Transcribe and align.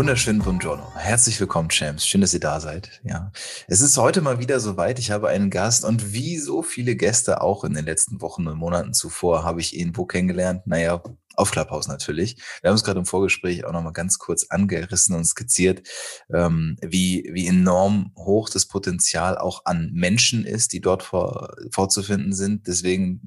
Wunderschönen 0.00 0.40
Buongiorno. 0.40 0.94
Herzlich 0.96 1.38
willkommen, 1.40 1.68
Champs. 1.68 2.06
Schön, 2.06 2.22
dass 2.22 2.32
ihr 2.32 2.40
da 2.40 2.58
seid. 2.58 3.02
Ja. 3.04 3.32
Es 3.68 3.82
ist 3.82 3.98
heute 3.98 4.22
mal 4.22 4.38
wieder 4.38 4.58
soweit. 4.58 4.98
Ich 4.98 5.10
habe 5.10 5.28
einen 5.28 5.50
Gast 5.50 5.84
und 5.84 6.14
wie 6.14 6.38
so 6.38 6.62
viele 6.62 6.96
Gäste 6.96 7.42
auch 7.42 7.64
in 7.64 7.74
den 7.74 7.84
letzten 7.84 8.22
Wochen 8.22 8.46
und 8.46 8.56
Monaten 8.56 8.94
zuvor 8.94 9.44
habe 9.44 9.60
ich 9.60 9.76
ihn 9.76 9.94
wo 9.94 10.06
kennengelernt? 10.06 10.66
Naja, 10.66 11.02
auf 11.36 11.50
Clubhouse 11.50 11.86
natürlich. 11.86 12.38
Wir 12.62 12.70
haben 12.70 12.76
es 12.76 12.82
gerade 12.82 12.98
im 12.98 13.04
Vorgespräch 13.04 13.66
auch 13.66 13.72
nochmal 13.72 13.92
ganz 13.92 14.18
kurz 14.18 14.46
angerissen 14.48 15.14
und 15.14 15.26
skizziert, 15.26 15.86
ähm, 16.32 16.78
wie, 16.80 17.28
wie 17.34 17.46
enorm 17.46 18.14
hoch 18.16 18.48
das 18.48 18.64
Potenzial 18.64 19.36
auch 19.36 19.66
an 19.66 19.90
Menschen 19.92 20.46
ist, 20.46 20.72
die 20.72 20.80
dort 20.80 21.02
vor, 21.02 21.54
vorzufinden 21.72 22.32
sind. 22.32 22.66
Deswegen 22.66 23.20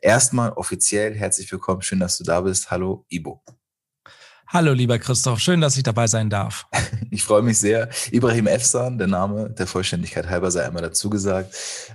erstmal 0.00 0.52
offiziell 0.52 1.16
herzlich 1.16 1.50
willkommen. 1.50 1.82
Schön, 1.82 1.98
dass 1.98 2.16
du 2.16 2.22
da 2.22 2.42
bist. 2.42 2.70
Hallo, 2.70 3.04
Ibo. 3.08 3.42
Hallo, 4.48 4.72
lieber 4.72 5.00
Christoph, 5.00 5.40
schön, 5.40 5.60
dass 5.60 5.76
ich 5.76 5.82
dabei 5.82 6.06
sein 6.06 6.30
darf. 6.30 6.66
Ich 7.12 7.24
freue 7.24 7.40
mich 7.40 7.58
sehr. 7.58 7.88
Ibrahim 8.10 8.46
Efsan, 8.46 8.98
der 8.98 9.06
Name 9.06 9.48
der 9.48 9.66
Vollständigkeit 9.66 10.28
halber 10.28 10.50
sei 10.50 10.66
einmal 10.66 10.82
dazu 10.82 11.08
gesagt. 11.08 11.54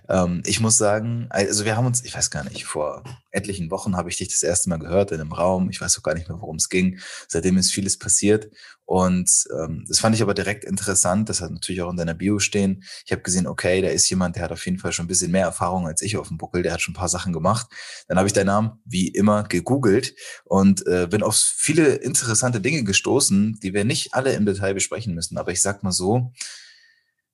Ähm, 0.10 0.42
ich 0.48 0.60
muss 0.60 0.78
sagen, 0.78 1.28
also 1.30 1.64
wir 1.64 1.78
haben 1.78 1.86
uns, 1.86 2.04
ich 2.04 2.16
weiß 2.16 2.32
gar 2.32 2.44
nicht, 2.46 2.66
vor 2.66 3.04
etlichen 3.30 3.70
Wochen 3.70 3.96
habe 3.96 4.10
ich 4.10 4.18
dich 4.18 4.30
das 4.30 4.42
erste 4.42 4.70
Mal 4.70 4.80
gehört 4.80 5.12
in 5.12 5.22
einem 5.22 5.32
Raum. 5.32 5.70
Ich 5.70 5.80
weiß 5.80 6.00
auch 6.00 6.04
gar 6.04 6.16
nicht 6.16 6.28
mehr, 6.28 6.42
worum 6.42 6.56
es 6.56 6.70
ging. 6.70 6.98
Seitdem 7.28 7.58
ist 7.58 7.72
vieles 7.72 8.00
passiert. 8.00 8.50
Und 8.86 9.46
ähm, 9.58 9.86
das 9.88 10.00
fand 10.00 10.16
ich 10.16 10.22
aber 10.22 10.34
direkt 10.34 10.66
interessant. 10.66 11.30
Das 11.30 11.40
hat 11.42 11.52
natürlich 11.52 11.82
auch 11.82 11.92
in 11.92 11.98
deiner 11.98 12.14
Bio 12.14 12.40
stehen. 12.40 12.84
Ich 13.06 13.12
habe 13.12 13.22
gesehen, 13.22 13.48
okay, 13.48 13.82
da 13.82 13.88
ist 13.88 14.10
jemand, 14.10 14.36
der 14.36 14.44
hat 14.44 14.52
auf 14.52 14.66
jeden 14.66 14.80
Fall 14.80 14.92
schon 14.92 15.06
ein 15.06 15.08
bisschen 15.08 15.32
mehr 15.32 15.46
Erfahrung 15.46 15.88
als 15.88 16.02
ich 16.02 16.18
auf 16.18 16.28
dem 16.28 16.38
Buckel. 16.38 16.62
Der 16.64 16.74
hat 16.74 16.82
schon 16.82 16.94
ein 16.94 16.98
paar 16.98 17.10
Sachen 17.10 17.32
gemacht. 17.32 17.68
Dann 18.08 18.18
habe 18.18 18.28
ich 18.28 18.34
deinen 18.34 18.48
Namen 18.48 18.82
wie 18.86 19.08
immer 19.08 19.44
gegoogelt 19.44 20.14
und 20.46 20.86
äh, 20.88 21.08
bin 21.10 21.24
auf 21.24 21.36
viele 21.36 21.96
interessante 21.96 22.60
Dinge 22.60 22.84
gestoßen, 22.84 23.60
die 23.64 23.74
wir 23.74 23.86
nicht 23.86 24.14
alle 24.14 24.34
im 24.34 24.46
Detail 24.46 24.74
besprechen 24.74 25.16
müssen. 25.16 25.38
Aber 25.38 25.52
ich 25.52 25.62
sag 25.62 25.84
mal 25.84 25.92
so, 25.92 26.34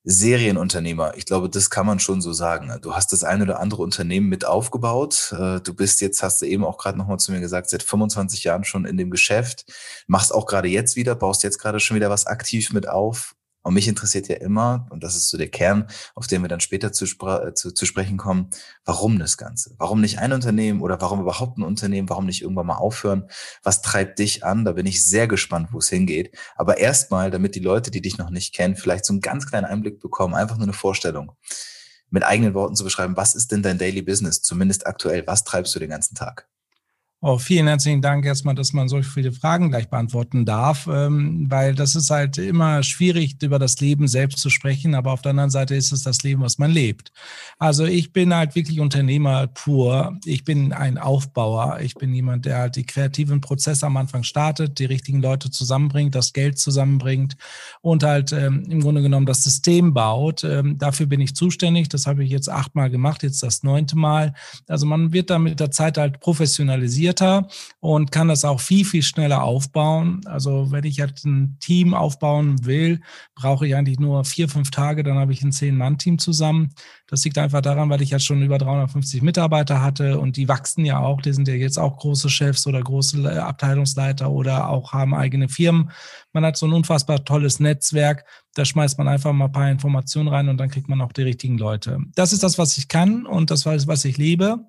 Serienunternehmer. 0.04 1.14
Ich 1.16 1.26
glaube, 1.26 1.50
das 1.50 1.70
kann 1.70 1.86
man 1.86 1.98
schon 1.98 2.20
so 2.20 2.32
sagen. 2.32 2.72
Du 2.80 2.94
hast 2.94 3.12
das 3.12 3.24
ein 3.24 3.42
oder 3.42 3.60
andere 3.60 3.82
Unternehmen 3.82 4.28
mit 4.28 4.44
aufgebaut. 4.44 5.34
Äh, 5.38 5.60
du 5.60 5.74
bist 5.74 6.00
jetzt, 6.00 6.22
hast 6.22 6.40
du 6.40 6.46
eben 6.46 6.64
auch 6.64 6.78
gerade 6.78 6.96
nochmal 6.96 7.18
zu 7.18 7.32
mir 7.32 7.40
gesagt, 7.40 7.68
seit 7.68 7.82
25 7.82 8.44
Jahren 8.44 8.64
schon 8.64 8.84
in 8.84 8.96
dem 8.96 9.10
Geschäft, 9.10 9.64
machst 10.06 10.34
auch 10.34 10.46
gerade 10.46 10.68
jetzt 10.68 10.96
wieder, 10.96 11.14
baust 11.14 11.42
jetzt 11.42 11.58
gerade 11.58 11.80
schon 11.80 11.96
wieder 11.96 12.10
was 12.10 12.26
aktiv 12.26 12.72
mit 12.72 12.88
auf 12.88 13.34
und 13.62 13.74
mich 13.74 13.88
interessiert 13.88 14.28
ja 14.28 14.36
immer, 14.36 14.86
und 14.90 15.02
das 15.02 15.16
ist 15.16 15.28
so 15.28 15.36
der 15.36 15.48
Kern, 15.48 15.88
auf 16.14 16.26
den 16.26 16.42
wir 16.42 16.48
dann 16.48 16.60
später 16.60 16.92
zu, 16.92 17.04
äh, 17.04 17.54
zu, 17.54 17.72
zu, 17.72 17.86
sprechen 17.86 18.16
kommen, 18.16 18.50
warum 18.84 19.18
das 19.18 19.36
Ganze? 19.36 19.74
Warum 19.78 20.00
nicht 20.00 20.18
ein 20.18 20.32
Unternehmen 20.32 20.80
oder 20.80 21.00
warum 21.00 21.20
überhaupt 21.20 21.58
ein 21.58 21.64
Unternehmen? 21.64 22.08
Warum 22.08 22.26
nicht 22.26 22.42
irgendwann 22.42 22.66
mal 22.66 22.76
aufhören? 22.76 23.28
Was 23.62 23.82
treibt 23.82 24.18
dich 24.18 24.44
an? 24.44 24.64
Da 24.64 24.72
bin 24.72 24.86
ich 24.86 25.04
sehr 25.04 25.26
gespannt, 25.26 25.68
wo 25.72 25.78
es 25.78 25.88
hingeht. 25.88 26.36
Aber 26.56 26.78
erstmal, 26.78 27.30
damit 27.30 27.54
die 27.54 27.60
Leute, 27.60 27.90
die 27.90 28.00
dich 28.00 28.16
noch 28.16 28.30
nicht 28.30 28.54
kennen, 28.54 28.76
vielleicht 28.76 29.04
so 29.04 29.12
einen 29.12 29.20
ganz 29.20 29.46
kleinen 29.46 29.66
Einblick 29.66 30.00
bekommen, 30.00 30.34
einfach 30.34 30.56
nur 30.56 30.64
eine 30.64 30.72
Vorstellung, 30.72 31.32
mit 32.10 32.24
eigenen 32.24 32.54
Worten 32.54 32.76
zu 32.76 32.84
beschreiben, 32.84 33.16
was 33.16 33.34
ist 33.34 33.52
denn 33.52 33.62
dein 33.62 33.78
Daily 33.78 34.02
Business? 34.02 34.40
Zumindest 34.40 34.86
aktuell, 34.86 35.26
was 35.26 35.44
treibst 35.44 35.74
du 35.74 35.78
den 35.78 35.90
ganzen 35.90 36.14
Tag? 36.14 36.48
Oh, 37.20 37.36
vielen 37.36 37.66
herzlichen 37.66 38.00
Dank 38.00 38.24
erstmal, 38.24 38.54
dass 38.54 38.72
man 38.72 38.88
solch 38.88 39.08
viele 39.08 39.32
Fragen 39.32 39.70
gleich 39.70 39.88
beantworten 39.90 40.44
darf, 40.44 40.86
ähm, 40.86 41.46
weil 41.50 41.74
das 41.74 41.96
ist 41.96 42.10
halt 42.10 42.38
immer 42.38 42.84
schwierig, 42.84 43.42
über 43.42 43.58
das 43.58 43.80
Leben 43.80 44.06
selbst 44.06 44.38
zu 44.38 44.50
sprechen, 44.50 44.94
aber 44.94 45.10
auf 45.10 45.22
der 45.22 45.30
anderen 45.30 45.50
Seite 45.50 45.74
ist 45.74 45.90
es 45.90 46.04
das 46.04 46.22
Leben, 46.22 46.42
was 46.42 46.58
man 46.58 46.70
lebt. 46.70 47.10
Also 47.58 47.86
ich 47.86 48.12
bin 48.12 48.32
halt 48.32 48.54
wirklich 48.54 48.78
Unternehmer 48.78 49.48
pur. 49.48 50.16
Ich 50.26 50.44
bin 50.44 50.72
ein 50.72 50.96
Aufbauer. 50.96 51.80
Ich 51.80 51.96
bin 51.96 52.14
jemand, 52.14 52.44
der 52.44 52.58
halt 52.58 52.76
die 52.76 52.86
kreativen 52.86 53.40
Prozesse 53.40 53.84
am 53.84 53.96
Anfang 53.96 54.22
startet, 54.22 54.78
die 54.78 54.84
richtigen 54.84 55.20
Leute 55.20 55.50
zusammenbringt, 55.50 56.14
das 56.14 56.32
Geld 56.32 56.60
zusammenbringt 56.60 57.36
und 57.80 58.04
halt 58.04 58.30
ähm, 58.30 58.62
im 58.70 58.78
Grunde 58.78 59.02
genommen 59.02 59.26
das 59.26 59.42
System 59.42 59.92
baut. 59.92 60.44
Ähm, 60.44 60.78
dafür 60.78 61.06
bin 61.06 61.20
ich 61.20 61.34
zuständig. 61.34 61.88
Das 61.88 62.06
habe 62.06 62.22
ich 62.22 62.30
jetzt 62.30 62.48
achtmal 62.48 62.90
gemacht, 62.90 63.24
jetzt 63.24 63.42
das 63.42 63.64
neunte 63.64 63.98
Mal. 63.98 64.34
Also 64.68 64.86
man 64.86 65.12
wird 65.12 65.30
da 65.30 65.40
mit 65.40 65.58
der 65.58 65.72
Zeit 65.72 65.98
halt 65.98 66.20
professionalisiert 66.20 67.07
strukturierter 67.08 67.48
und 67.80 68.12
kann 68.12 68.28
das 68.28 68.44
auch 68.44 68.60
viel, 68.60 68.84
viel 68.84 69.02
schneller 69.02 69.42
aufbauen. 69.42 70.20
Also 70.26 70.70
wenn 70.70 70.84
ich 70.84 70.96
jetzt 70.96 71.24
ein 71.24 71.56
Team 71.60 71.94
aufbauen 71.94 72.64
will, 72.64 73.00
brauche 73.34 73.66
ich 73.66 73.74
eigentlich 73.74 73.98
nur 73.98 74.24
vier, 74.24 74.48
fünf 74.48 74.70
Tage, 74.70 75.02
dann 75.02 75.18
habe 75.18 75.32
ich 75.32 75.42
ein 75.42 75.52
Zehn-Mann-Team 75.52 76.18
zusammen. 76.18 76.70
Das 77.06 77.24
liegt 77.24 77.38
einfach 77.38 77.62
daran, 77.62 77.88
weil 77.90 78.02
ich 78.02 78.10
ja 78.10 78.18
schon 78.18 78.42
über 78.42 78.58
350 78.58 79.22
Mitarbeiter 79.22 79.82
hatte 79.82 80.18
und 80.18 80.36
die 80.36 80.48
wachsen 80.48 80.84
ja 80.84 80.98
auch. 80.98 81.20
Die 81.22 81.32
sind 81.32 81.48
ja 81.48 81.54
jetzt 81.54 81.78
auch 81.78 81.96
große 81.96 82.28
Chefs 82.28 82.66
oder 82.66 82.82
große 82.82 83.42
Abteilungsleiter 83.42 84.30
oder 84.30 84.68
auch 84.68 84.92
haben 84.92 85.14
eigene 85.14 85.48
Firmen. 85.48 85.90
Man 86.32 86.44
hat 86.44 86.56
so 86.56 86.66
ein 86.66 86.72
unfassbar 86.72 87.24
tolles 87.24 87.60
Netzwerk. 87.60 88.24
Da 88.54 88.64
schmeißt 88.64 88.98
man 88.98 89.08
einfach 89.08 89.32
mal 89.32 89.46
ein 89.46 89.52
paar 89.52 89.70
Informationen 89.70 90.28
rein 90.28 90.48
und 90.48 90.58
dann 90.58 90.68
kriegt 90.68 90.88
man 90.88 91.00
auch 91.00 91.12
die 91.12 91.22
richtigen 91.22 91.58
Leute. 91.58 91.98
Das 92.14 92.32
ist 92.32 92.42
das, 92.42 92.58
was 92.58 92.76
ich 92.76 92.88
kann 92.88 93.24
und 93.24 93.50
das, 93.50 93.64
was 93.66 94.04
ich 94.04 94.18
lebe. 94.18 94.66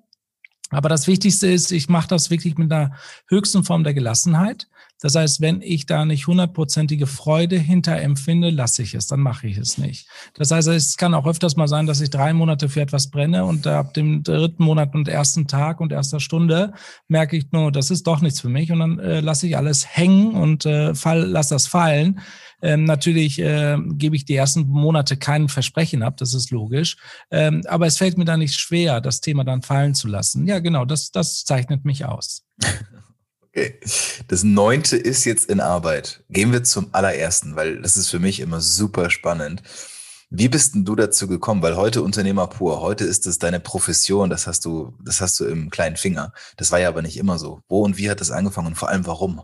Aber 0.70 0.88
das 0.88 1.06
Wichtigste 1.06 1.48
ist, 1.48 1.72
ich 1.72 1.88
mache 1.88 2.08
das 2.08 2.30
wirklich 2.30 2.56
mit 2.56 2.72
einer 2.72 2.92
höchsten 3.28 3.64
Form 3.64 3.84
der 3.84 3.94
Gelassenheit. 3.94 4.68
Das 5.00 5.14
heißt, 5.14 5.40
wenn 5.40 5.62
ich 5.62 5.86
da 5.86 6.04
nicht 6.04 6.26
hundertprozentige 6.26 7.06
Freude 7.06 7.56
hinter 7.56 7.96
empfinde, 7.96 8.50
lasse 8.50 8.82
ich 8.82 8.94
es, 8.94 9.06
dann 9.06 9.20
mache 9.20 9.46
ich 9.46 9.56
es 9.56 9.78
nicht. 9.78 10.06
Das 10.34 10.50
heißt, 10.50 10.68
es 10.68 10.96
kann 10.98 11.14
auch 11.14 11.26
öfters 11.26 11.56
mal 11.56 11.68
sein, 11.68 11.86
dass 11.86 12.02
ich 12.02 12.10
drei 12.10 12.34
Monate 12.34 12.68
für 12.68 12.82
etwas 12.82 13.10
brenne 13.10 13.46
und 13.46 13.66
ab 13.66 13.94
dem 13.94 14.22
dritten 14.22 14.62
Monat 14.62 14.94
und 14.94 15.08
ersten 15.08 15.46
Tag 15.46 15.80
und 15.80 15.90
erster 15.90 16.20
Stunde 16.20 16.74
merke 17.08 17.36
ich 17.36 17.50
nur, 17.50 17.72
das 17.72 17.90
ist 17.90 18.06
doch 18.06 18.20
nichts 18.20 18.40
für 18.40 18.50
mich 18.50 18.70
und 18.72 18.80
dann 18.80 18.98
äh, 18.98 19.20
lasse 19.20 19.46
ich 19.46 19.56
alles 19.56 19.86
hängen 19.96 20.32
und 20.32 20.66
äh, 20.66 20.94
fall, 20.94 21.22
lasse 21.22 21.54
das 21.54 21.66
fallen. 21.66 22.20
Ähm, 22.62 22.84
natürlich 22.84 23.38
äh, 23.38 23.78
gebe 23.94 24.16
ich 24.16 24.24
die 24.24 24.34
ersten 24.34 24.68
Monate 24.68 25.16
kein 25.16 25.48
Versprechen 25.48 26.02
ab, 26.02 26.16
das 26.16 26.34
ist 26.34 26.50
logisch. 26.50 26.96
Ähm, 27.30 27.62
aber 27.66 27.86
es 27.86 27.96
fällt 27.96 28.18
mir 28.18 28.24
da 28.24 28.36
nicht 28.36 28.58
schwer, 28.58 29.00
das 29.00 29.20
Thema 29.20 29.44
dann 29.44 29.62
fallen 29.62 29.94
zu 29.94 30.08
lassen. 30.08 30.46
Ja, 30.46 30.58
genau, 30.58 30.84
das, 30.84 31.10
das 31.10 31.44
zeichnet 31.44 31.84
mich 31.84 32.04
aus. 32.04 32.44
Okay. 33.52 33.80
Das 34.28 34.44
neunte 34.44 34.96
ist 34.96 35.24
jetzt 35.24 35.50
in 35.50 35.58
Arbeit. 35.58 36.22
Gehen 36.30 36.52
wir 36.52 36.62
zum 36.62 36.88
allerersten, 36.92 37.56
weil 37.56 37.82
das 37.82 37.96
ist 37.96 38.08
für 38.08 38.20
mich 38.20 38.38
immer 38.38 38.60
super 38.60 39.10
spannend. 39.10 39.62
Wie 40.30 40.48
bist 40.48 40.76
denn 40.76 40.84
du 40.84 40.94
dazu 40.94 41.26
gekommen? 41.26 41.60
Weil 41.60 41.76
heute 41.76 42.02
Unternehmer 42.02 42.46
pur, 42.46 42.80
heute 42.80 43.04
ist 43.04 43.26
es 43.26 43.40
deine 43.40 43.58
Profession, 43.58 44.30
das 44.30 44.46
hast 44.46 44.64
du, 44.64 44.94
das 45.04 45.20
hast 45.20 45.40
du 45.40 45.46
im 45.46 45.70
kleinen 45.70 45.96
Finger. 45.96 46.32
Das 46.56 46.70
war 46.70 46.78
ja 46.78 46.86
aber 46.88 47.02
nicht 47.02 47.16
immer 47.16 47.38
so. 47.38 47.62
Wo 47.68 47.82
und 47.82 47.98
wie 47.98 48.08
hat 48.08 48.20
das 48.20 48.30
angefangen 48.30 48.68
und 48.68 48.76
vor 48.76 48.88
allem 48.88 49.04
warum? 49.06 49.42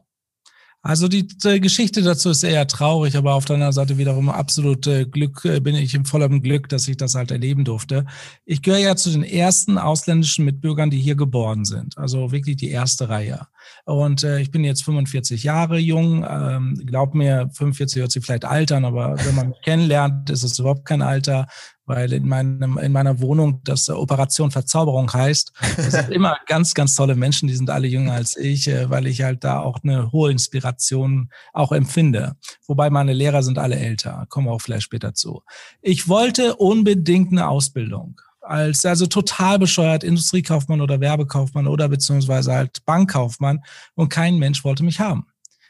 Also 0.86 1.08
die, 1.08 1.26
die, 1.26 1.60
Geschichte 1.60 2.00
dazu 2.00 2.30
ist 2.30 2.44
eher 2.44 2.64
traurig, 2.68 3.16
aber 3.16 3.34
auf 3.34 3.44
der 3.44 3.54
anderen 3.54 3.72
Seite 3.72 3.98
wiederum 3.98 4.28
absolut 4.28 4.86
äh, 4.86 5.04
Glück, 5.04 5.44
äh, 5.44 5.58
bin 5.58 5.74
ich 5.74 5.94
im 5.94 6.04
vollen 6.04 6.42
Glück, 6.42 6.68
dass 6.68 6.86
ich 6.86 6.96
das 6.96 7.16
halt 7.16 7.32
erleben 7.32 7.64
durfte. 7.64 8.06
Ich 8.44 8.62
gehöre 8.62 8.78
ja 8.78 8.94
zu 8.94 9.10
den 9.10 9.24
ersten 9.24 9.78
ausländischen 9.78 10.44
Mitbürgern, 10.44 10.88
die 10.88 11.00
hier 11.00 11.16
geboren 11.16 11.64
sind. 11.64 11.98
Also 11.98 12.30
wirklich 12.30 12.54
die 12.54 12.70
erste 12.70 13.08
Reihe. 13.08 13.48
Und 13.84 14.22
äh, 14.22 14.38
ich 14.38 14.52
bin 14.52 14.62
jetzt 14.62 14.84
45 14.84 15.42
Jahre 15.42 15.78
jung. 15.78 16.24
Ähm, 16.28 16.80
glaub 16.86 17.16
mir, 17.16 17.50
45 17.52 18.02
hört 18.02 18.12
sich 18.12 18.24
vielleicht 18.24 18.44
altern, 18.44 18.84
aber 18.84 19.16
wenn 19.24 19.34
man 19.34 19.48
mich 19.48 19.60
kennenlernt, 19.62 20.30
ist 20.30 20.44
es 20.44 20.56
überhaupt 20.60 20.84
kein 20.84 21.02
Alter. 21.02 21.48
Weil 21.86 22.12
in, 22.12 22.26
meinem, 22.26 22.78
in 22.78 22.92
meiner 22.92 23.20
Wohnung 23.20 23.60
das 23.64 23.88
Operation 23.88 24.50
Verzauberung 24.50 25.12
heißt. 25.12 25.52
Es 25.78 25.92
sind 25.92 26.10
immer 26.10 26.36
ganz, 26.46 26.74
ganz 26.74 26.94
tolle 26.94 27.14
Menschen, 27.14 27.48
die 27.48 27.54
sind 27.54 27.70
alle 27.70 27.86
jünger 27.86 28.12
als 28.12 28.36
ich, 28.36 28.68
äh, 28.68 28.90
weil 28.90 29.06
ich 29.06 29.22
halt 29.22 29.44
da 29.44 29.60
auch 29.60 29.78
eine 29.82 30.12
hohe 30.12 30.30
Inspiration 30.30 31.30
auch 31.52 31.72
empfinde. 31.72 32.36
Wobei 32.66 32.90
meine 32.90 33.12
Lehrer 33.12 33.42
sind 33.42 33.58
alle 33.58 33.76
älter, 33.76 34.26
kommen 34.28 34.48
wir 34.48 34.52
auch 34.52 34.60
vielleicht 34.60 34.84
später 34.84 35.14
zu. 35.14 35.42
Ich 35.80 36.08
wollte 36.08 36.56
unbedingt 36.56 37.32
eine 37.32 37.48
Ausbildung 37.48 38.20
als 38.46 38.86
also 38.86 39.06
total 39.06 39.58
bescheuert 39.58 40.04
Industriekaufmann 40.04 40.80
oder 40.80 41.00
Werbekaufmann 41.00 41.66
oder 41.66 41.88
beziehungsweise 41.88 42.52
halt 42.52 42.84
Bankkaufmann 42.84 43.64
und 43.94 44.08
kein 44.08 44.38
Mensch 44.38 44.64
wollte 44.64 44.84
mich 44.84 45.00
haben. 45.00 45.26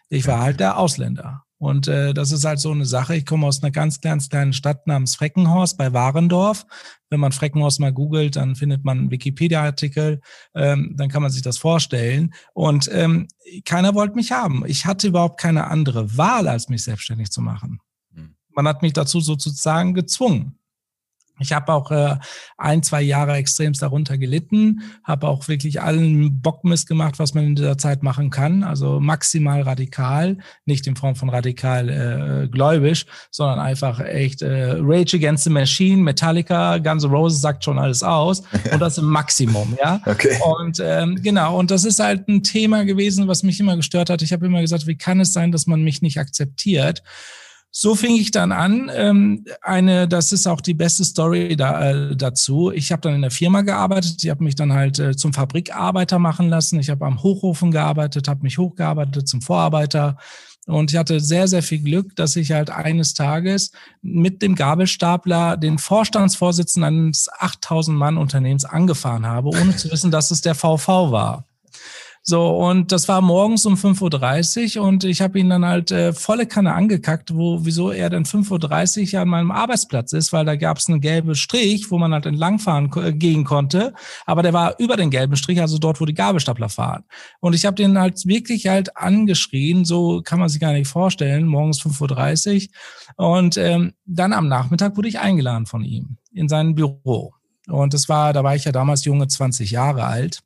Ich 0.09 0.27
war 0.27 0.41
halt 0.41 0.61
der 0.61 0.79
Ausländer. 0.79 1.46
Und 1.59 1.89
äh, 1.89 2.13
das 2.13 2.33
ist 2.33 2.45
halt 2.45 2.61
so 2.61 2.71
eine 2.71 2.85
Sache. 2.85 3.17
Ich 3.17 3.25
komme 3.25 3.47
aus 3.47 3.63
einer 3.63 3.71
ganz, 3.71 4.01
ganz 4.01 4.29
kleinen 4.29 4.53
Stadt 4.53 4.87
namens 4.87 5.17
Freckenhorst 5.17 5.79
bei 5.79 5.93
Warendorf. 5.93 6.67
Wenn 7.09 7.21
man 7.21 7.33
Freckenhorst 7.33 7.81
mal 7.81 7.93
googelt, 7.93 8.37
dann 8.37 8.57
findet 8.57 8.85
man 8.85 8.99
einen 8.99 9.11
Wikipedia-Artikel, 9.11 10.21
ähm, 10.55 10.95
dann 10.97 11.09
kann 11.09 11.23
man 11.23 11.31
sich 11.31 11.43
das 11.43 11.57
vorstellen. 11.57 12.35
Und 12.53 12.91
ähm, 12.93 13.29
keiner 13.65 13.95
wollte 13.95 14.17
mich 14.17 14.33
haben. 14.33 14.65
Ich 14.67 14.85
hatte 14.85 15.09
überhaupt 15.09 15.41
keine 15.41 15.69
andere 15.69 16.17
Wahl, 16.17 16.47
als 16.47 16.69
mich 16.69 16.85
selbstständig 16.85 17.31
zu 17.31 17.41
machen. 17.41 17.81
Hm. 18.13 18.37
Man 18.51 18.69
hat 18.69 18.83
mich 18.83 18.93
dazu 18.93 19.21
sozusagen 19.21 19.95
gezwungen. 19.95 20.59
Ich 21.39 21.53
habe 21.53 21.73
auch 21.73 21.91
äh, 21.91 22.17
ein, 22.57 22.83
zwei 22.83 23.03
Jahre 23.03 23.35
extremst 23.35 23.83
darunter 23.83 24.17
gelitten, 24.17 24.83
habe 25.05 25.29
auch 25.29 25.49
wirklich 25.49 25.83
allen 25.83 26.41
Bockmist 26.41 26.89
gemacht, 26.89 27.19
was 27.19 27.35
man 27.35 27.45
in 27.45 27.55
dieser 27.57 27.77
Zeit 27.79 28.03
machen 28.03 28.31
kann. 28.31 28.63
Also 28.63 29.01
maximal 29.01 29.63
radikal, 29.63 30.39
nicht 30.65 30.87
in 30.87 30.97
Form 30.97 31.15
von 31.15 31.29
radikal 31.29 31.89
äh, 31.89 32.49
gläubisch, 32.49 33.07
sondern 33.31 33.59
einfach 33.59 34.01
echt 34.01 34.43
äh, 34.43 34.77
Rage 34.79 35.17
Against 35.17 35.45
the 35.45 35.51
Machine, 35.51 36.03
Metallica, 36.03 36.79
Guns 36.79 37.05
N' 37.05 37.11
Roses 37.11 37.41
sagt 37.41 37.65
schon 37.65 37.79
alles 37.79 38.03
aus 38.03 38.43
und 38.73 38.81
das 38.81 38.99
im 38.99 39.07
Maximum, 39.07 39.77
ja. 39.83 40.01
Okay. 40.07 40.39
Und 40.59 40.81
ähm, 40.83 41.21
genau, 41.23 41.59
und 41.59 41.71
das 41.71 41.85
ist 41.85 41.99
halt 41.99 42.29
ein 42.29 42.43
Thema 42.43 42.85
gewesen, 42.85 43.29
was 43.29 43.43
mich 43.43 43.61
immer 43.61 43.77
gestört 43.77 44.11
hat. 44.11 44.23
Ich 44.23 44.33
habe 44.33 44.47
immer 44.47 44.61
gesagt, 44.61 44.87
wie 44.87 44.97
kann 44.97 45.21
es 45.21 45.33
sein, 45.33 45.53
dass 45.53 45.67
man 45.67 45.83
mich 45.83 46.01
nicht 46.03 46.19
akzeptiert? 46.19 47.03
So 47.71 47.95
fing 47.95 48.17
ich 48.17 48.31
dann 48.31 48.53
an. 48.53 48.91
Ähm, 48.95 49.45
eine, 49.61 50.09
das 50.09 50.33
ist 50.33 50.47
auch 50.47 50.63
die 50.63 50.75
beste 50.75 51.05
Story 51.05 51.57
da, 51.57 51.91
äh, 51.91 52.17
dazu. 52.17 52.71
Ich 52.73 52.91
habe 52.91 53.03
dann 53.03 53.15
in 53.15 53.23
der 53.23 53.31
Firma 53.31 53.61
gearbeitet. 53.61 54.25
Ich 54.25 54.31
habe 54.31 54.43
mich 54.43 54.55
dann 54.55 54.73
halt 54.73 54.99
äh, 54.99 55.15
zum 55.15 55.35
Fabrikarbeiter 55.35 56.19
machen 56.19 56.49
lassen. 56.49 56.81
Ich 56.81 56.89
habe 56.89 57.05
am 57.05 57.23
Hochofen 57.23 57.71
gearbeitet, 57.71 58.29
habe 58.29 58.43
mich 58.43 58.57
hochgearbeitet 58.57 59.29
zum 59.29 59.43
Vorarbeiter. 59.43 60.17
Und 60.67 60.91
ich 60.91 60.99
hatte 60.99 61.21
sehr, 61.21 61.47
sehr 61.47 61.63
viel 61.63 61.79
Glück, 61.79 62.17
dass 62.17 62.35
ich 62.35 62.51
halt 62.51 62.71
eines 62.71 63.15
Tages 63.15 63.71
mit 64.03 64.43
dem 64.43 64.57
Gabelstapler 64.57 65.57
den 65.57 65.79
Vorstandsvorsitzenden 65.79 67.07
eines 67.07 67.29
8000 67.39 67.97
Mann 67.97 68.17
Unternehmens 68.17 68.65
angefahren 68.65 69.27
habe, 69.27 69.51
ohne 69.51 69.77
zu 69.77 69.91
wissen, 69.93 70.11
dass 70.11 70.33
es 70.33 70.41
der 70.41 70.57
VV 70.57 71.13
war. 71.13 71.47
So, 72.29 72.49
und 72.49 72.91
das 72.91 73.07
war 73.07 73.21
morgens 73.21 73.67
um 73.67 73.75
5.30 73.75 74.81
Uhr 74.81 74.85
und 74.85 75.05
ich 75.05 75.21
habe 75.21 75.39
ihn 75.39 75.49
dann 75.49 75.65
halt 75.65 75.93
äh, 75.93 76.13
volle 76.13 76.47
Kanne 76.47 76.75
angekackt, 76.75 77.33
wo, 77.33 77.65
wieso 77.65 77.93
er 77.93 78.11
dann 78.11 78.25
5.30 78.25 79.15
Uhr 79.15 79.21
an 79.21 79.29
meinem 79.29 79.53
Arbeitsplatz 79.53 80.13
ist, 80.13 80.33
weil 80.33 80.45
da 80.45 80.57
gab 80.57 80.79
es 80.79 80.89
einen 80.89 81.01
gelben 81.01 81.37
Strich, 81.37 81.89
wo 81.93 81.99
man 81.99 82.13
halt 82.13 82.27
entlangfahren 82.27 82.91
äh, 82.97 83.13
gehen 83.13 83.45
konnte, 83.45 83.95
aber 84.25 84.43
der 84.43 84.53
war 84.53 84.75
über 84.81 84.97
den 84.97 85.11
gelben 85.11 85.37
Strich, 85.37 85.61
also 85.61 85.79
dort, 85.79 86.01
wo 86.01 86.05
die 86.05 86.15
Gabelstapler 86.15 86.69
fahren. 86.69 87.05
Und 87.39 87.55
ich 87.55 87.65
habe 87.65 87.77
den 87.77 87.97
halt 87.97 88.27
wirklich 88.27 88.67
halt 88.67 88.97
angeschrien, 88.97 89.85
so 89.85 90.21
kann 90.21 90.41
man 90.41 90.49
sich 90.49 90.59
gar 90.59 90.73
nicht 90.73 90.89
vorstellen, 90.89 91.47
morgens 91.47 91.81
5.30 91.81 92.71
Uhr. 93.19 93.25
Und 93.37 93.57
ähm, 93.57 93.93
dann 94.05 94.33
am 94.33 94.49
Nachmittag 94.49 94.97
wurde 94.97 95.07
ich 95.07 95.21
eingeladen 95.21 95.67
von 95.67 95.85
ihm 95.85 96.17
in 96.33 96.49
sein 96.49 96.75
Büro. 96.75 97.35
Und 97.69 97.95
das 97.95 98.09
war, 98.09 98.33
da 98.33 98.43
war 98.43 98.57
ich 98.57 98.65
ja 98.65 98.73
damals 98.73 99.05
junge 99.05 99.29
20 99.29 99.71
Jahre 99.71 100.05
alt. 100.07 100.41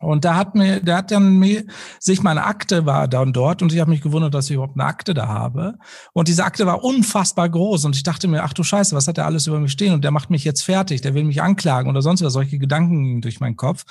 Und 0.00 0.24
da 0.24 0.34
hat 0.34 0.54
mir, 0.54 0.80
der 0.80 0.96
hat 0.96 1.10
dann 1.10 1.38
mir, 1.38 1.64
sich 1.98 2.22
meine 2.22 2.44
Akte 2.44 2.86
war 2.86 3.06
dann 3.06 3.34
dort 3.34 3.60
und 3.60 3.72
ich 3.72 3.80
habe 3.80 3.90
mich 3.90 4.00
gewundert, 4.00 4.32
dass 4.32 4.46
ich 4.46 4.54
überhaupt 4.54 4.78
eine 4.78 4.86
Akte 4.86 5.12
da 5.12 5.28
habe. 5.28 5.74
Und 6.14 6.28
diese 6.28 6.44
Akte 6.44 6.64
war 6.64 6.82
unfassbar 6.82 7.50
groß 7.50 7.84
und 7.84 7.94
ich 7.94 8.02
dachte 8.02 8.26
mir, 8.26 8.42
ach 8.42 8.54
du 8.54 8.62
Scheiße, 8.62 8.96
was 8.96 9.06
hat 9.06 9.18
der 9.18 9.26
alles 9.26 9.46
über 9.46 9.60
mich 9.60 9.72
stehen? 9.72 9.92
Und 9.92 10.02
der 10.02 10.10
macht 10.10 10.30
mich 10.30 10.42
jetzt 10.42 10.62
fertig, 10.62 11.02
der 11.02 11.12
will 11.12 11.24
mich 11.24 11.42
anklagen 11.42 11.90
oder 11.90 12.00
sonst 12.00 12.22
was. 12.22 12.32
Solche 12.32 12.58
Gedanken 12.58 13.04
gingen 13.04 13.20
durch 13.20 13.40
meinen 13.40 13.56
Kopf. 13.56 13.84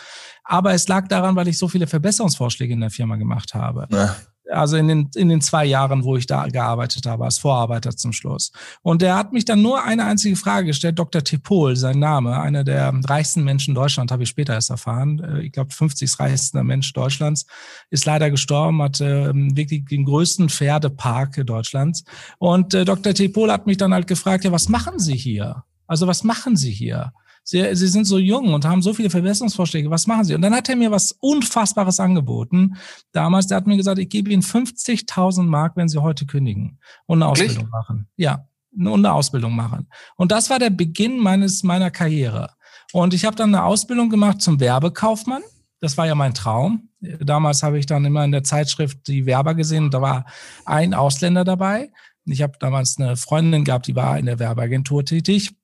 Aber 0.44 0.74
es 0.74 0.88
lag 0.88 1.08
daran, 1.08 1.36
weil 1.36 1.48
ich 1.48 1.60
so 1.60 1.68
viele 1.68 1.86
Verbesserungsvorschläge 1.86 2.74
in 2.74 2.82
der 2.82 2.90
Firma 2.90 3.16
gemacht 3.16 3.54
habe. 3.54 3.88
Ja 3.92 4.16
also 4.52 4.78
in 4.78 4.88
den, 4.88 5.10
in 5.16 5.30
den 5.30 5.42
zwei 5.42 5.66
Jahren, 5.66 6.04
wo 6.04 6.18
ich 6.18 6.26
da 6.26 6.48
gearbeitet 6.48 7.06
habe, 7.06 7.26
als 7.26 7.38
Vorarbeiter 7.38 7.96
zum 7.96 8.14
Schluss. 8.14 8.52
Und 8.82 9.02
der 9.02 9.16
hat 9.16 9.34
mich 9.34 9.46
dann 9.46 9.62
nur 9.62 9.84
eine 9.84 10.06
einzige 10.06 10.36
Frage 10.36 10.68
gestellt, 10.68 11.00
Dr. 11.00 11.24
Tepol, 11.24 11.76
sein 11.76 12.00
Name, 12.00 12.40
einer 12.40 12.64
der 12.64 12.94
reichsten 13.06 13.44
Menschen 13.44 13.76
Deutschlands, 13.76 14.12
habe 14.12 14.24
ich 14.24 14.30
später 14.30 14.54
erst 14.54 14.70
erfahren. 14.70 15.20
Äh, 15.20 15.42
ich 15.44 15.52
glaube, 15.52 15.74
50. 15.74 16.20
reichster 16.20 16.64
Mensch 16.64 16.92
Deutschlands, 16.94 17.46
ist 17.90 18.06
leider 18.06 18.30
gestorben, 18.32 18.82
hat 18.82 19.00
äh, 19.02 19.32
wirklich 19.34 19.86
den 19.86 20.06
größten 20.06 20.50
Pferdepark 20.50 21.46
Deutschlands. 21.46 22.04
Und 22.38 22.74
äh, 22.74 22.86
Dr. 22.86 23.14
Tepol 23.14 23.52
hat 23.52 23.68
mich 23.68 23.78
dann 23.78 23.94
halt 23.94 24.08
gefragt, 24.08 24.44
ja, 24.44 24.52
was 24.52 24.70
machen 24.70 25.00
Sie 25.00 25.16
hier? 25.16 25.64
Also 25.88 26.08
was 26.08 26.24
machen 26.24 26.56
Sie 26.56 26.72
hier? 26.72 27.14
Sie, 27.50 27.76
Sie 27.76 27.88
sind 27.88 28.06
so 28.06 28.20
jung 28.20 28.54
und 28.54 28.64
haben 28.64 28.84
so 28.84 28.94
viele 28.94 29.10
Verbesserungsvorschläge. 29.10 29.90
Was 29.90 30.06
machen 30.06 30.24
Sie? 30.24 30.36
Und 30.36 30.44
dann 30.44 30.54
hat 30.54 30.70
er 30.70 30.76
mir 30.76 30.92
was 30.92 31.14
Unfassbares 31.14 32.00
angeboten. 32.00 32.76
Damals, 33.12 33.48
der 33.48 33.58
hat 33.58 33.66
mir 33.66 33.76
gesagt, 33.76 33.98
ich 33.98 34.10
gebe 34.10 34.30
Ihnen 34.30 34.44
50.000 34.44 35.44
Mark, 35.44 35.76
wenn 35.76 35.90
Sie 35.90 35.98
heute 35.98 36.28
kündigen 36.28 36.78
und 37.08 37.24
eine 37.24 37.32
Ausbildung 37.32 37.56
Wirklich? 37.56 37.72
machen. 37.72 38.08
Ja, 38.18 38.46
und 38.78 38.88
eine 38.88 39.14
Ausbildung 39.14 39.56
machen. 39.56 39.88
Und 40.16 40.32
das 40.32 40.52
war 40.52 40.60
der 40.60 40.70
Beginn 40.70 41.18
meines 41.18 41.64
meiner 41.64 41.90
Karriere. 41.90 42.52
Und 42.94 43.16
ich 43.16 43.26
habe 43.26 43.36
dann 43.36 43.56
eine 43.56 43.64
Ausbildung 43.64 44.12
gemacht 44.12 44.42
zum 44.42 44.60
Werbekaufmann. 44.60 45.42
Das 45.80 45.98
war 45.98 46.06
ja 46.06 46.14
mein 46.14 46.36
Traum. 46.36 46.90
Damals 47.00 47.64
habe 47.64 47.80
ich 47.80 47.88
dann 47.88 48.06
immer 48.06 48.24
in 48.26 48.32
der 48.32 48.44
Zeitschrift 48.44 49.08
die 49.08 49.26
Werber 49.26 49.56
gesehen 49.56 49.86
und 49.86 49.94
da 49.94 50.02
war 50.02 50.26
ein 50.66 50.94
Ausländer 50.94 51.44
dabei. 51.46 51.92
Ich 52.26 52.44
habe 52.44 52.54
damals 52.60 53.00
eine 53.00 53.18
Freundin 53.18 53.64
gehabt, 53.64 53.88
die 53.88 53.96
war 53.96 54.20
in 54.20 54.28
der 54.28 54.38
Werbeagentur 54.38 55.04
tätig. 55.04 55.56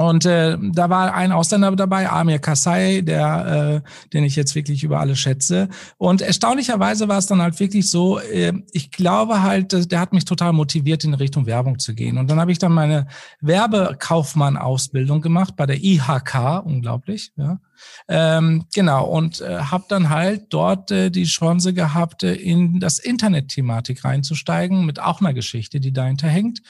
Und 0.00 0.24
äh, 0.24 0.56
da 0.58 0.88
war 0.88 1.12
ein 1.12 1.30
Ausländer 1.30 1.76
dabei, 1.76 2.08
Amir 2.08 2.38
Kassai, 2.38 3.02
der, 3.02 3.82
äh, 3.84 4.08
den 4.14 4.24
ich 4.24 4.34
jetzt 4.34 4.54
wirklich 4.54 4.82
über 4.82 4.98
alle 4.98 5.14
schätze. 5.14 5.68
Und 5.98 6.22
erstaunlicherweise 6.22 7.06
war 7.08 7.18
es 7.18 7.26
dann 7.26 7.42
halt 7.42 7.60
wirklich 7.60 7.90
so, 7.90 8.18
äh, 8.18 8.54
ich 8.72 8.92
glaube 8.92 9.42
halt, 9.42 9.92
der 9.92 10.00
hat 10.00 10.14
mich 10.14 10.24
total 10.24 10.54
motiviert, 10.54 11.04
in 11.04 11.12
Richtung 11.12 11.44
Werbung 11.44 11.78
zu 11.78 11.94
gehen. 11.94 12.16
Und 12.16 12.30
dann 12.30 12.40
habe 12.40 12.50
ich 12.50 12.58
dann 12.58 12.72
meine 12.72 13.08
Werbekaufmann-Ausbildung 13.42 15.20
gemacht 15.20 15.54
bei 15.54 15.66
der 15.66 15.84
IHK, 15.84 16.64
unglaublich, 16.64 17.32
ja. 17.36 17.58
Ähm, 18.08 18.66
genau, 18.74 19.06
und 19.06 19.40
äh, 19.40 19.58
habe 19.58 19.84
dann 19.88 20.10
halt 20.10 20.46
dort 20.50 20.90
äh, 20.90 21.10
die 21.10 21.24
Chance 21.24 21.72
gehabt, 21.74 22.22
äh, 22.22 22.34
in 22.34 22.80
das 22.80 22.98
Internet-Thematik 22.98 24.04
reinzusteigen, 24.04 24.84
mit 24.84 25.00
auch 25.00 25.20
einer 25.20 25.34
Geschichte, 25.34 25.80
die 25.80 25.92
dahinter 25.92 26.28
hängt. 26.28 26.62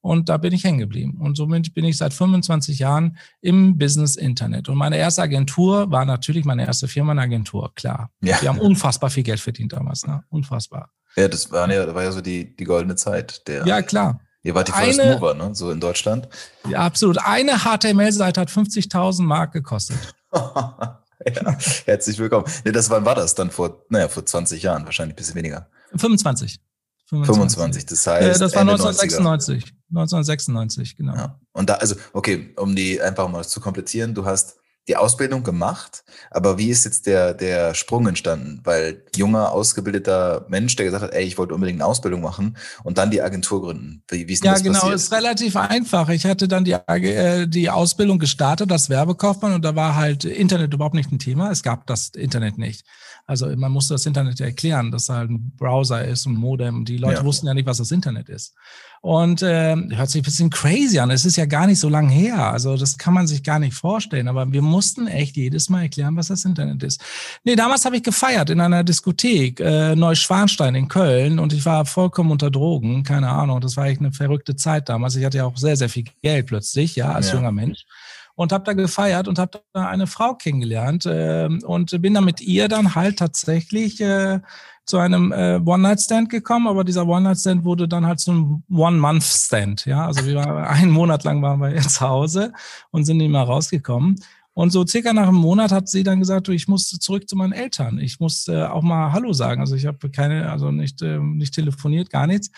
Und 0.00 0.28
da 0.28 0.36
bin 0.36 0.52
ich 0.52 0.64
hängen 0.64 0.78
geblieben. 0.78 1.18
Und 1.20 1.36
somit 1.36 1.74
bin 1.74 1.84
ich 1.84 1.96
seit 1.96 2.14
25 2.14 2.78
Jahren 2.78 3.18
im 3.40 3.78
Business 3.78 4.16
Internet. 4.16 4.68
Und 4.68 4.76
meine 4.76 4.96
erste 4.96 5.22
Agentur 5.22 5.90
war 5.90 6.04
natürlich 6.04 6.44
meine 6.44 6.64
erste 6.64 6.86
Firma, 6.86 7.12
eine 7.12 7.22
Agentur, 7.22 7.72
klar. 7.74 8.10
Ja. 8.22 8.40
Wir 8.40 8.48
haben 8.48 8.60
unfassbar 8.60 9.10
viel 9.10 9.24
Geld 9.24 9.40
verdient 9.40 9.72
damals, 9.72 10.06
ne? 10.06 10.22
Unfassbar. 10.28 10.90
Ja, 11.16 11.26
das 11.26 11.50
war 11.50 11.70
ja, 11.70 11.84
das 11.84 11.94
war 11.94 12.04
ja 12.04 12.12
so 12.12 12.20
die, 12.20 12.54
die 12.54 12.64
goldene 12.64 12.94
Zeit. 12.94 13.46
Der, 13.48 13.66
ja, 13.66 13.82
klar. 13.82 14.20
Ihr 14.44 14.54
wart 14.54 14.68
die 14.68 14.72
First 14.72 15.04
Mover, 15.04 15.34
ne? 15.34 15.54
So 15.54 15.70
in 15.72 15.80
Deutschland. 15.80 16.28
Ja, 16.70 16.78
absolut. 16.78 17.18
Eine 17.18 17.58
HTML-Seite 17.58 18.40
hat 18.40 18.50
50.000 18.50 19.22
Mark 19.22 19.52
gekostet. 19.52 20.14
ja, 20.32 21.58
herzlich 21.84 22.18
willkommen. 22.18 22.46
Nee, 22.64 22.72
das 22.72 22.90
wann 22.90 23.04
war 23.04 23.14
das 23.14 23.34
dann 23.34 23.50
vor, 23.50 23.84
naja, 23.88 24.08
vor 24.08 24.24
20 24.24 24.62
Jahren, 24.62 24.84
wahrscheinlich 24.84 25.14
ein 25.14 25.16
bisschen 25.16 25.34
weniger. 25.34 25.68
25. 25.96 26.60
25, 27.08 27.36
25 27.36 27.86
das 27.86 28.06
heißt. 28.06 28.36
Äh, 28.36 28.38
das 28.38 28.54
war 28.54 28.60
1996. 28.62 29.64
90er. 29.64 29.72
1996, 29.90 30.96
genau. 30.96 31.14
Ja. 31.14 31.40
Und 31.52 31.70
da, 31.70 31.74
also, 31.74 31.94
okay, 32.12 32.52
um 32.56 32.76
die 32.76 33.00
einfach 33.00 33.28
mal 33.28 33.44
zu 33.44 33.60
komplizieren, 33.60 34.14
du 34.14 34.26
hast 34.26 34.57
die 34.88 34.96
Ausbildung 34.96 35.44
gemacht, 35.44 36.02
aber 36.30 36.58
wie 36.58 36.70
ist 36.70 36.84
jetzt 36.86 37.06
der, 37.06 37.34
der 37.34 37.74
Sprung 37.74 38.08
entstanden? 38.08 38.60
Weil 38.64 39.02
junger, 39.14 39.52
ausgebildeter 39.52 40.46
Mensch, 40.48 40.74
der 40.76 40.86
gesagt 40.86 41.04
hat, 41.04 41.12
ey, 41.12 41.24
ich 41.24 41.36
wollte 41.36 41.54
unbedingt 41.54 41.80
eine 41.80 41.86
Ausbildung 41.86 42.22
machen 42.22 42.56
und 42.84 42.96
dann 42.96 43.10
die 43.10 43.20
Agentur 43.20 43.60
gründen. 43.60 44.02
Wie, 44.08 44.26
wie 44.26 44.32
ist 44.32 44.42
denn 44.42 44.48
ja, 44.48 44.54
das 44.54 44.62
genau, 44.62 44.80
passiert? 44.80 44.96
ist 44.96 45.12
relativ 45.12 45.56
einfach. 45.56 46.08
Ich 46.08 46.24
hatte 46.24 46.48
dann 46.48 46.64
die, 46.64 46.72
äh, 46.72 47.46
die 47.46 47.68
Ausbildung 47.68 48.18
gestartet 48.18 48.72
als 48.72 48.88
Werbekaufmann 48.88 49.52
und 49.52 49.64
da 49.64 49.76
war 49.76 49.94
halt 49.94 50.24
Internet 50.24 50.72
überhaupt 50.72 50.94
nicht 50.94 51.12
ein 51.12 51.18
Thema. 51.18 51.50
Es 51.50 51.62
gab 51.62 51.86
das 51.86 52.08
Internet 52.08 52.56
nicht. 52.56 52.86
Also 53.28 53.46
man 53.56 53.70
musste 53.70 53.92
das 53.92 54.06
Internet 54.06 54.40
ja 54.40 54.46
erklären, 54.46 54.90
dass 54.90 55.04
da 55.04 55.16
halt 55.16 55.30
ein 55.30 55.52
Browser 55.54 56.02
ist 56.02 56.26
und 56.26 56.34
Modem. 56.34 56.86
Die 56.86 56.96
Leute 56.96 57.18
ja. 57.18 57.24
wussten 57.24 57.46
ja 57.46 57.52
nicht, 57.52 57.66
was 57.66 57.76
das 57.76 57.90
Internet 57.90 58.30
ist. 58.30 58.54
Und 59.02 59.42
äh, 59.42 59.76
hört 59.76 60.08
sich 60.08 60.22
ein 60.22 60.24
bisschen 60.24 60.48
crazy 60.48 60.98
an. 60.98 61.10
Es 61.10 61.26
ist 61.26 61.36
ja 61.36 61.44
gar 61.44 61.66
nicht 61.66 61.78
so 61.78 61.90
lange 61.90 62.10
her. 62.10 62.50
Also 62.50 62.78
das 62.78 62.96
kann 62.96 63.12
man 63.12 63.26
sich 63.26 63.42
gar 63.42 63.58
nicht 63.58 63.74
vorstellen. 63.74 64.28
Aber 64.28 64.50
wir 64.50 64.62
mussten 64.62 65.08
echt 65.08 65.36
jedes 65.36 65.68
Mal 65.68 65.82
erklären, 65.82 66.16
was 66.16 66.28
das 66.28 66.46
Internet 66.46 66.82
ist. 66.82 67.02
Nee, 67.44 67.54
damals 67.54 67.84
habe 67.84 67.98
ich 67.98 68.02
gefeiert 68.02 68.48
in 68.48 68.62
einer 68.62 68.82
Diskothek, 68.82 69.60
äh, 69.60 69.94
Neuschwanstein 69.94 70.74
in 70.74 70.88
Köln. 70.88 71.38
Und 71.38 71.52
ich 71.52 71.66
war 71.66 71.84
vollkommen 71.84 72.30
unter 72.30 72.50
Drogen. 72.50 73.02
Keine 73.02 73.28
Ahnung. 73.28 73.60
Das 73.60 73.76
war 73.76 73.84
echt 73.88 74.00
eine 74.00 74.12
verrückte 74.12 74.56
Zeit 74.56 74.88
damals. 74.88 75.16
Ich 75.16 75.24
hatte 75.26 75.36
ja 75.36 75.44
auch 75.44 75.58
sehr, 75.58 75.76
sehr 75.76 75.90
viel 75.90 76.04
Geld 76.22 76.46
plötzlich, 76.46 76.96
ja, 76.96 77.12
als 77.12 77.28
ja. 77.28 77.34
junger 77.34 77.52
Mensch 77.52 77.84
und 78.38 78.52
habe 78.52 78.62
da 78.62 78.72
gefeiert 78.72 79.26
und 79.26 79.40
habe 79.40 79.62
da 79.72 79.88
eine 79.88 80.06
Frau 80.06 80.34
kennengelernt 80.34 81.06
äh, 81.06 81.48
und 81.64 82.00
bin 82.00 82.14
dann 82.14 82.24
mit 82.24 82.40
ihr 82.40 82.68
dann 82.68 82.94
halt 82.94 83.18
tatsächlich 83.18 84.00
äh, 84.00 84.38
zu 84.84 84.98
einem 84.98 85.32
äh, 85.32 85.56
One-Night-Stand 85.56 86.30
gekommen, 86.30 86.68
aber 86.68 86.84
dieser 86.84 87.08
One-Night-Stand 87.08 87.64
wurde 87.64 87.88
dann 87.88 88.06
halt 88.06 88.20
zu 88.20 88.30
einem 88.30 88.62
One-Month-Stand. 88.70 89.86
Ja, 89.86 90.06
also 90.06 90.24
wir 90.24 90.36
waren 90.36 90.64
einen 90.66 90.92
Monat 90.92 91.24
lang 91.24 91.42
waren 91.42 91.60
wir 91.60 91.76
zu 91.80 92.00
Hause 92.08 92.52
und 92.92 93.06
sind 93.06 93.16
nicht 93.16 93.30
mehr 93.30 93.42
rausgekommen. 93.42 94.14
Und 94.54 94.70
so 94.70 94.86
circa 94.86 95.12
nach 95.12 95.26
einem 95.26 95.34
Monat 95.34 95.72
hat 95.72 95.88
sie 95.88 96.04
dann 96.04 96.20
gesagt, 96.20 96.46
du, 96.46 96.52
ich 96.52 96.68
muss 96.68 96.90
zurück 96.90 97.28
zu 97.28 97.34
meinen 97.34 97.52
Eltern. 97.52 97.98
Ich 97.98 98.20
muss 98.20 98.46
äh, 98.46 98.62
auch 98.62 98.82
mal 98.82 99.10
Hallo 99.10 99.32
sagen. 99.32 99.60
Also 99.62 99.74
ich 99.74 99.86
habe 99.86 100.10
keine, 100.10 100.48
also 100.52 100.70
nicht, 100.70 101.02
äh, 101.02 101.18
nicht 101.18 101.54
telefoniert, 101.54 102.10
gar 102.10 102.28
nichts 102.28 102.52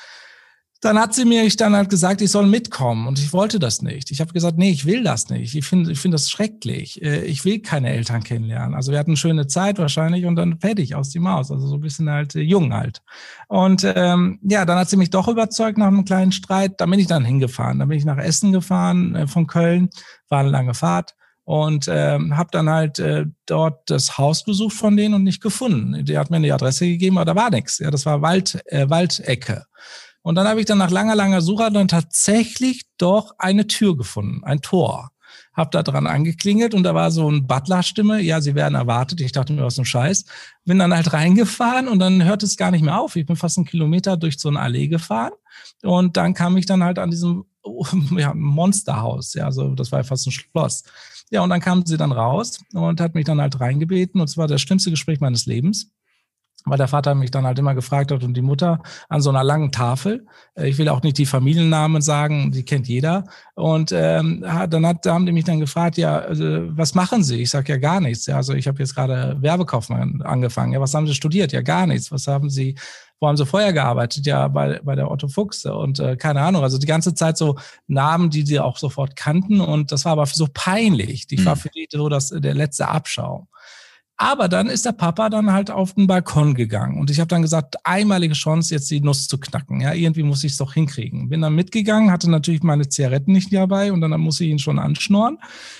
dann 0.80 0.98
hat 0.98 1.14
sie 1.14 1.26
mir 1.26 1.44
ich 1.44 1.56
dann 1.56 1.76
halt 1.76 1.90
gesagt, 1.90 2.22
ich 2.22 2.30
soll 2.30 2.46
mitkommen 2.46 3.06
und 3.06 3.18
ich 3.18 3.34
wollte 3.34 3.58
das 3.58 3.82
nicht. 3.82 4.10
Ich 4.10 4.20
habe 4.20 4.32
gesagt, 4.32 4.56
nee, 4.56 4.70
ich 4.70 4.86
will 4.86 5.04
das 5.04 5.28
nicht. 5.28 5.54
Ich 5.54 5.66
finde 5.66 5.92
ich 5.92 6.00
finde 6.00 6.14
das 6.14 6.30
schrecklich. 6.30 7.02
Äh, 7.02 7.24
ich 7.26 7.44
will 7.44 7.60
keine 7.60 7.90
Eltern 7.90 8.22
kennenlernen. 8.22 8.74
Also 8.74 8.90
wir 8.90 8.98
hatten 8.98 9.10
eine 9.10 9.18
schöne 9.18 9.46
Zeit 9.46 9.78
wahrscheinlich 9.78 10.24
und 10.24 10.36
dann 10.36 10.58
fertig 10.58 10.94
aus 10.94 11.10
die 11.10 11.18
Maus. 11.18 11.50
Also 11.50 11.66
so 11.66 11.74
ein 11.74 11.82
bisschen 11.82 12.08
halt 12.08 12.34
äh, 12.34 12.40
jung 12.40 12.72
halt. 12.72 13.02
Und 13.48 13.84
ähm, 13.94 14.38
ja, 14.42 14.64
dann 14.64 14.78
hat 14.78 14.88
sie 14.88 14.96
mich 14.96 15.10
doch 15.10 15.28
überzeugt 15.28 15.76
nach 15.76 15.88
einem 15.88 16.06
kleinen 16.06 16.32
Streit. 16.32 16.80
Da 16.80 16.86
bin 16.86 16.98
ich 16.98 17.06
dann 17.06 17.26
hingefahren. 17.26 17.78
Dann 17.78 17.88
bin 17.88 17.98
ich 17.98 18.06
nach 18.06 18.18
Essen 18.18 18.52
gefahren 18.52 19.14
äh, 19.14 19.26
von 19.26 19.46
Köln. 19.46 19.90
War 20.30 20.40
eine 20.40 20.50
lange 20.50 20.72
Fahrt 20.72 21.14
und 21.44 21.88
ähm, 21.90 22.36
habe 22.38 22.50
dann 22.52 22.70
halt 22.70 22.98
äh, 23.00 23.26
dort 23.44 23.90
das 23.90 24.16
Haus 24.16 24.44
gesucht 24.44 24.76
von 24.76 24.96
denen 24.96 25.14
und 25.14 25.24
nicht 25.24 25.42
gefunden. 25.42 26.04
Die 26.04 26.16
hat 26.16 26.30
mir 26.30 26.36
eine 26.36 26.54
Adresse 26.54 26.86
gegeben, 26.86 27.18
aber 27.18 27.34
da 27.34 27.34
war 27.34 27.50
nichts. 27.50 27.80
Ja, 27.80 27.90
das 27.90 28.06
war 28.06 28.22
Wald, 28.22 28.62
äh, 28.66 28.88
Waldecke. 28.88 29.64
Und 30.22 30.34
dann 30.34 30.46
habe 30.46 30.60
ich 30.60 30.66
dann 30.66 30.78
nach 30.78 30.90
langer, 30.90 31.14
langer 31.14 31.40
Suche 31.40 31.70
dann 31.72 31.88
tatsächlich 31.88 32.82
doch 32.98 33.34
eine 33.38 33.66
Tür 33.66 33.96
gefunden, 33.96 34.44
ein 34.44 34.60
Tor. 34.60 35.10
Hab 35.54 35.70
da 35.70 35.82
dran 35.82 36.06
angeklingelt 36.06 36.74
und 36.74 36.82
da 36.82 36.94
war 36.94 37.10
so 37.10 37.30
ein 37.30 37.46
Butler-Stimme, 37.46 38.20
ja, 38.20 38.40
sie 38.40 38.54
werden 38.54 38.74
erwartet. 38.74 39.20
Ich 39.20 39.32
dachte 39.32 39.52
mir, 39.52 39.64
was 39.64 39.78
ein 39.78 39.84
Scheiß. 39.84 40.24
Bin 40.64 40.78
dann 40.78 40.94
halt 40.94 41.12
reingefahren 41.12 41.88
und 41.88 41.98
dann 41.98 42.24
hört 42.24 42.42
es 42.42 42.56
gar 42.56 42.70
nicht 42.70 42.82
mehr 42.82 43.00
auf. 43.00 43.16
Ich 43.16 43.26
bin 43.26 43.36
fast 43.36 43.58
einen 43.58 43.66
Kilometer 43.66 44.16
durch 44.16 44.38
so 44.38 44.48
eine 44.48 44.60
Allee 44.60 44.88
gefahren 44.88 45.32
und 45.82 46.16
dann 46.16 46.34
kam 46.34 46.56
ich 46.56 46.66
dann 46.66 46.84
halt 46.84 46.98
an 46.98 47.10
diesem 47.10 47.44
ja, 48.16 48.34
Monsterhaus. 48.34 49.34
Ja, 49.34 49.46
also 49.46 49.74
das 49.74 49.92
war 49.92 50.00
ja 50.00 50.04
fast 50.04 50.26
ein 50.26 50.32
Schloss. 50.32 50.82
Ja, 51.30 51.42
und 51.42 51.50
dann 51.50 51.60
kam 51.60 51.86
sie 51.86 51.96
dann 51.96 52.12
raus 52.12 52.58
und 52.72 53.00
hat 53.00 53.14
mich 53.14 53.24
dann 53.24 53.40
halt 53.40 53.60
reingebeten 53.60 54.20
und 54.20 54.28
zwar 54.28 54.48
das 54.48 54.60
schlimmste 54.60 54.90
Gespräch 54.90 55.20
meines 55.20 55.46
Lebens 55.46 55.92
weil 56.64 56.78
der 56.78 56.88
Vater 56.88 57.14
mich 57.14 57.30
dann 57.30 57.46
halt 57.46 57.58
immer 57.58 57.74
gefragt 57.74 58.12
hat 58.12 58.22
und 58.22 58.34
die 58.34 58.42
Mutter 58.42 58.82
an 59.08 59.20
so 59.22 59.30
einer 59.30 59.44
langen 59.44 59.72
Tafel. 59.72 60.26
Äh, 60.54 60.68
ich 60.68 60.78
will 60.78 60.88
auch 60.88 61.02
nicht 61.02 61.18
die 61.18 61.26
Familiennamen 61.26 62.02
sagen, 62.02 62.52
die 62.52 62.64
kennt 62.64 62.88
jeder. 62.88 63.24
Und 63.54 63.92
ähm, 63.92 64.44
dann 64.68 64.86
hat, 64.86 65.06
haben 65.06 65.26
die 65.26 65.32
mich 65.32 65.44
dann 65.44 65.60
gefragt, 65.60 65.96
ja, 65.96 66.18
also, 66.18 66.44
was 66.76 66.94
machen 66.94 67.22
Sie? 67.22 67.42
Ich 67.42 67.50
sage 67.50 67.72
ja 67.72 67.78
gar 67.78 68.00
nichts. 68.00 68.26
Ja, 68.26 68.36
also 68.36 68.54
ich 68.54 68.66
habe 68.68 68.78
jetzt 68.78 68.94
gerade 68.94 69.36
Werbekaufmann 69.40 70.22
angefangen. 70.22 70.72
Ja, 70.72 70.80
was 70.80 70.94
haben 70.94 71.06
Sie 71.06 71.14
studiert? 71.14 71.52
Ja, 71.52 71.62
gar 71.62 71.86
nichts. 71.86 72.12
Was 72.12 72.26
haben 72.26 72.50
Sie 72.50 72.76
wo 73.20 73.28
haben 73.28 73.36
sie 73.36 73.46
vorher 73.46 73.72
gearbeitet? 73.72 74.26
Ja, 74.26 74.48
bei, 74.48 74.80
bei 74.82 74.94
der 74.94 75.10
Otto 75.10 75.28
Fuchs 75.28 75.66
und 75.66 76.00
äh, 76.00 76.16
keine 76.16 76.40
Ahnung. 76.40 76.62
Also 76.62 76.78
die 76.78 76.86
ganze 76.86 77.14
Zeit 77.14 77.36
so 77.36 77.56
Namen, 77.86 78.30
die 78.30 78.46
sie 78.46 78.58
auch 78.58 78.78
sofort 78.78 79.14
kannten 79.14 79.60
und 79.60 79.92
das 79.92 80.06
war 80.06 80.12
aber 80.12 80.26
so 80.26 80.48
peinlich. 80.52 81.26
Die 81.26 81.44
war 81.44 81.54
hm. 81.54 81.60
für 81.60 81.68
die 81.68 81.86
so 81.90 82.08
das, 82.08 82.30
der 82.30 82.54
letzte 82.54 82.88
Abschau. 82.88 83.46
Aber 84.22 84.48
dann 84.48 84.66
ist 84.66 84.84
der 84.84 84.92
Papa 84.92 85.30
dann 85.30 85.50
halt 85.50 85.70
auf 85.70 85.94
den 85.94 86.06
Balkon 86.06 86.52
gegangen 86.52 87.00
und 87.00 87.08
ich 87.08 87.20
habe 87.20 87.28
dann 87.28 87.40
gesagt, 87.40 87.76
einmalige 87.84 88.34
Chance, 88.34 88.74
jetzt 88.74 88.90
die 88.90 89.00
Nuss 89.00 89.28
zu 89.28 89.40
knacken. 89.40 89.80
Ja, 89.80 89.94
irgendwie 89.94 90.24
muss 90.24 90.44
ich 90.44 90.52
es 90.52 90.58
doch 90.58 90.74
hinkriegen. 90.74 91.30
Bin 91.30 91.40
dann 91.40 91.54
mitgegangen, 91.54 92.10
hatte 92.10 92.28
natürlich 92.30 92.62
meine 92.62 92.86
Zigaretten 92.86 93.32
nicht 93.32 93.50
dabei 93.50 93.90
und 93.94 94.02
dann 94.02 94.10
muss 94.20 94.38
ich 94.42 94.50
ihn 94.50 94.58
schon 94.58 94.78
anschnorren. 94.78 95.38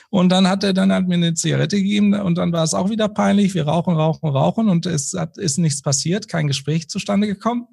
Und 0.09 0.31
dann 0.31 0.49
hat 0.49 0.65
er 0.65 0.73
dann 0.73 0.91
halt 0.91 1.07
mir 1.07 1.17
eine 1.17 1.35
Zigarette 1.35 1.77
gegeben 1.77 2.15
und 2.15 2.39
dann 2.39 2.51
war 2.51 2.65
es 2.65 2.73
auch 2.73 2.89
wieder 2.89 3.11
peinlich. 3.11 3.55
Wir 3.55 3.67
rauchen, 3.67 3.95
rauchen, 3.95 4.31
rauchen 4.31 4.71
und 4.71 4.87
es 4.87 5.13
hat, 5.13 5.37
ist 5.37 5.59
nichts 5.59 5.83
passiert, 5.83 6.27
kein 6.27 6.47
Gespräch 6.47 6.89
zustande 6.89 7.27
gekommen. 7.27 7.67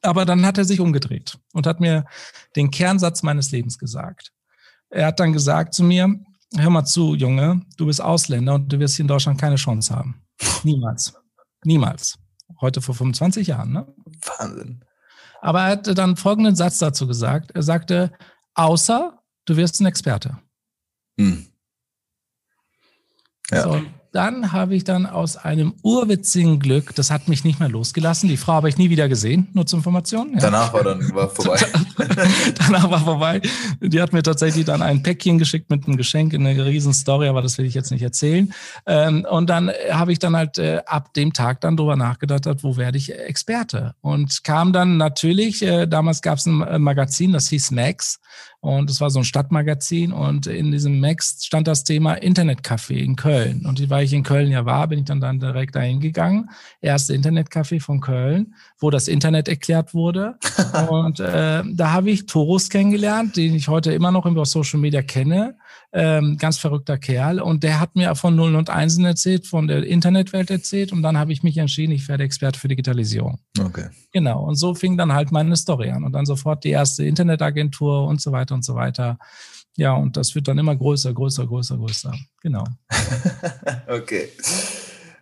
Aber 0.00 0.24
dann 0.24 0.46
hat 0.46 0.56
er 0.56 0.64
sich 0.64 0.80
umgedreht 0.80 1.36
und 1.52 1.66
hat 1.66 1.78
mir 1.78 2.06
den 2.56 2.70
Kernsatz 2.70 3.22
meines 3.22 3.50
Lebens 3.50 3.78
gesagt. 3.78 4.32
Er 4.88 5.08
hat 5.08 5.20
dann 5.20 5.34
gesagt 5.34 5.74
zu 5.74 5.84
mir, 5.84 6.18
hör 6.54 6.70
mal 6.70 6.84
zu, 6.84 7.14
Junge, 7.14 7.62
du 7.76 7.86
bist 7.86 8.00
Ausländer 8.00 8.54
und 8.54 8.72
du 8.72 8.78
wirst 8.78 8.96
hier 8.96 9.04
in 9.04 9.08
Deutschland 9.08 9.40
keine 9.40 9.56
Chance 9.56 9.94
haben. 9.94 10.22
Niemals. 10.62 11.14
Niemals. 11.64 12.18
Heute 12.60 12.80
vor 12.80 12.94
25 12.94 13.48
Jahren, 13.48 13.72
ne? 13.72 13.94
Wahnsinn. 14.38 14.84
Aber 15.40 15.62
er 15.62 15.72
hatte 15.72 15.94
dann 15.94 16.16
folgenden 16.16 16.56
Satz 16.56 16.78
dazu 16.78 17.06
gesagt. 17.06 17.50
Er 17.52 17.62
sagte, 17.62 18.12
außer 18.54 19.18
du 19.44 19.56
wirst 19.56 19.80
ein 19.80 19.86
Experte. 19.86 20.38
Hm. 21.18 21.46
Ja. 23.50 23.62
So, 23.62 23.82
dann 24.16 24.52
habe 24.52 24.74
ich 24.74 24.82
dann 24.82 25.04
aus 25.04 25.36
einem 25.36 25.74
urwitzigen 25.82 26.58
Glück, 26.58 26.94
das 26.94 27.10
hat 27.10 27.28
mich 27.28 27.44
nicht 27.44 27.60
mehr 27.60 27.68
losgelassen, 27.68 28.30
die 28.30 28.38
Frau 28.38 28.54
habe 28.54 28.70
ich 28.70 28.78
nie 28.78 28.88
wieder 28.88 29.10
gesehen, 29.10 29.48
nur 29.52 29.66
zur 29.66 29.80
Information. 29.80 30.32
Ja. 30.32 30.40
Danach 30.40 30.72
war 30.72 30.84
dann 30.84 31.14
war 31.14 31.28
vorbei. 31.28 31.60
Danach 32.58 32.90
war 32.90 33.00
vorbei. 33.00 33.42
Die 33.82 34.00
hat 34.00 34.14
mir 34.14 34.22
tatsächlich 34.22 34.64
dann 34.64 34.80
ein 34.80 35.02
Päckchen 35.02 35.36
geschickt 35.36 35.68
mit 35.68 35.86
einem 35.86 35.98
Geschenk, 35.98 36.32
eine 36.32 36.64
riesen 36.64 36.94
Story, 36.94 37.28
aber 37.28 37.42
das 37.42 37.58
will 37.58 37.66
ich 37.66 37.74
jetzt 37.74 37.90
nicht 37.90 38.00
erzählen. 38.00 38.54
Ähm, 38.86 39.26
und 39.30 39.50
dann 39.50 39.70
habe 39.90 40.12
ich 40.12 40.18
dann 40.18 40.34
halt 40.34 40.56
äh, 40.56 40.80
ab 40.86 41.12
dem 41.12 41.34
Tag 41.34 41.60
dann 41.60 41.76
drüber 41.76 41.96
nachgedacht, 41.96 42.46
wo 42.62 42.78
werde 42.78 42.96
ich 42.96 43.14
Experte? 43.14 43.94
Und 44.00 44.44
kam 44.44 44.72
dann 44.72 44.96
natürlich, 44.96 45.60
äh, 45.60 45.86
damals 45.86 46.22
gab 46.22 46.38
es 46.38 46.46
ein 46.46 46.80
Magazin, 46.80 47.32
das 47.32 47.48
hieß 47.48 47.70
Max. 47.70 48.18
Und 48.66 48.90
es 48.90 49.00
war 49.00 49.10
so 49.10 49.20
ein 49.20 49.24
Stadtmagazin 49.24 50.12
und 50.12 50.48
in 50.48 50.72
diesem 50.72 50.98
Max 50.98 51.44
stand 51.44 51.68
das 51.68 51.84
Thema 51.84 52.14
Internetcafé 52.14 52.94
in 52.94 53.14
Köln. 53.14 53.64
Und 53.64 53.88
weil 53.88 54.04
ich 54.04 54.12
in 54.12 54.24
Köln 54.24 54.50
ja 54.50 54.66
war, 54.66 54.88
bin 54.88 54.98
ich 54.98 55.04
dann, 55.04 55.20
dann 55.20 55.38
direkt 55.38 55.76
dahin 55.76 56.00
gegangen. 56.00 56.50
Erste 56.80 57.14
Internetcafé 57.14 57.80
von 57.80 58.00
Köln, 58.00 58.54
wo 58.80 58.90
das 58.90 59.06
Internet 59.06 59.46
erklärt 59.46 59.94
wurde. 59.94 60.34
und 60.90 61.20
äh, 61.20 61.62
da 61.64 61.92
habe 61.92 62.10
ich 62.10 62.26
Torus 62.26 62.68
kennengelernt, 62.68 63.36
den 63.36 63.54
ich 63.54 63.68
heute 63.68 63.92
immer 63.92 64.10
noch 64.10 64.26
über 64.26 64.44
Social 64.44 64.80
Media 64.80 65.02
kenne 65.02 65.54
ähm, 65.96 66.36
ganz 66.36 66.58
verrückter 66.58 66.98
Kerl. 66.98 67.40
Und 67.40 67.62
der 67.62 67.80
hat 67.80 67.96
mir 67.96 68.14
von 68.14 68.36
Nullen 68.36 68.56
und 68.56 68.68
Einsen 68.68 69.04
erzählt, 69.06 69.46
von 69.46 69.66
der 69.66 69.84
Internetwelt 69.84 70.50
erzählt. 70.50 70.92
Und 70.92 71.02
dann 71.02 71.16
habe 71.16 71.32
ich 71.32 71.42
mich 71.42 71.56
entschieden, 71.56 71.92
ich 71.92 72.06
werde 72.08 72.24
Experte 72.24 72.58
für 72.60 72.68
Digitalisierung. 72.68 73.38
Okay. 73.58 73.88
Genau. 74.12 74.44
Und 74.44 74.56
so 74.56 74.74
fing 74.74 74.98
dann 74.98 75.14
halt 75.14 75.32
meine 75.32 75.56
Story 75.56 75.90
an. 75.90 76.04
Und 76.04 76.12
dann 76.12 76.26
sofort 76.26 76.64
die 76.64 76.70
erste 76.70 77.04
Internetagentur 77.04 78.06
und 78.06 78.20
so 78.20 78.30
weiter 78.30 78.54
und 78.56 78.64
so 78.64 78.74
weiter. 78.74 79.18
Ja, 79.76 79.92
und 79.92 80.16
das 80.16 80.34
wird 80.34 80.48
dann 80.48 80.58
immer 80.58 80.74
größer, 80.74 81.12
größer, 81.12 81.46
größer, 81.46 81.76
größer. 81.76 82.14
Genau. 82.42 82.64
okay. 83.88 84.30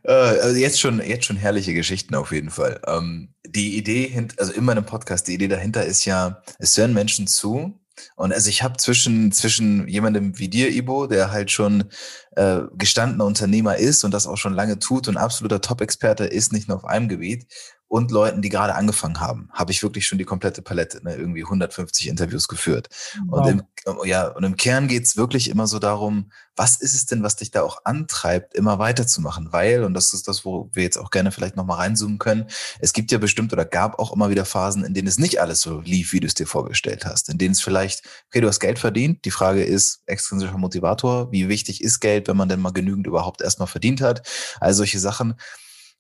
Äh, 0.05 0.13
also 0.13 0.57
jetzt 0.57 0.81
schon, 0.81 1.01
jetzt 1.05 1.27
schon 1.27 1.37
herrliche 1.37 1.75
Geschichten 1.75 2.15
auf 2.15 2.33
jeden 2.33 2.51
Fall. 2.51 2.81
Ähm, 2.87 3.35
die 3.47 3.77
Idee, 3.77 4.29
also 4.39 4.53
in 4.53 4.65
meinem 4.65 4.87
Podcast, 4.87 5.29
die 5.29 5.35
Idee 5.35 5.49
dahinter 5.49 5.85
ist 5.85 6.05
ja, 6.05 6.43
es 6.59 6.77
hören 6.77 6.95
Menschen 6.95 7.27
zu, 7.27 7.81
und 8.17 8.33
also 8.33 8.49
ich 8.49 8.63
habe 8.63 8.77
zwischen, 8.77 9.33
zwischen 9.33 9.87
jemandem 9.89 10.39
wie 10.39 10.49
dir, 10.49 10.71
Ibo, 10.71 11.07
der 11.07 11.31
halt 11.31 11.51
schon 11.51 11.85
äh, 12.33 12.63
gestandener 12.77 13.25
Unternehmer 13.25 13.77
ist 13.77 14.05
und 14.05 14.13
das 14.13 14.27
auch 14.27 14.37
schon 14.37 14.55
lange 14.55 14.79
tut 14.79 15.09
und 15.09 15.17
absoluter 15.17 15.61
Top-Experte 15.61 16.25
ist, 16.25 16.53
nicht 16.53 16.69
nur 16.69 16.79
auf 16.79 16.85
einem 16.85 17.09
Gebiet, 17.09 17.47
und 17.95 18.11
Leuten, 18.11 18.43
die 18.43 18.49
gerade 18.49 18.75
angefangen 18.75 19.21
haben, 19.21 19.49
habe 19.53 19.71
ich 19.71 19.85
wirklich 19.85 20.05
schon 20.05 20.19
die 20.19 20.25
komplette 20.25 20.63
Palette, 20.63 21.01
ne, 21.05 21.15
irgendwie 21.15 21.45
150 21.45 22.09
Interviews 22.09 22.49
geführt. 22.49 22.89
Wow. 23.29 23.39
Und, 23.39 23.49
im, 23.49 23.63
ja, 24.05 24.27
und 24.27 24.43
im 24.43 24.57
Kern 24.57 24.89
geht's 24.89 25.17
wirklich 25.17 25.49
immer 25.49 25.69
so 25.69 25.79
darum, 25.79 26.33
was 26.57 26.81
ist 26.81 26.95
es 26.95 27.07
denn, 27.07 27.23
was 27.23 27.37
dich 27.37 27.53
da 27.53 27.63
auch 27.63 27.85
antreibt, 27.85 28.57
immer 28.57 28.81
weiterzumachen? 28.81 29.53
Weil, 29.53 29.85
und 29.85 29.95
das 29.95 30.13
ist 30.13 30.27
das, 30.27 30.45
wo 30.45 30.71
wir 30.73 30.83
jetzt 30.83 30.97
auch 30.97 31.13
gerne 31.13 31.31
vielleicht 31.31 31.55
nochmal 31.55 31.77
reinzoomen 31.77 32.19
können, 32.19 32.49
es 32.81 32.93
gibt 32.95 33.13
ja 33.13 33.19
bestimmt 33.19 33.53
oder 33.53 33.65
gab 33.65 34.01
auch 34.01 34.13
immer 34.13 34.29
wieder 34.29 34.45
Phasen, 34.45 34.85
in 34.85 34.93
denen 34.93 35.07
es 35.07 35.21
nicht 35.21 35.41
alles 35.41 35.61
so 35.61 35.79
lief, 35.79 36.13
wie 36.13 36.19
du 36.19 36.27
es 36.27 36.35
dir 36.35 36.49
vorgestellt 36.49 37.07
hast, 37.07 37.29
in 37.29 37.39
denen 37.39 37.53
es 37.53 37.63
vielleicht, 37.63 38.03
okay, 38.27 38.41
du 38.41 38.49
hast 38.49 38.59
Geld 38.59 38.81
verdient, 38.81 39.25
die 39.25 39.31
Frage 39.31 39.63
ist, 39.63 40.03
extrinsischer 40.07 40.59
Motivator, 40.59 41.31
wie 41.31 41.49
wichtig 41.49 41.81
ist 41.81 42.01
Geld, 42.01 42.27
wenn 42.27 42.37
man 42.37 42.49
denn 42.49 42.61
mal 42.61 42.73
genügend 42.73 43.07
überhaupt 43.07 43.41
erstmal 43.41 43.69
verdient 43.69 44.01
hat, 44.01 44.27
all 44.59 44.75
solche 44.75 44.99
Sachen. 44.99 45.37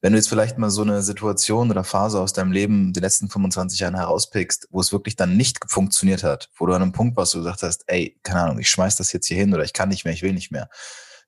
Wenn 0.00 0.12
du 0.12 0.18
jetzt 0.18 0.28
vielleicht 0.28 0.58
mal 0.58 0.68
so 0.70 0.82
eine 0.82 1.02
Situation 1.02 1.70
oder 1.70 1.82
Phase 1.82 2.20
aus 2.20 2.34
deinem 2.34 2.52
Leben 2.52 2.92
die 2.92 3.00
letzten 3.00 3.30
25 3.30 3.80
Jahren 3.80 3.94
herauspickst, 3.94 4.68
wo 4.70 4.80
es 4.80 4.92
wirklich 4.92 5.16
dann 5.16 5.36
nicht 5.36 5.58
funktioniert 5.66 6.22
hat, 6.22 6.50
wo 6.56 6.66
du 6.66 6.74
an 6.74 6.82
einem 6.82 6.92
Punkt 6.92 7.16
warst, 7.16 7.34
wo 7.34 7.38
du 7.38 7.44
gesagt 7.44 7.62
hast, 7.62 7.84
ey, 7.86 8.18
keine 8.22 8.42
Ahnung, 8.42 8.58
ich 8.58 8.68
schmeiß 8.68 8.96
das 8.96 9.12
jetzt 9.12 9.26
hier 9.28 9.38
hin 9.38 9.54
oder 9.54 9.64
ich 9.64 9.72
kann 9.72 9.88
nicht 9.88 10.04
mehr, 10.04 10.12
ich 10.12 10.22
will 10.22 10.34
nicht 10.34 10.50
mehr. 10.52 10.68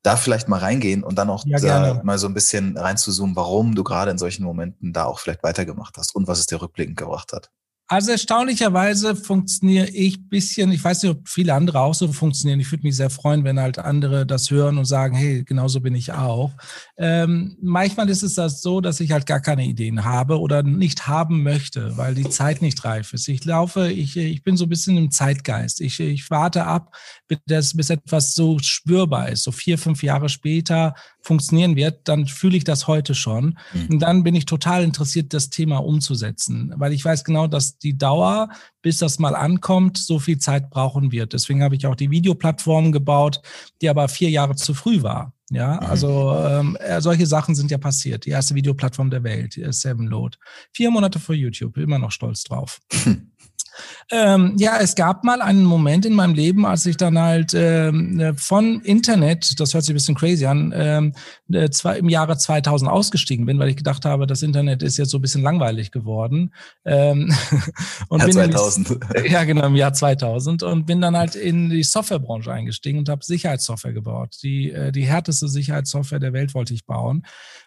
da 0.02 0.16
vielleicht 0.16 0.48
mal 0.48 0.60
reingehen 0.60 1.02
und 1.02 1.16
dann 1.16 1.30
auch 1.30 1.44
ja, 1.46 2.00
mal 2.04 2.18
so 2.18 2.28
ein 2.28 2.34
bisschen 2.34 2.76
reinzuzoomen, 2.76 3.34
warum 3.34 3.74
du 3.74 3.82
gerade 3.82 4.10
in 4.10 4.18
solchen 4.18 4.44
Momenten 4.44 4.92
da 4.92 5.04
auch 5.04 5.18
vielleicht 5.18 5.42
weitergemacht 5.42 5.96
hast 5.98 6.14
und 6.14 6.28
was 6.28 6.38
es 6.38 6.46
dir 6.46 6.60
rückblickend 6.60 6.96
gebracht 6.96 7.32
hat. 7.32 7.50
Also 7.88 8.10
erstaunlicherweise 8.10 9.14
funktioniere 9.14 9.86
ich 9.86 10.28
bisschen, 10.28 10.72
ich 10.72 10.82
weiß 10.82 11.04
nicht, 11.04 11.12
ob 11.12 11.28
viele 11.28 11.54
andere 11.54 11.80
auch 11.80 11.94
so 11.94 12.10
funktionieren. 12.12 12.58
Ich 12.58 12.72
würde 12.72 12.82
mich 12.82 12.96
sehr 12.96 13.10
freuen, 13.10 13.44
wenn 13.44 13.60
halt 13.60 13.78
andere 13.78 14.26
das 14.26 14.50
hören 14.50 14.76
und 14.76 14.86
sagen, 14.86 15.14
hey, 15.14 15.44
genauso 15.44 15.80
bin 15.80 15.94
ich 15.94 16.12
auch. 16.12 16.50
Ähm, 16.96 17.56
manchmal 17.62 18.10
ist 18.10 18.24
es 18.24 18.34
das 18.34 18.60
so, 18.60 18.80
dass 18.80 18.98
ich 18.98 19.12
halt 19.12 19.26
gar 19.26 19.40
keine 19.40 19.64
Ideen 19.64 20.04
habe 20.04 20.40
oder 20.40 20.64
nicht 20.64 21.06
haben 21.06 21.44
möchte, 21.44 21.96
weil 21.96 22.16
die 22.16 22.28
Zeit 22.28 22.60
nicht 22.60 22.84
reif 22.84 23.12
ist. 23.12 23.28
Ich 23.28 23.44
laufe, 23.44 23.88
ich, 23.92 24.16
ich 24.16 24.42
bin 24.42 24.56
so 24.56 24.64
ein 24.64 24.68
bisschen 24.68 24.96
im 24.96 25.12
Zeitgeist. 25.12 25.80
Ich, 25.80 26.00
ich 26.00 26.28
warte 26.28 26.64
ab, 26.64 26.92
bis, 27.28 27.76
bis 27.76 27.90
etwas 27.90 28.34
so 28.34 28.58
spürbar 28.58 29.28
ist. 29.28 29.44
So 29.44 29.52
vier, 29.52 29.78
fünf 29.78 30.02
Jahre 30.02 30.28
später 30.28 30.94
funktionieren 31.26 31.76
wird, 31.76 32.08
dann 32.08 32.26
fühle 32.26 32.56
ich 32.56 32.64
das 32.64 32.86
heute 32.86 33.14
schon. 33.14 33.58
Mhm. 33.74 33.86
Und 33.90 33.98
dann 34.00 34.22
bin 34.22 34.34
ich 34.34 34.46
total 34.46 34.84
interessiert, 34.84 35.34
das 35.34 35.50
Thema 35.50 35.78
umzusetzen, 35.78 36.72
weil 36.76 36.92
ich 36.92 37.04
weiß 37.04 37.24
genau, 37.24 37.48
dass 37.48 37.78
die 37.78 37.98
Dauer, 37.98 38.48
bis 38.80 38.98
das 38.98 39.18
mal 39.18 39.34
ankommt, 39.34 39.98
so 39.98 40.18
viel 40.18 40.38
Zeit 40.38 40.70
brauchen 40.70 41.10
wird. 41.10 41.32
Deswegen 41.32 41.62
habe 41.62 41.74
ich 41.74 41.86
auch 41.86 41.96
die 41.96 42.10
Videoplattform 42.10 42.92
gebaut, 42.92 43.42
die 43.82 43.88
aber 43.88 44.08
vier 44.08 44.30
Jahre 44.30 44.54
zu 44.54 44.72
früh 44.72 45.02
war. 45.02 45.32
Ja, 45.50 45.74
mhm. 45.74 45.86
also 45.86 46.36
ähm, 46.36 46.76
äh, 46.80 47.00
solche 47.00 47.26
Sachen 47.26 47.54
sind 47.54 47.70
ja 47.70 47.78
passiert. 47.78 48.24
Die 48.26 48.30
erste 48.30 48.54
Videoplattform 48.54 49.10
der 49.10 49.24
Welt, 49.24 49.58
Seven 49.70 50.06
Load. 50.06 50.38
Vier 50.72 50.90
Monate 50.90 51.18
vor 51.18 51.34
YouTube, 51.34 51.76
immer 51.76 51.98
noch 51.98 52.12
stolz 52.12 52.44
drauf. 52.44 52.80
Ähm, 54.10 54.54
ja, 54.58 54.78
es 54.78 54.94
gab 54.94 55.24
mal 55.24 55.42
einen 55.42 55.64
Moment 55.64 56.06
in 56.06 56.14
meinem 56.14 56.34
Leben, 56.34 56.64
als 56.66 56.86
ich 56.86 56.96
dann 56.96 57.18
halt 57.18 57.52
ähm, 57.54 58.20
äh, 58.20 58.34
von 58.34 58.80
Internet, 58.82 59.58
das 59.58 59.74
hört 59.74 59.84
sich 59.84 59.92
ein 59.92 59.96
bisschen 59.96 60.14
crazy 60.14 60.46
an, 60.46 60.72
ähm, 60.76 61.12
äh, 61.52 61.70
zwei, 61.70 61.98
im 61.98 62.08
Jahre 62.08 62.38
2000 62.38 62.90
ausgestiegen 62.90 63.46
bin, 63.46 63.58
weil 63.58 63.68
ich 63.68 63.76
gedacht 63.76 64.04
habe, 64.04 64.26
das 64.26 64.42
Internet 64.42 64.82
ist 64.82 64.96
jetzt 64.96 65.10
so 65.10 65.18
ein 65.18 65.22
bisschen 65.22 65.42
langweilig 65.42 65.90
geworden. 65.90 66.54
Ähm, 66.84 67.34
und 68.08 68.20
Jahr 68.20 68.26
bin 68.26 68.52
2000. 68.52 68.90
In, 68.90 69.00
ja, 69.30 69.44
genau, 69.44 69.66
im 69.66 69.76
Jahr 69.76 69.92
2000 69.92 70.62
und 70.62 70.86
bin 70.86 71.00
dann 71.00 71.16
halt 71.16 71.34
in 71.34 71.70
die 71.70 71.82
Softwarebranche 71.82 72.52
eingestiegen 72.52 72.98
und 72.98 73.08
habe 73.08 73.24
Sicherheitssoftware 73.24 73.92
gebaut. 73.92 74.36
Die, 74.42 74.70
äh, 74.70 74.92
die 74.92 75.06
härteste 75.06 75.48
Sicherheitssoftware 75.48 76.20
der 76.20 76.32
Welt 76.32 76.54
wollte 76.54 76.74
ich 76.74 76.86
bauen 76.86 77.24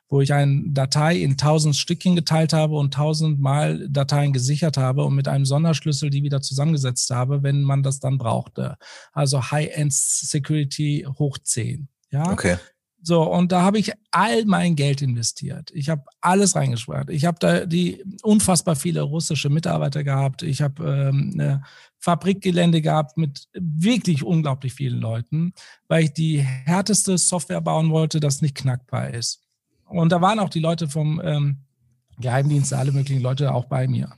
wo 0.10 0.22
ich 0.22 0.34
eine 0.34 0.63
Datei 0.68 1.18
in 1.18 1.38
tausend 1.38 1.75
Stückchen 1.75 2.16
geteilt 2.16 2.51
habe 2.51 2.75
und 2.75 2.94
tausendmal 2.94 3.88
Dateien 3.89 4.34
gesichert 4.34 4.75
habe 4.75 5.06
und 5.06 5.16
mit 5.16 5.28
einem 5.28 5.46
Sonderschlüssel 5.46 6.10
die 6.10 6.24
wieder 6.24 6.42
zusammengesetzt 6.42 7.12
habe, 7.12 7.44
wenn 7.44 7.62
man 7.62 7.84
das 7.84 8.00
dann 8.00 8.18
brauchte. 8.18 8.78
Also 9.13 9.51
High-End 9.51 9.94
Security 9.94 11.08
hoch 11.18 11.38
10. 11.38 11.88
Ja. 12.12 12.32
Okay. 12.32 12.58
So, 13.01 13.24
und 13.24 13.51
da 13.51 13.62
habe 13.62 13.80
ich 13.80 13.94
all 14.12 14.44
mein 14.46 14.75
Geld 14.75 15.01
investiert. 15.01 15.72
Ich 15.74 15.88
habe 15.88 16.04
alles 16.20 16.56
reingespart. 16.56 17.10
Ich 17.10 17.25
habe 17.25 17.38
da 17.39 17.66
die 17.66 18.04
unfassbar 18.24 18.75
viele 18.75 19.01
russische 19.01 19.50
Mitarbeiter 19.50 20.04
gehabt. 20.04 20.44
Ich 20.44 20.62
habe 20.62 20.84
ähm, 20.84 21.32
eine 21.34 21.63
Fabrikgelände 22.00 22.82
gehabt 22.82 23.18
mit 23.18 23.48
wirklich 23.54 24.24
unglaublich 24.24 24.74
vielen 24.74 25.00
Leuten, 25.00 25.54
weil 25.88 26.06
ich 26.06 26.13
die 26.13 26.39
härteste 26.39 27.18
Software 27.18 27.62
bauen 27.62 27.89
wollte, 27.89 28.20
das 28.20 28.42
nicht 28.42 28.56
knackbar 28.56 29.13
ist. 29.13 29.49
Und 29.89 30.12
da 30.12 30.22
waren 30.22 30.39
auch 30.39 30.50
die 30.50 30.60
Leute 30.60 30.88
vom 30.88 31.22
ähm, 31.24 31.58
Geheimdienst, 32.19 32.74
alle 32.74 32.91
möglichen 32.91 33.22
Leute 33.22 33.53
auch 33.53 33.65
bei 33.65 33.88
mir. 33.88 34.12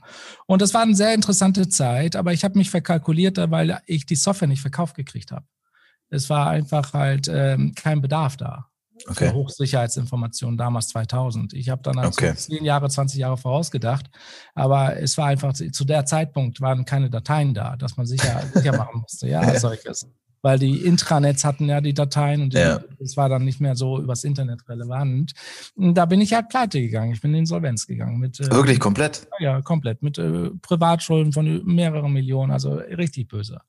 Und 0.46 0.60
das 0.60 0.74
war 0.74 0.82
eine 0.82 0.94
sehr 0.94 1.14
interessante 1.14 1.68
Zeit, 1.68 2.16
aber 2.16 2.32
ich 2.32 2.44
habe 2.44 2.58
mich 2.58 2.70
verkalkuliert, 2.70 3.38
weil 3.50 3.80
ich 3.86 4.06
die 4.06 4.16
Software 4.16 4.48
nicht 4.48 4.60
verkauft 4.60 4.96
gekriegt 4.96 5.30
habe. 5.30 5.46
Es 6.10 6.28
war 6.28 6.50
einfach 6.50 6.92
halt 6.92 7.28
ähm, 7.32 7.74
kein 7.74 8.00
Bedarf 8.00 8.36
da. 8.36 8.66
Okay. 9.08 9.28
Für 9.28 9.34
Hochsicherheitsinformationen 9.34 10.56
damals 10.56 10.88
2000. 10.88 11.54
Ich 11.54 11.70
habe 11.70 11.82
dann 11.82 11.98
also 11.98 12.10
okay. 12.10 12.34
10 12.34 12.64
Jahre, 12.64 12.88
20 12.88 13.18
Jahre 13.18 13.36
vorausgedacht, 13.36 14.08
aber 14.54 14.96
es 14.96 15.16
war 15.18 15.26
einfach, 15.26 15.54
zu 15.54 15.84
der 15.84 16.04
Zeitpunkt 16.04 16.60
waren 16.60 16.84
keine 16.84 17.10
Dateien 17.10 17.54
da, 17.54 17.76
dass 17.76 17.96
man 17.96 18.06
sicher, 18.06 18.42
sicher 18.54 18.76
machen 18.76 19.00
musste, 19.00 19.28
ja, 19.28 19.58
solches 19.58 20.06
weil 20.42 20.58
die 20.58 20.84
Intranets 20.84 21.44
hatten 21.44 21.68
ja 21.68 21.80
die 21.80 21.94
Dateien 21.94 22.42
und 22.42 22.54
ja. 22.54 22.80
das 22.98 23.16
war 23.16 23.28
dann 23.28 23.44
nicht 23.44 23.60
mehr 23.60 23.76
so 23.76 23.98
übers 23.98 24.24
Internet 24.24 24.68
relevant. 24.68 25.32
Und 25.76 25.94
da 25.94 26.04
bin 26.04 26.20
ich 26.20 26.34
halt 26.34 26.48
pleite 26.48 26.80
gegangen. 26.80 27.12
Ich 27.12 27.20
bin 27.20 27.32
in 27.32 27.40
Insolvenz 27.40 27.86
gegangen. 27.86 28.18
Mit, 28.18 28.40
äh, 28.40 28.50
Wirklich 28.50 28.80
komplett? 28.80 29.28
Ja, 29.38 29.62
komplett. 29.62 30.02
Mit 30.02 30.18
äh, 30.18 30.50
Privatschulden 30.60 31.32
von 31.32 31.64
mehreren 31.64 32.12
Millionen, 32.12 32.50
also 32.50 32.74
richtig 32.74 33.28
böse. 33.28 33.60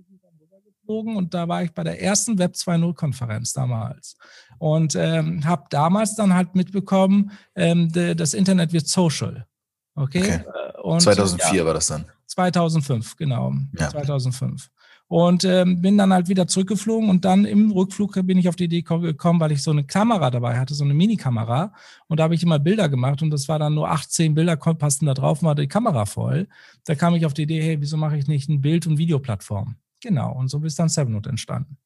geflogen 0.89 1.17
und 1.17 1.35
da 1.35 1.49
war 1.49 1.63
ich 1.63 1.73
bei 1.73 1.85
der 1.85 2.03
ersten 2.03 2.39
Web 2.39 2.55
2.0 2.55 2.95
Konferenz 2.95 3.53
damals 3.53 4.17
und 4.59 4.95
ähm, 4.97 5.45
habe 5.45 5.65
damals 5.71 6.17
dann 6.17 6.35
halt 6.35 6.55
mitbekommen, 6.55 7.33
ähm, 7.55 7.93
de, 7.93 8.15
das 8.15 8.35
Internet 8.35 8.73
wird 8.73 8.89
social. 8.89 9.47
Okay. 9.95 10.21
okay. 10.21 10.45
Äh, 10.77 10.81
und, 10.81 11.01
2004 11.01 11.59
ja, 11.59 11.67
war 11.67 11.75
das 11.75 11.89
dann. 11.89 12.07
2005, 12.27 13.17
genau. 13.17 13.53
Ja. 13.79 13.91
2005. 13.91 14.69
Und 15.11 15.45
ähm, 15.45 15.81
bin 15.81 15.97
dann 15.97 16.13
halt 16.13 16.29
wieder 16.29 16.47
zurückgeflogen 16.47 17.09
und 17.09 17.25
dann 17.25 17.47
im 17.47 17.71
Rückflug 17.71 18.13
bin 18.27 18.37
ich 18.37 18.47
auf 18.47 18.57
die 18.57 18.65
Idee 18.65 18.83
gekommen, 18.83 19.41
weil 19.41 19.53
ich 19.53 19.63
so 19.63 19.71
eine 19.71 19.85
Kamera 19.85 20.31
dabei 20.31 20.59
hatte, 20.59 20.75
so 20.75 20.85
eine 20.85 20.93
Mini-Kamera. 20.93 21.73
Und 22.09 22.21
da 22.21 22.25
habe 22.25 22.35
ich 22.35 22.43
immer 22.43 22.59
Bilder 22.59 22.91
gemacht 22.91 23.23
und 23.23 23.31
das 23.31 23.49
war 23.49 23.59
dann 23.59 23.75
nur 23.75 23.91
18 23.91 24.35
Bilder, 24.35 24.57
passten 24.57 25.07
da 25.07 25.15
drauf, 25.15 25.43
war 25.43 25.55
die 25.55 25.67
Kamera 25.67 26.05
voll. 26.05 26.47
Da 26.85 26.95
kam 26.95 27.15
ich 27.15 27.25
auf 27.25 27.33
die 27.33 27.45
Idee, 27.45 27.63
hey, 27.63 27.81
wieso 27.81 27.97
mache 27.97 28.19
ich 28.19 28.27
nicht 28.27 28.51
ein 28.51 28.61
Bild- 28.61 28.87
und 28.87 28.99
Videoplattform? 28.99 29.77
Genau, 30.01 30.33
und 30.33 30.49
so 30.49 30.63
ist 30.65 30.79
dann 30.79 30.89
Sevennote 30.89 31.31
entstanden. 31.31 31.79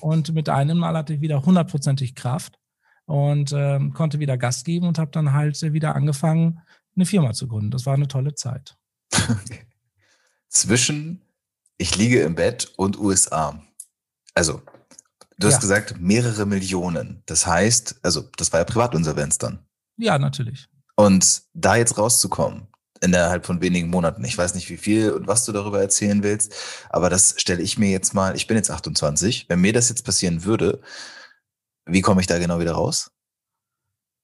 Und 0.00 0.34
mit 0.34 0.48
einem 0.48 0.78
Mal 0.78 0.96
hatte 0.96 1.14
ich 1.14 1.20
wieder 1.20 1.42
hundertprozentig 1.42 2.14
Kraft 2.14 2.58
und 3.06 3.52
ähm, 3.52 3.94
konnte 3.94 4.18
wieder 4.18 4.36
Gas 4.36 4.64
geben 4.64 4.86
und 4.86 4.98
habe 4.98 5.10
dann 5.10 5.32
halt 5.32 5.60
wieder 5.72 5.94
angefangen, 5.96 6.60
eine 6.94 7.06
Firma 7.06 7.32
zu 7.32 7.48
gründen. 7.48 7.70
Das 7.70 7.86
war 7.86 7.94
eine 7.94 8.08
tolle 8.08 8.34
Zeit. 8.34 8.76
Zwischen 10.48 11.26
ich 11.78 11.96
liege 11.96 12.22
im 12.22 12.34
Bett 12.34 12.72
und 12.76 12.98
USA. 12.98 13.62
Also, 14.34 14.62
du 15.38 15.46
hast 15.46 15.54
ja. 15.54 15.60
gesagt, 15.60 16.00
mehrere 16.00 16.46
Millionen. 16.46 17.22
Das 17.26 17.46
heißt, 17.46 18.00
also, 18.02 18.22
das 18.36 18.52
war 18.52 18.60
ja 18.60 18.64
Privatinsolvenz 18.64 19.38
dann. 19.38 19.60
Ja, 19.96 20.18
natürlich. 20.18 20.68
Und 20.96 21.42
da 21.52 21.76
jetzt 21.76 21.98
rauszukommen, 21.98 22.68
innerhalb 23.00 23.46
von 23.46 23.60
wenigen 23.60 23.88
Monaten. 23.88 24.24
Ich 24.24 24.36
weiß 24.36 24.54
nicht, 24.54 24.70
wie 24.70 24.76
viel 24.76 25.12
und 25.12 25.26
was 25.26 25.44
du 25.44 25.52
darüber 25.52 25.80
erzählen 25.80 26.22
willst, 26.22 26.54
aber 26.90 27.10
das 27.10 27.34
stelle 27.38 27.62
ich 27.62 27.78
mir 27.78 27.90
jetzt 27.90 28.14
mal, 28.14 28.36
ich 28.36 28.46
bin 28.46 28.56
jetzt 28.56 28.70
28, 28.70 29.48
wenn 29.48 29.60
mir 29.60 29.72
das 29.72 29.88
jetzt 29.88 30.04
passieren 30.04 30.44
würde, 30.44 30.80
wie 31.86 32.00
komme 32.00 32.20
ich 32.20 32.26
da 32.26 32.38
genau 32.38 32.58
wieder 32.58 32.72
raus? 32.72 33.10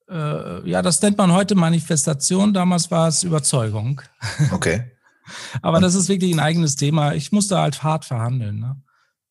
Äh, 0.08 0.68
ja, 0.68 0.82
das 0.82 1.00
nennt 1.00 1.16
man 1.16 1.32
heute 1.32 1.54
Manifestation, 1.54 2.52
damals 2.52 2.90
war 2.90 3.08
es 3.08 3.22
Überzeugung. 3.22 4.02
Okay. 4.52 4.90
Aber 5.62 5.80
das 5.80 5.94
ist 5.94 6.08
wirklich 6.08 6.34
ein 6.34 6.40
eigenes 6.40 6.74
Thema. 6.74 7.14
Ich 7.14 7.30
musste 7.30 7.56
halt 7.56 7.84
hart 7.84 8.04
verhandeln. 8.04 8.58
Ne? 8.58 8.82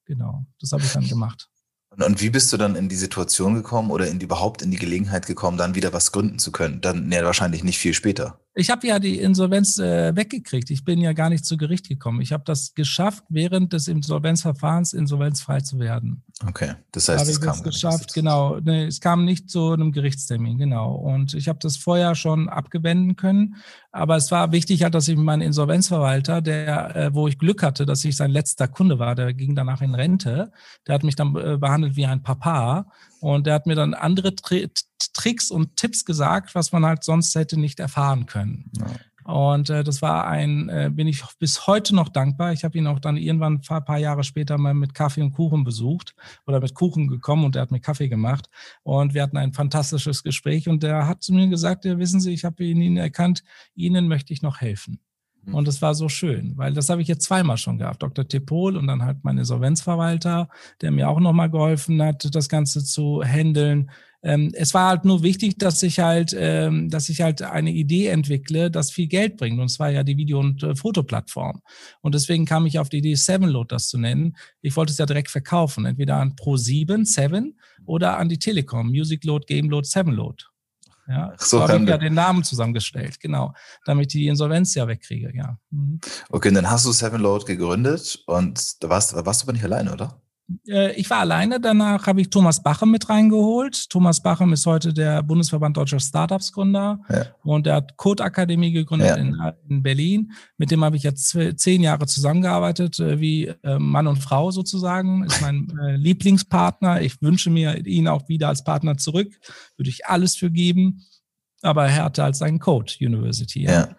Genau, 0.06 0.46
das 0.62 0.72
habe 0.72 0.84
ich 0.84 0.92
dann 0.94 1.06
gemacht. 1.06 1.51
Und, 1.94 2.04
und, 2.04 2.22
wie 2.22 2.30
bist 2.30 2.54
du 2.54 2.58
dann 2.58 2.78
in 2.78 2.88
die 2.88 2.96
Situation 2.96 3.54
gekommen 3.54 3.92
oder 3.92 4.08
in 4.08 4.18
die, 4.18 4.26
überhaupt 4.26 4.62
in 4.62 4.72
die 4.72 4.78
Gelegenheit 4.78 5.28
gekommen, 5.28 5.58
dann 5.58 5.76
wieder 5.76 5.92
was 5.92 6.14
gründen 6.14 6.40
zu 6.40 6.54
können? 6.54 6.80
Dann 6.80 7.12
ja, 7.12 7.26
wahrscheinlich 7.26 7.66
nicht 7.66 7.80
viel 7.80 7.94
später. 7.94 8.40
Ich 8.56 8.70
habe 8.70 8.88
ja 8.88 8.98
die 8.98 9.20
Insolvenz 9.20 9.78
äh, 9.78 10.16
weggekriegt. 10.16 10.70
Ich 10.72 10.86
bin 10.86 11.00
ja 11.00 11.12
gar 11.12 11.30
nicht 11.30 11.46
zu 11.46 11.58
Gericht 11.58 11.90
gekommen. 11.90 12.22
Ich 12.22 12.32
habe 12.32 12.44
das 12.46 12.76
geschafft, 12.76 13.26
während 13.28 13.74
des 13.74 13.90
Insolvenzverfahrens 13.90 14.94
insolvenzfrei 14.94 15.60
zu 15.60 15.80
werden. 15.80 16.24
Okay, 16.48 16.74
das 16.92 17.08
heißt, 17.10 17.30
es 17.30 17.40
kam 17.40 17.62
geschafft. 17.62 18.14
Genau, 18.14 18.60
nee, 18.60 18.86
es 18.86 19.00
kam 19.00 19.26
nicht 19.26 19.50
zu 19.50 19.72
einem 19.72 19.92
Gerichtstermin. 19.92 20.58
Genau, 20.58 20.96
und 20.96 21.34
ich 21.34 21.48
habe 21.48 21.60
das 21.62 21.78
vorher 21.78 22.16
schon 22.16 22.50
abgewenden 22.50 23.16
können. 23.16 23.56
Aber 23.92 24.16
es 24.16 24.32
war 24.32 24.52
wichtig 24.52 24.84
halt, 24.84 24.96
dass 24.96 25.08
ich 25.08 25.18
meinen 25.18 25.42
Insolvenzverwalter, 25.42 26.42
der, 26.42 26.96
äh, 26.96 27.14
wo 27.14 27.28
ich 27.28 27.38
Glück 27.38 27.62
hatte, 27.62 27.86
dass 27.86 28.04
ich 28.06 28.16
sein 28.16 28.32
letzter 28.32 28.68
Kunde 28.68 29.00
war, 29.00 29.16
der 29.16 29.34
ging 29.34 29.56
danach 29.56 29.82
in 29.82 29.94
Rente. 29.94 30.52
Der 30.88 30.96
hat 30.96 31.04
mich 31.04 31.16
dann 31.16 31.36
äh, 31.36 31.58
behandelt 31.58 31.96
wie 31.96 32.06
ein 32.06 32.24
Papa 32.24 32.88
und 33.20 33.46
der 33.46 33.54
hat 33.54 33.68
mir 33.68 33.76
dann 33.76 33.94
andere 33.94 34.36
Tri 34.36 34.70
Tricks 35.14 35.52
und 35.52 35.76
Tipps 35.76 36.06
gesagt, 36.06 36.56
was 36.56 36.72
man 36.72 36.86
halt 36.86 37.04
sonst 37.04 37.36
hätte 37.36 37.60
nicht 37.60 37.80
erfahren 37.80 38.28
können. 38.28 38.72
Ja. 38.78 38.86
Und 39.24 39.70
äh, 39.70 39.84
das 39.84 40.02
war 40.02 40.28
ein, 40.28 40.70
äh, 40.70 40.90
bin 40.92 41.08
ich 41.08 41.24
bis 41.40 41.68
heute 41.68 41.96
noch 41.96 42.10
dankbar. 42.10 42.54
Ich 42.54 42.64
habe 42.64 42.78
ihn 42.78 42.88
auch 42.88 43.00
dann 43.00 43.18
irgendwann 43.18 43.62
ein 43.68 43.86
paar 43.86 43.98
Jahre 43.98 44.24
später 44.24 44.58
mal 44.58 44.74
mit 44.74 44.94
Kaffee 44.94 45.22
und 45.22 45.32
Kuchen 45.32 45.64
besucht 45.64 46.16
oder 46.46 46.60
mit 46.60 46.74
Kuchen 46.74 47.08
gekommen 47.08 47.46
und 47.46 47.56
er 47.56 47.64
hat 47.64 47.72
mir 47.72 47.80
Kaffee 47.80 48.10
gemacht. 48.10 48.50
Und 48.84 49.14
wir 49.14 49.24
hatten 49.24 49.38
ein 49.38 49.54
fantastisches 49.54 50.24
Gespräch 50.24 50.68
und 50.68 50.84
der 50.84 51.08
hat 51.08 51.24
zu 51.24 51.34
mir 51.34 51.48
gesagt, 51.48 51.86
ja, 51.86 51.98
wissen 51.98 52.20
Sie, 52.20 52.34
ich 52.34 52.46
habe 52.46 52.64
Ihnen 52.64 52.98
erkannt, 52.98 53.44
Ihnen 53.76 54.08
möchte 54.08 54.34
ich 54.34 54.42
noch 54.42 54.62
helfen. 54.62 55.00
Mhm. 55.44 55.56
Und 55.56 55.68
das 55.68 55.82
war 55.82 55.96
so 55.96 56.10
schön, 56.10 56.54
weil 56.58 56.74
das 56.74 56.90
habe 56.90 57.02
ich 57.02 57.08
jetzt 57.08 57.26
zweimal 57.26 57.58
schon 57.58 57.78
gehabt. 57.78 58.04
Dr. 58.04 58.28
Tepol 58.28 58.78
und 58.78 58.88
dann 58.88 59.04
halt 59.04 59.24
mein 59.24 59.38
Insolvenzverwalter, 59.38 60.50
der 60.82 60.92
mir 60.92 61.10
auch 61.10 61.20
nochmal 61.20 61.50
geholfen 61.50 62.02
hat, 62.02 62.34
das 62.34 62.50
Ganze 62.50 62.84
zu 62.84 63.24
handeln. 63.24 63.90
Ähm, 64.24 64.52
es 64.54 64.74
war 64.74 64.90
halt 64.90 65.06
nur 65.06 65.24
wichtig, 65.24 65.58
dass 65.58 65.82
ich 65.82 66.00
halt, 66.00 66.36
ähm, 66.38 66.90
dass 66.90 67.10
ich 67.10 67.22
halt 67.22 67.42
eine 67.42 67.72
Idee 67.72 68.08
entwickle, 68.08 68.70
das 68.70 68.92
viel 68.92 69.08
Geld 69.08 69.38
bringt. 69.38 69.60
Und 69.60 69.70
zwar 69.70 69.90
ja 69.90 70.04
die 70.04 70.18
Video- 70.18 70.40
und 70.40 70.62
äh, 70.64 70.76
Fotoplattform. 70.76 71.62
Und 72.02 72.14
deswegen 72.14 72.46
kam 72.46 72.66
ich 72.66 72.78
auf 72.80 72.90
die 72.90 73.00
Idee, 73.00 73.16
Sevenload 73.16 73.68
das 73.74 73.88
zu 73.88 73.98
nennen. 73.98 74.36
Ich 74.62 74.76
wollte 74.76 74.92
es 74.92 74.98
ja 74.98 75.06
direkt 75.06 75.32
verkaufen, 75.32 75.86
entweder 75.86 76.18
an 76.18 76.36
Pro7, 76.36 77.06
Seven 77.06 77.60
oder 77.86 78.18
an 78.18 78.30
die 78.30 78.40
Telekom, 78.40 78.90
Musicload, 78.90 79.46
Gameload, 79.48 79.88
Sevenload. 79.88 80.44
Ja, 81.08 81.34
so, 81.38 81.58
so 81.58 81.68
habe 81.68 81.84
ich 81.84 81.90
ja 81.90 81.98
den 81.98 82.14
Namen 82.14 82.44
zusammengestellt, 82.44 83.20
genau, 83.20 83.54
damit 83.86 84.08
ich 84.08 84.14
die 84.14 84.28
Insolvenz 84.28 84.76
ja 84.76 84.88
wegkriege, 84.88 85.32
ja. 85.36 85.58
Mhm. 85.72 86.00
Okay, 86.30 86.52
dann 86.52 86.70
hast 86.70 86.86
du 86.86 86.92
Sevenload 86.92 87.44
gegründet 87.46 88.24
und 88.28 88.82
da 88.84 88.90
warst, 88.90 89.14
warst 89.14 89.42
du 89.42 89.46
aber 89.46 89.54
nicht 89.54 89.64
alleine, 89.64 89.92
oder? 89.92 90.22
Äh, 90.68 90.94
ich 90.94 91.10
war 91.10 91.20
alleine, 91.20 91.60
danach 91.60 92.08
habe 92.08 92.22
ich 92.22 92.30
Thomas 92.30 92.62
Bachem 92.62 92.92
mit 92.92 93.10
reingeholt. 93.10 93.90
Thomas 93.90 94.22
Bachem 94.22 94.54
ist 94.54 94.66
heute 94.66 94.94
der 94.94 95.24
Bundesverband 95.24 95.78
Deutscher 95.78 96.00
Startups 96.00 96.52
Gründer 96.52 97.00
ja. 97.10 97.26
und 97.44 97.68
er 97.68 97.76
hat 97.76 97.98
Code 97.98 98.24
Akademie 98.24 98.72
gegründet 98.72 99.10
ja. 99.10 99.16
in, 99.16 99.38
in, 99.70 99.84
Berlin. 99.84 100.32
Mit 100.58 100.72
dem 100.72 100.84
habe 100.84 100.96
ich 100.96 101.04
jetzt 101.04 101.38
zehn 101.56 101.82
Jahre 101.82 102.06
zusammengearbeitet, 102.06 103.00
äh, 103.00 103.20
wie 103.20 103.48
äh, 103.48 103.80
Mann 103.80 104.08
und 104.08 104.18
Frau 104.18 104.52
sozusagen. 104.52 105.24
Ist 105.24 105.42
mein 105.42 105.68
Lieblingspartner. 105.96 107.02
Ich 107.02 107.22
wünsche 107.22 107.50
mir 107.50 107.86
ihn 107.86 108.08
auch 108.08 108.28
wieder 108.30 108.50
als 108.50 108.64
Partner 108.64 108.98
zurück. 108.98 109.34
Würde 109.78 109.90
ich 109.90 110.06
alles 110.06 110.36
für 110.36 110.52
geben. 110.52 111.04
Aber 111.62 111.86
er 111.86 112.06
hatte 112.06 112.24
halt 112.24 112.36
seinen 112.36 112.60
Code 112.60 112.94
University. 113.00 113.64
Ja. 113.64 113.72
ja. 113.72 113.96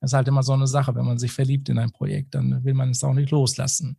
Das 0.00 0.10
ist 0.10 0.14
halt 0.14 0.28
immer 0.28 0.42
so 0.42 0.54
eine 0.54 0.66
Sache, 0.66 0.94
wenn 0.94 1.04
man 1.04 1.18
sich 1.18 1.30
verliebt 1.30 1.68
in 1.68 1.78
ein 1.78 1.90
Projekt, 1.90 2.34
dann 2.34 2.64
will 2.64 2.74
man 2.74 2.90
es 2.90 3.04
auch 3.04 3.12
nicht 3.12 3.30
loslassen. 3.30 3.98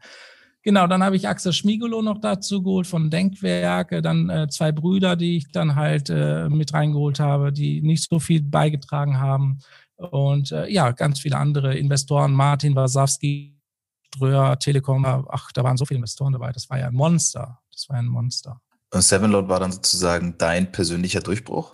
Genau, 0.64 0.86
dann 0.86 1.04
habe 1.04 1.16
ich 1.16 1.28
Axel 1.28 1.54
Schmiegelow 1.54 2.04
noch 2.04 2.20
dazu 2.20 2.62
geholt 2.62 2.86
von 2.86 3.10
Denkwerke, 3.10 4.02
dann 4.02 4.30
äh, 4.30 4.48
zwei 4.48 4.72
Brüder, 4.72 5.16
die 5.16 5.38
ich 5.38 5.52
dann 5.52 5.76
halt 5.76 6.10
äh, 6.10 6.50
mit 6.50 6.74
reingeholt 6.74 7.20
habe, 7.20 7.52
die 7.52 7.82
nicht 7.82 8.08
so 8.08 8.20
viel 8.20 8.44
beigetragen 8.44 9.20
haben. 9.20 9.60
Und 9.96 10.52
äh, 10.52 10.68
ja, 10.68 10.92
ganz 10.92 11.20
viele 11.20 11.38
andere 11.38 11.76
Investoren, 11.76 12.34
Martin 12.34 12.76
Wasowski, 12.76 13.58
Ströer, 14.14 14.60
Telekom, 14.60 15.06
ach, 15.06 15.52
da 15.52 15.64
waren 15.64 15.78
so 15.78 15.86
viele 15.86 15.98
Investoren 15.98 16.34
dabei. 16.34 16.52
Das 16.52 16.70
war 16.70 16.78
ja 16.78 16.88
ein 16.88 16.94
Monster. 16.94 17.60
Das 17.72 17.90
war 17.90 17.98
ein 17.98 18.08
Monster. 18.08 18.62
Und 18.94 19.02
Sevenload 19.02 19.48
war 19.48 19.60
dann 19.60 19.72
sozusagen 19.72 20.38
dein 20.38 20.72
persönlicher 20.72 21.22
Durchbruch? 21.22 21.72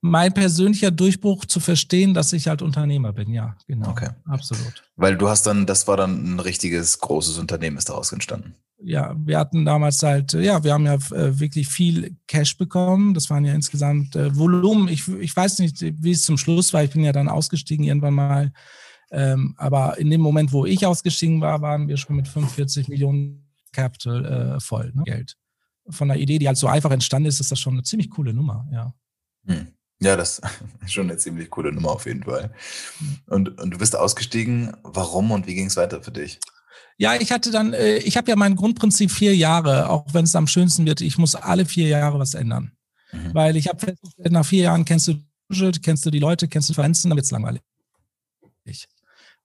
Mein 0.00 0.32
persönlicher 0.32 0.90
Durchbruch 0.90 1.44
zu 1.44 1.60
verstehen, 1.60 2.14
dass 2.14 2.32
ich 2.32 2.48
halt 2.48 2.62
Unternehmer 2.62 3.12
bin. 3.12 3.30
Ja, 3.30 3.56
genau. 3.66 3.90
Okay. 3.90 4.10
Absolut. 4.26 4.84
Weil 4.96 5.16
du 5.16 5.28
hast 5.28 5.46
dann, 5.46 5.66
das 5.66 5.88
war 5.88 5.96
dann 5.96 6.34
ein 6.34 6.40
richtiges 6.40 6.98
großes 7.00 7.38
Unternehmen, 7.38 7.76
ist 7.76 7.88
daraus 7.88 8.12
entstanden. 8.12 8.54
Ja, 8.82 9.14
wir 9.18 9.38
hatten 9.38 9.64
damals 9.64 10.02
halt, 10.02 10.34
ja, 10.34 10.62
wir 10.62 10.74
haben 10.74 10.84
ja 10.84 10.94
äh, 10.94 11.40
wirklich 11.40 11.68
viel 11.68 12.16
Cash 12.26 12.58
bekommen. 12.58 13.14
Das 13.14 13.30
waren 13.30 13.44
ja 13.44 13.54
insgesamt 13.54 14.14
äh, 14.16 14.36
Volumen. 14.36 14.88
Ich, 14.88 15.08
ich 15.08 15.34
weiß 15.34 15.60
nicht, 15.60 15.80
wie 15.80 16.10
es 16.10 16.22
zum 16.22 16.36
Schluss 16.36 16.72
war. 16.74 16.84
Ich 16.84 16.90
bin 16.90 17.02
ja 17.02 17.12
dann 17.12 17.28
ausgestiegen 17.28 17.86
irgendwann 17.86 18.14
mal. 18.14 18.52
Ähm, 19.10 19.54
aber 19.56 19.98
in 19.98 20.10
dem 20.10 20.20
Moment, 20.20 20.52
wo 20.52 20.66
ich 20.66 20.84
ausgestiegen 20.84 21.40
war, 21.40 21.62
waren 21.62 21.88
wir 21.88 21.96
schon 21.96 22.16
mit 22.16 22.28
45 22.28 22.88
Millionen 22.88 23.46
Capital 23.72 24.56
äh, 24.56 24.60
voll, 24.60 24.92
ne? 24.94 25.04
Geld. 25.04 25.36
Von 25.88 26.08
der 26.08 26.18
Idee, 26.18 26.38
die 26.38 26.48
halt 26.48 26.58
so 26.58 26.66
einfach 26.66 26.90
entstanden 26.90 27.28
ist, 27.28 27.40
ist 27.40 27.52
das 27.52 27.60
schon 27.60 27.74
eine 27.74 27.82
ziemlich 27.82 28.10
coole 28.10 28.34
Nummer, 28.34 28.66
ja. 28.72 28.92
Hm. 29.46 29.68
Ja, 30.00 30.16
das 30.16 30.40
ist 30.84 30.92
schon 30.92 31.08
eine 31.08 31.18
ziemlich 31.18 31.50
coole 31.50 31.72
Nummer 31.72 31.90
auf 31.90 32.06
jeden 32.06 32.24
Fall. 32.24 32.52
Und, 33.26 33.60
und 33.60 33.70
du 33.70 33.78
bist 33.78 33.96
ausgestiegen. 33.96 34.76
Warum 34.82 35.30
und 35.30 35.46
wie 35.46 35.54
ging 35.54 35.66
es 35.66 35.76
weiter 35.76 36.02
für 36.02 36.12
dich? 36.12 36.38
Ja, 36.98 37.14
ich 37.14 37.32
hatte 37.32 37.50
dann, 37.50 37.72
äh, 37.72 37.98
ich 37.98 38.16
habe 38.16 38.30
ja 38.30 38.36
mein 38.36 38.56
Grundprinzip 38.56 39.10
vier 39.10 39.36
Jahre, 39.36 39.90
auch 39.90 40.06
wenn 40.12 40.24
es 40.24 40.36
am 40.36 40.46
schönsten 40.46 40.86
wird, 40.86 41.00
ich 41.00 41.18
muss 41.18 41.34
alle 41.34 41.66
vier 41.66 41.88
Jahre 41.88 42.18
was 42.18 42.34
ändern. 42.34 42.72
Mhm. 43.12 43.34
Weil 43.34 43.56
ich 43.56 43.68
habe 43.68 43.78
festgestellt, 43.78 44.32
nach 44.32 44.46
vier 44.46 44.64
Jahren 44.64 44.84
kennst 44.84 45.08
du 45.08 45.14
kennst 45.82 46.04
du 46.04 46.10
die 46.10 46.18
Leute, 46.18 46.48
kennst 46.48 46.68
du 46.68 46.72
die 46.72 46.76
Veränzen, 46.76 47.08
dann 47.08 47.16
wird 47.16 47.26
es 47.26 47.30
langweilig. 47.30 47.62
Es 48.64 48.88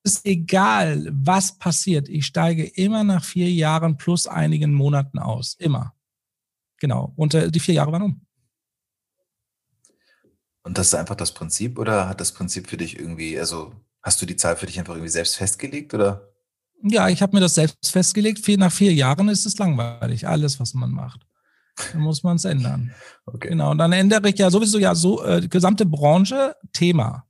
ist 0.03 0.25
egal, 0.25 1.07
was 1.11 1.57
passiert. 1.57 2.09
Ich 2.09 2.25
steige 2.25 2.63
immer 2.63 3.03
nach 3.03 3.23
vier 3.23 3.51
Jahren 3.51 3.97
plus 3.97 4.25
einigen 4.25 4.73
Monaten 4.73 5.19
aus. 5.19 5.55
Immer. 5.59 5.93
Genau. 6.79 7.13
Und 7.15 7.35
äh, 7.35 7.51
die 7.51 7.59
vier 7.59 7.75
Jahre 7.75 7.91
waren 7.91 8.01
um. 8.01 8.21
Und 10.63 10.77
das 10.77 10.87
ist 10.87 10.95
einfach 10.95 11.15
das 11.15 11.33
Prinzip 11.33 11.79
oder 11.79 12.07
hat 12.07 12.21
das 12.21 12.31
Prinzip 12.31 12.69
für 12.69 12.77
dich 12.77 12.99
irgendwie, 12.99 13.39
also 13.39 13.73
hast 14.01 14.21
du 14.21 14.25
die 14.25 14.35
Zahl 14.35 14.55
für 14.55 14.65
dich 14.65 14.79
einfach 14.79 14.93
irgendwie 14.93 15.09
selbst 15.09 15.35
festgelegt 15.35 15.93
oder? 15.93 16.29
Ja, 16.83 17.09
ich 17.09 17.21
habe 17.21 17.35
mir 17.35 17.41
das 17.41 17.55
selbst 17.55 17.91
festgelegt. 17.91 18.47
nach 18.57 18.71
vier 18.71 18.93
Jahren 18.93 19.29
ist 19.29 19.45
es 19.45 19.57
langweilig, 19.57 20.27
alles, 20.27 20.59
was 20.59 20.73
man 20.73 20.91
macht. 20.91 21.21
Dann 21.93 22.01
muss 22.01 22.23
man 22.23 22.35
es 22.35 22.45
ändern. 22.45 22.93
Okay. 23.23 23.49
Genau. 23.49 23.71
Und 23.71 23.77
dann 23.77 23.93
ändere 23.93 24.27
ich 24.29 24.39
ja 24.39 24.49
sowieso 24.49 24.77
ja 24.77 24.93
so 24.93 25.23
äh, 25.23 25.47
gesamte 25.47 25.85
Branche 25.85 26.55
Thema. 26.73 27.25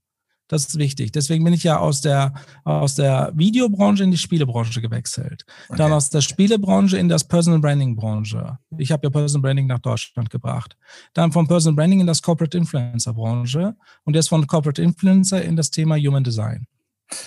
Das 0.51 0.65
ist 0.65 0.77
wichtig. 0.77 1.13
Deswegen 1.13 1.45
bin 1.45 1.53
ich 1.53 1.63
ja 1.63 1.79
aus 1.79 2.01
der, 2.01 2.33
aus 2.65 2.95
der 2.95 3.31
Videobranche 3.33 4.03
in 4.03 4.11
die 4.11 4.17
Spielebranche 4.17 4.81
gewechselt. 4.81 5.45
Okay. 5.69 5.77
Dann 5.77 5.93
aus 5.93 6.09
der 6.09 6.19
Spielebranche 6.19 6.97
in 6.97 7.07
das 7.07 7.23
Personal 7.23 7.61
Branding 7.61 7.95
Branche. 7.95 8.57
Ich 8.77 8.91
habe 8.91 9.07
ja 9.07 9.09
Personal 9.09 9.43
Branding 9.43 9.67
nach 9.67 9.79
Deutschland 9.79 10.29
gebracht. 10.29 10.75
Dann 11.13 11.31
vom 11.31 11.47
Personal 11.47 11.77
Branding 11.77 12.01
in 12.01 12.07
das 12.07 12.21
Corporate 12.21 12.57
Influencer 12.57 13.13
Branche 13.13 13.77
und 14.03 14.13
jetzt 14.13 14.27
von 14.27 14.45
Corporate 14.45 14.81
Influencer 14.81 15.41
in 15.41 15.55
das 15.55 15.71
Thema 15.71 15.95
Human 15.95 16.25
Design. 16.25 16.67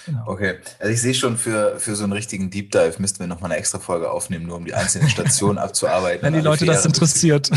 Genau. 0.06 0.22
Okay, 0.26 0.58
also 0.78 0.92
ich 0.92 1.00
sehe 1.00 1.14
schon, 1.14 1.36
für, 1.36 1.78
für 1.78 1.94
so 1.94 2.04
einen 2.04 2.12
richtigen 2.12 2.50
Deep 2.50 2.70
Dive 2.70 2.94
müssten 2.98 3.20
wir 3.20 3.26
nochmal 3.26 3.50
eine 3.50 3.58
extra 3.58 3.78
Folge 3.78 4.10
aufnehmen, 4.10 4.46
nur 4.46 4.56
um 4.56 4.64
die 4.64 4.74
einzelnen 4.74 5.08
Stationen 5.08 5.58
abzuarbeiten. 5.58 6.22
Wenn 6.22 6.34
die 6.34 6.40
Leute 6.40 6.64
das 6.64 6.84
interessiert. 6.84 7.50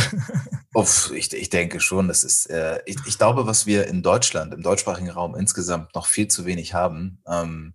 Uff, 0.73 1.11
ich, 1.15 1.33
ich 1.33 1.49
denke 1.49 1.79
schon, 1.79 2.07
das 2.07 2.23
ist, 2.23 2.49
äh, 2.49 2.79
ich, 2.85 2.97
ich 3.05 3.17
glaube, 3.17 3.47
was 3.47 3.65
wir 3.65 3.87
in 3.87 4.03
Deutschland, 4.03 4.53
im 4.53 4.61
deutschsprachigen 4.61 5.09
Raum 5.09 5.35
insgesamt 5.35 5.95
noch 5.95 6.07
viel 6.07 6.27
zu 6.27 6.45
wenig 6.45 6.73
haben, 6.73 7.21
ähm, 7.27 7.73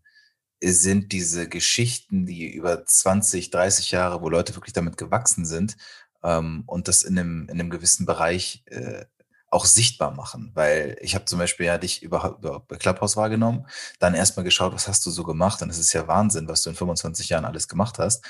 sind 0.63 1.13
diese 1.13 1.49
Geschichten, 1.49 2.27
die 2.27 2.53
über 2.53 2.85
20, 2.85 3.51
30 3.51 3.91
Jahre, 3.91 4.23
wo 4.23 4.29
Leute 4.29 4.55
wirklich 4.55 4.73
damit 4.73 4.97
gewachsen 4.97 5.45
sind 5.45 5.77
ähm, 6.23 6.63
und 6.67 6.89
das 6.89 7.03
in 7.03 7.19
einem, 7.19 7.43
in 7.49 7.59
einem 7.59 7.71
gewissen 7.71 8.07
Bereich 8.07 8.63
äh, 8.67 9.05
auch 9.53 9.67
sichtbar 9.67 10.13
machen, 10.13 10.51
weil 10.55 10.97
ich 11.01 11.15
habe 11.15 11.27
zum 11.27 11.39
Beispiel 11.39 11.67
ja 11.67 11.77
dich 11.77 12.03
über, 12.03 12.39
über 12.39 12.79
Clubhouse 12.79 13.17
wahrgenommen, 13.17 13.67
dann 13.99 14.15
erstmal 14.15 14.45
geschaut, 14.45 14.73
was 14.73 14.89
hast 14.89 15.05
du 15.05 15.11
so 15.11 15.25
gemacht 15.25 15.61
und 15.61 15.69
es 15.69 15.79
ist 15.79 15.93
ja 15.93 16.09
Wahnsinn, 16.09 16.49
was 16.49 16.63
du 16.63 16.71
in 16.71 16.77
25 16.77 17.29
Jahren 17.29 17.45
alles 17.45 17.69
gemacht 17.69 17.99
hast. 17.99 18.25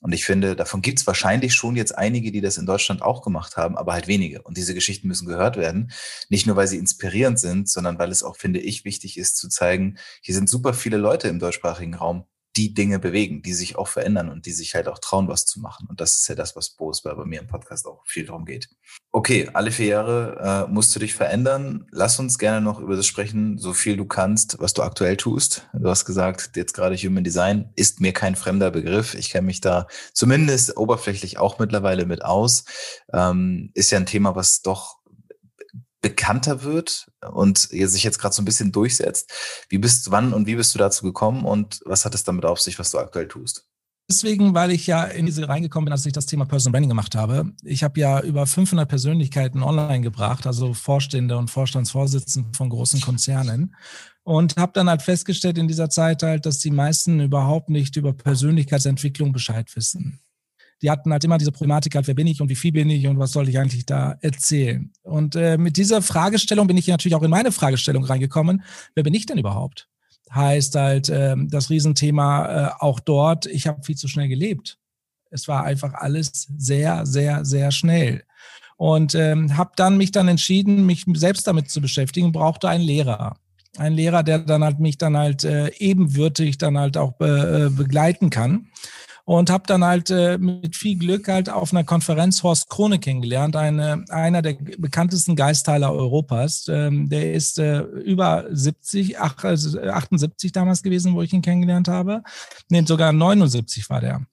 Und 0.00 0.12
ich 0.12 0.24
finde, 0.24 0.54
davon 0.54 0.80
gibt 0.80 1.00
es 1.00 1.06
wahrscheinlich 1.08 1.54
schon 1.54 1.74
jetzt 1.74 1.98
einige, 1.98 2.30
die 2.30 2.40
das 2.40 2.56
in 2.56 2.66
Deutschland 2.66 3.02
auch 3.02 3.22
gemacht 3.22 3.56
haben, 3.56 3.76
aber 3.76 3.94
halt 3.94 4.06
wenige. 4.06 4.42
Und 4.42 4.56
diese 4.56 4.72
Geschichten 4.72 5.08
müssen 5.08 5.26
gehört 5.26 5.56
werden. 5.56 5.90
Nicht 6.28 6.46
nur, 6.46 6.54
weil 6.54 6.68
sie 6.68 6.78
inspirierend 6.78 7.40
sind, 7.40 7.68
sondern 7.68 7.98
weil 7.98 8.12
es 8.12 8.22
auch, 8.22 8.36
finde 8.36 8.60
ich, 8.60 8.84
wichtig 8.84 9.18
ist 9.18 9.36
zu 9.36 9.48
zeigen, 9.48 9.98
hier 10.22 10.36
sind 10.36 10.48
super 10.48 10.72
viele 10.72 10.98
Leute 10.98 11.26
im 11.26 11.40
deutschsprachigen 11.40 11.94
Raum, 11.94 12.26
die 12.58 12.74
Dinge 12.74 12.98
bewegen, 12.98 13.40
die 13.40 13.52
sich 13.52 13.76
auch 13.76 13.86
verändern 13.86 14.28
und 14.28 14.44
die 14.44 14.50
sich 14.50 14.74
halt 14.74 14.88
auch 14.88 14.98
trauen, 14.98 15.28
was 15.28 15.46
zu 15.46 15.60
machen. 15.60 15.86
Und 15.88 16.00
das 16.00 16.16
ist 16.16 16.28
ja 16.28 16.34
das, 16.34 16.56
was 16.56 16.70
Boos 16.70 17.02
bei 17.02 17.14
mir 17.24 17.40
im 17.40 17.46
Podcast 17.46 17.86
auch 17.86 18.04
viel 18.04 18.26
darum 18.26 18.44
geht. 18.44 18.68
Okay, 19.12 19.48
alle 19.54 19.70
vier 19.70 19.86
Jahre 19.86 20.66
äh, 20.68 20.72
musst 20.72 20.94
du 20.94 20.98
dich 20.98 21.14
verändern. 21.14 21.86
Lass 21.92 22.18
uns 22.18 22.36
gerne 22.36 22.60
noch 22.60 22.80
über 22.80 22.96
das 22.96 23.06
sprechen, 23.06 23.58
so 23.58 23.72
viel 23.72 23.96
du 23.96 24.06
kannst, 24.06 24.56
was 24.58 24.74
du 24.74 24.82
aktuell 24.82 25.16
tust. 25.16 25.68
Du 25.72 25.88
hast 25.88 26.04
gesagt, 26.04 26.56
jetzt 26.56 26.74
gerade 26.74 26.96
Human 26.96 27.22
Design 27.22 27.70
ist 27.76 28.00
mir 28.00 28.12
kein 28.12 28.34
fremder 28.34 28.72
Begriff. 28.72 29.14
Ich 29.14 29.30
kenne 29.30 29.46
mich 29.46 29.60
da 29.60 29.86
zumindest 30.12 30.76
oberflächlich 30.76 31.38
auch 31.38 31.60
mittlerweile 31.60 32.06
mit 32.06 32.24
aus. 32.24 32.64
Ähm, 33.12 33.70
ist 33.74 33.92
ja 33.92 33.98
ein 33.98 34.06
Thema, 34.06 34.34
was 34.34 34.62
doch 34.62 34.97
bekannter 36.00 36.62
wird 36.62 37.08
und 37.32 37.58
sich 37.58 38.04
jetzt 38.04 38.18
gerade 38.18 38.34
so 38.34 38.42
ein 38.42 38.44
bisschen 38.44 38.72
durchsetzt. 38.72 39.30
Wie 39.68 39.78
bist 39.78 40.10
wann 40.10 40.32
und 40.32 40.46
wie 40.46 40.56
bist 40.56 40.74
du 40.74 40.78
dazu 40.78 41.04
gekommen 41.04 41.44
und 41.44 41.80
was 41.84 42.04
hat 42.04 42.14
es 42.14 42.24
damit 42.24 42.44
auf 42.44 42.60
sich, 42.60 42.78
was 42.78 42.90
du 42.90 42.98
aktuell 42.98 43.28
tust? 43.28 43.66
Deswegen, 44.10 44.54
weil 44.54 44.70
ich 44.70 44.86
ja 44.86 45.04
in 45.04 45.26
diese 45.26 45.46
reingekommen 45.46 45.84
bin, 45.84 45.92
als 45.92 46.06
ich 46.06 46.14
das 46.14 46.24
Thema 46.24 46.46
Personal 46.46 46.72
Branding 46.72 46.88
gemacht 46.88 47.14
habe. 47.14 47.52
Ich 47.62 47.84
habe 47.84 48.00
ja 48.00 48.22
über 48.22 48.46
500 48.46 48.88
Persönlichkeiten 48.88 49.62
online 49.62 50.00
gebracht, 50.00 50.46
also 50.46 50.72
Vorstände 50.72 51.36
und 51.36 51.50
Vorstandsvorsitzende 51.50 52.56
von 52.56 52.70
großen 52.70 53.02
Konzernen. 53.02 53.74
Und 54.22 54.56
habe 54.56 54.72
dann 54.72 54.88
halt 54.88 55.02
festgestellt 55.02 55.58
in 55.58 55.68
dieser 55.68 55.90
Zeit 55.90 56.22
halt, 56.22 56.46
dass 56.46 56.58
die 56.58 56.70
meisten 56.70 57.20
überhaupt 57.20 57.68
nicht 57.68 57.96
über 57.96 58.14
Persönlichkeitsentwicklung 58.14 59.32
Bescheid 59.32 59.74
wissen 59.76 60.20
die 60.82 60.90
hatten 60.90 61.12
halt 61.12 61.24
immer 61.24 61.38
diese 61.38 61.52
Problematik 61.52 61.94
halt, 61.94 62.06
wer 62.06 62.14
bin 62.14 62.26
ich 62.26 62.40
und 62.40 62.48
wie 62.48 62.56
viel 62.56 62.72
bin 62.72 62.90
ich 62.90 63.06
und 63.06 63.18
was 63.18 63.32
soll 63.32 63.48
ich 63.48 63.58
eigentlich 63.58 63.86
da 63.86 64.16
erzählen? 64.20 64.92
Und 65.02 65.34
äh, 65.34 65.58
mit 65.58 65.76
dieser 65.76 66.02
Fragestellung 66.02 66.66
bin 66.66 66.76
ich 66.76 66.86
natürlich 66.86 67.14
auch 67.14 67.22
in 67.22 67.30
meine 67.30 67.52
Fragestellung 67.52 68.04
reingekommen. 68.04 68.62
Wer 68.94 69.02
bin 69.02 69.14
ich 69.14 69.26
denn 69.26 69.38
überhaupt? 69.38 69.88
Heißt 70.32 70.74
halt 70.74 71.08
äh, 71.08 71.34
das 71.48 71.70
Riesenthema 71.70 72.46
äh, 72.46 72.70
auch 72.78 73.00
dort, 73.00 73.46
ich 73.46 73.66
habe 73.66 73.82
viel 73.82 73.96
zu 73.96 74.08
schnell 74.08 74.28
gelebt. 74.28 74.78
Es 75.30 75.48
war 75.48 75.64
einfach 75.64 75.94
alles 75.94 76.48
sehr, 76.56 77.04
sehr, 77.06 77.44
sehr 77.44 77.70
schnell. 77.70 78.24
Und 78.76 79.14
ähm, 79.14 79.56
habe 79.56 79.72
dann 79.76 79.96
mich 79.96 80.12
dann 80.12 80.28
entschieden, 80.28 80.86
mich 80.86 81.04
selbst 81.14 81.46
damit 81.46 81.70
zu 81.70 81.80
beschäftigen, 81.80 82.30
brauchte 82.30 82.68
einen 82.68 82.84
Lehrer 82.84 83.36
ein 83.76 83.92
Lehrer, 83.92 84.22
der 84.22 84.40
dann 84.40 84.64
halt 84.64 84.80
mich 84.80 84.98
dann 84.98 85.16
halt 85.16 85.44
äh, 85.44 85.70
ebenwürdig 85.78 86.58
dann 86.58 86.78
halt 86.78 86.96
auch 86.96 87.12
be, 87.12 87.66
äh, 87.66 87.76
begleiten 87.76 88.30
kann 88.30 88.66
und 89.28 89.50
habe 89.50 89.64
dann 89.66 89.84
halt 89.84 90.08
äh, 90.08 90.38
mit 90.38 90.74
viel 90.74 90.96
Glück 90.96 91.28
halt 91.28 91.50
auf 91.50 91.70
einer 91.70 91.84
Konferenz 91.84 92.42
Horst 92.42 92.70
Krone 92.70 92.98
kennengelernt, 92.98 93.56
eine, 93.56 94.06
einer 94.08 94.40
der 94.40 94.54
bekanntesten 94.54 95.36
Geistheiler 95.36 95.92
Europas. 95.92 96.66
Ähm, 96.70 97.10
der 97.10 97.34
ist 97.34 97.58
äh, 97.58 97.80
über 97.80 98.46
70, 98.50 99.20
ach, 99.20 99.44
also 99.44 99.78
78 99.82 100.52
damals 100.52 100.82
gewesen, 100.82 101.12
wo 101.12 101.20
ich 101.20 101.34
ihn 101.34 101.42
kennengelernt 101.42 101.88
habe. 101.88 102.22
Nee, 102.70 102.82
sogar 102.86 103.12
79 103.12 103.90
war 103.90 104.00
der. 104.00 104.24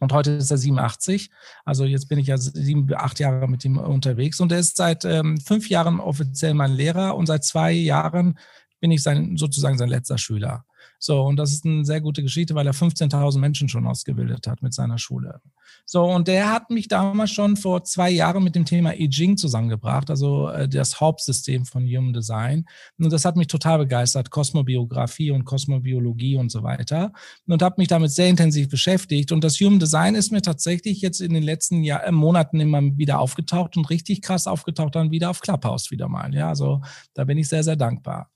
Und 0.00 0.12
heute 0.12 0.32
ist 0.32 0.50
er 0.50 0.58
87. 0.58 1.30
Also 1.64 1.84
jetzt 1.84 2.08
bin 2.08 2.18
ich 2.18 2.26
ja 2.26 2.36
sieben, 2.36 2.92
acht 2.92 3.20
Jahre 3.20 3.46
mit 3.46 3.64
ihm 3.64 3.78
unterwegs. 3.78 4.40
Und 4.40 4.50
er 4.50 4.58
ist 4.58 4.76
seit 4.76 5.04
ähm, 5.04 5.38
fünf 5.38 5.68
Jahren 5.68 6.00
offiziell 6.00 6.54
mein 6.54 6.72
Lehrer 6.72 7.14
und 7.14 7.26
seit 7.26 7.44
zwei 7.44 7.70
Jahren 7.70 8.36
bin 8.80 8.90
ich 8.90 9.04
sein, 9.04 9.36
sozusagen 9.36 9.78
sein 9.78 9.90
letzter 9.90 10.18
Schüler. 10.18 10.64
So, 11.04 11.20
und 11.20 11.36
das 11.36 11.52
ist 11.52 11.66
eine 11.66 11.84
sehr 11.84 12.00
gute 12.00 12.22
Geschichte, 12.22 12.54
weil 12.54 12.66
er 12.66 12.72
15.000 12.72 13.38
Menschen 13.38 13.68
schon 13.68 13.86
ausgebildet 13.86 14.46
hat 14.46 14.62
mit 14.62 14.72
seiner 14.72 14.96
Schule. 14.96 15.42
So, 15.84 16.02
und 16.02 16.28
der 16.28 16.50
hat 16.50 16.70
mich 16.70 16.88
damals 16.88 17.30
schon 17.30 17.58
vor 17.58 17.84
zwei 17.84 18.08
Jahren 18.08 18.42
mit 18.42 18.54
dem 18.54 18.64
Thema 18.64 18.94
I 18.98 19.10
Ching 19.10 19.36
zusammengebracht, 19.36 20.08
also 20.08 20.48
äh, 20.48 20.66
das 20.66 21.02
Hauptsystem 21.02 21.66
von 21.66 21.84
Human 21.84 22.14
Design. 22.14 22.64
Und 22.98 23.12
das 23.12 23.26
hat 23.26 23.36
mich 23.36 23.48
total 23.48 23.80
begeistert, 23.80 24.30
Kosmobiografie 24.30 25.30
und 25.30 25.44
Kosmobiologie 25.44 26.36
und 26.36 26.50
so 26.50 26.62
weiter. 26.62 27.12
Und 27.46 27.60
habe 27.60 27.74
mich 27.76 27.88
damit 27.88 28.10
sehr 28.10 28.30
intensiv 28.30 28.70
beschäftigt. 28.70 29.30
Und 29.30 29.44
das 29.44 29.60
Human 29.60 29.80
Design 29.80 30.14
ist 30.14 30.32
mir 30.32 30.40
tatsächlich 30.40 31.02
jetzt 31.02 31.20
in 31.20 31.34
den 31.34 31.42
letzten 31.42 31.84
Jahr, 31.84 32.02
äh, 32.04 32.12
Monaten 32.12 32.60
immer 32.60 32.80
wieder 32.96 33.18
aufgetaucht 33.18 33.76
und 33.76 33.90
richtig 33.90 34.22
krass 34.22 34.46
aufgetaucht 34.46 34.94
dann 34.94 35.10
wieder 35.10 35.28
auf 35.28 35.42
Clubhouse 35.42 35.90
wieder 35.90 36.08
mal. 36.08 36.34
Ja, 36.34 36.48
also 36.48 36.80
da 37.12 37.24
bin 37.24 37.36
ich 37.36 37.50
sehr, 37.50 37.62
sehr 37.62 37.76
dankbar. 37.76 38.30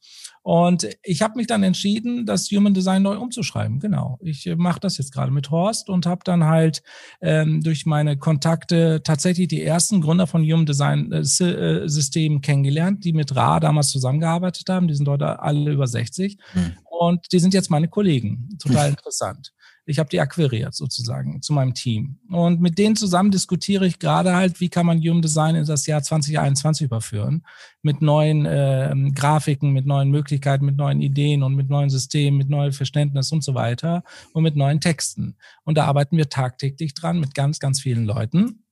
Und 0.49 0.89
ich 1.03 1.21
habe 1.21 1.37
mich 1.37 1.47
dann 1.47 1.63
entschieden, 1.63 2.25
das 2.25 2.51
Human 2.51 2.73
Design 2.73 3.03
neu 3.03 3.19
umzuschreiben. 3.19 3.81
Genau. 3.81 4.19
Ich 4.23 4.47
äh, 4.47 4.57
mache 4.57 4.81
das 4.81 4.97
jetzt 4.97 5.13
gerade 5.13 5.31
mit 5.31 5.51
Horst 5.51 5.91
und 5.91 6.07
habe 6.07 6.23
dann 6.25 6.45
halt 6.45 6.83
ähm, 7.21 7.61
durch 7.61 7.85
meine 7.85 8.17
Kontakte 8.17 9.03
tatsächlich 9.05 9.49
die 9.49 9.63
ersten 9.63 10.01
Gründer 10.01 10.27
von 10.27 10.43
Human 10.43 10.65
Design 10.65 11.13
äh, 11.13 11.19
äh, 11.19 11.87
Systemen 11.87 12.41
kennengelernt, 12.41 13.05
die 13.05 13.13
mit 13.13 13.37
Ra 13.37 13.61
damals 13.61 13.91
zusammengearbeitet 13.91 14.71
haben. 14.71 14.89
Die 14.89 14.95
sind 14.95 15.07
heute 15.07 15.39
alle 15.39 15.71
über 15.71 15.87
60. 15.87 16.39
Hm. 16.53 16.73
Und 16.99 17.31
die 17.31 17.41
sind 17.41 17.53
jetzt 17.53 17.71
meine 17.71 17.89
Kollegen. 17.89 18.49
Total 18.59 18.89
interessant. 18.97 19.53
Ich 19.89 19.99
habe 19.99 20.09
die 20.09 20.21
akquiriert 20.21 20.75
sozusagen 20.75 21.41
zu 21.41 21.53
meinem 21.53 21.75
Team. 21.75 22.19
Und 22.31 22.61
mit 22.61 22.79
denen 22.79 22.95
zusammen 22.95 23.31
diskutiere 23.31 23.87
ich 23.87 23.99
gerade 23.99 24.35
halt, 24.35 24.61
wie 24.61 24.69
kann 24.69 24.87
man 24.87 24.99
Human 25.01 25.23
Design 25.23 25.55
in 25.57 25.65
das 25.65 25.87
Jahr 25.87 26.03
2021 26.03 26.85
überführen. 26.85 27.45
Mit 27.83 28.03
neuen 28.03 28.45
äh, 28.45 28.95
Grafiken, 29.15 29.73
mit 29.73 29.87
neuen 29.87 30.11
Möglichkeiten, 30.11 30.67
mit 30.67 30.77
neuen 30.77 31.01
Ideen 31.01 31.43
und 31.43 31.55
mit 31.55 31.71
neuen 31.71 31.91
Systemen, 31.91 32.37
mit 32.37 32.51
neuem 32.51 32.73
Verständnis 32.73 33.33
und 33.33 33.43
so 33.43 33.55
weiter 33.55 34.05
und 34.35 34.43
mit 34.43 34.57
neuen 34.57 34.81
Texten. 34.81 35.37
Und 35.65 35.79
da 35.79 35.87
arbeiten 35.87 36.17
wir 36.17 36.29
tagtäglich 36.29 36.95
dran 36.95 37.19
mit 37.19 37.35
ganz, 37.35 37.59
ganz 37.59 37.81
vielen 37.81 38.05
Leuten 38.05 38.65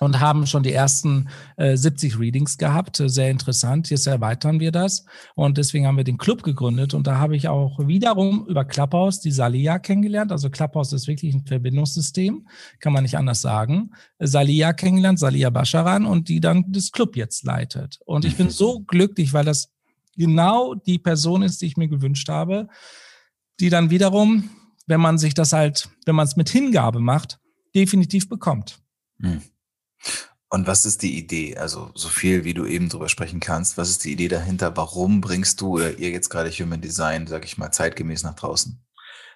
und 0.00 0.20
haben 0.20 0.46
schon 0.46 0.62
die 0.62 0.72
ersten 0.72 1.28
äh, 1.56 1.76
70 1.76 2.18
Readings 2.18 2.58
gehabt. 2.58 3.02
Sehr 3.04 3.30
interessant. 3.30 3.90
Jetzt 3.90 4.06
erweitern 4.06 4.60
wir 4.60 4.72
das. 4.72 5.04
Und 5.34 5.58
deswegen 5.58 5.86
haben 5.86 5.96
wir 5.96 6.04
den 6.04 6.18
Club 6.18 6.42
gegründet. 6.42 6.94
Und 6.94 7.06
da 7.06 7.18
habe 7.18 7.36
ich 7.36 7.48
auch 7.48 7.78
wiederum 7.80 8.46
über 8.48 8.64
Clubhouse 8.64 9.20
die 9.20 9.30
Salia 9.30 9.78
kennengelernt. 9.78 10.32
Also 10.32 10.50
Clubhouse 10.50 10.92
ist 10.92 11.08
wirklich 11.08 11.34
ein 11.34 11.46
Verbindungssystem, 11.46 12.46
kann 12.80 12.92
man 12.92 13.02
nicht 13.02 13.16
anders 13.16 13.40
sagen. 13.40 13.90
Salia 14.18 14.72
kennengelernt, 14.72 15.18
Salia 15.18 15.50
Bascharan 15.50 16.06
und 16.06 16.28
die 16.28 16.40
dann 16.40 16.64
das 16.68 16.92
Club 16.92 17.16
jetzt 17.16 17.44
leitet. 17.44 17.98
Und 18.04 18.24
ich 18.24 18.36
bin 18.36 18.46
mhm. 18.46 18.50
so 18.50 18.80
glücklich, 18.80 19.32
weil 19.32 19.44
das 19.44 19.70
genau 20.16 20.74
die 20.74 20.98
Person 20.98 21.42
ist, 21.42 21.60
die 21.62 21.66
ich 21.66 21.76
mir 21.76 21.88
gewünscht 21.88 22.28
habe, 22.28 22.68
die 23.60 23.70
dann 23.70 23.90
wiederum, 23.90 24.50
wenn 24.86 25.00
man 25.00 25.18
sich 25.18 25.34
das 25.34 25.52
halt, 25.52 25.88
wenn 26.06 26.14
man 26.14 26.26
es 26.26 26.36
mit 26.36 26.48
Hingabe 26.48 27.00
macht, 27.00 27.38
definitiv 27.74 28.28
bekommt. 28.28 28.80
Mhm. 29.18 29.42
Und 30.50 30.66
was 30.66 30.86
ist 30.86 31.02
die 31.02 31.18
Idee? 31.18 31.56
Also 31.58 31.90
so 31.94 32.08
viel, 32.08 32.44
wie 32.44 32.54
du 32.54 32.64
eben 32.64 32.88
drüber 32.88 33.08
sprechen 33.08 33.40
kannst. 33.40 33.76
Was 33.76 33.90
ist 33.90 34.04
die 34.04 34.12
Idee 34.12 34.28
dahinter? 34.28 34.76
Warum 34.76 35.20
bringst 35.20 35.60
du 35.60 35.74
oder 35.74 35.98
ihr 35.98 36.10
jetzt 36.10 36.30
gerade 36.30 36.50
Human 36.50 36.80
Design, 36.80 37.26
sag 37.26 37.44
ich 37.44 37.58
mal, 37.58 37.70
zeitgemäß 37.70 38.22
nach 38.22 38.34
draußen? 38.34 38.82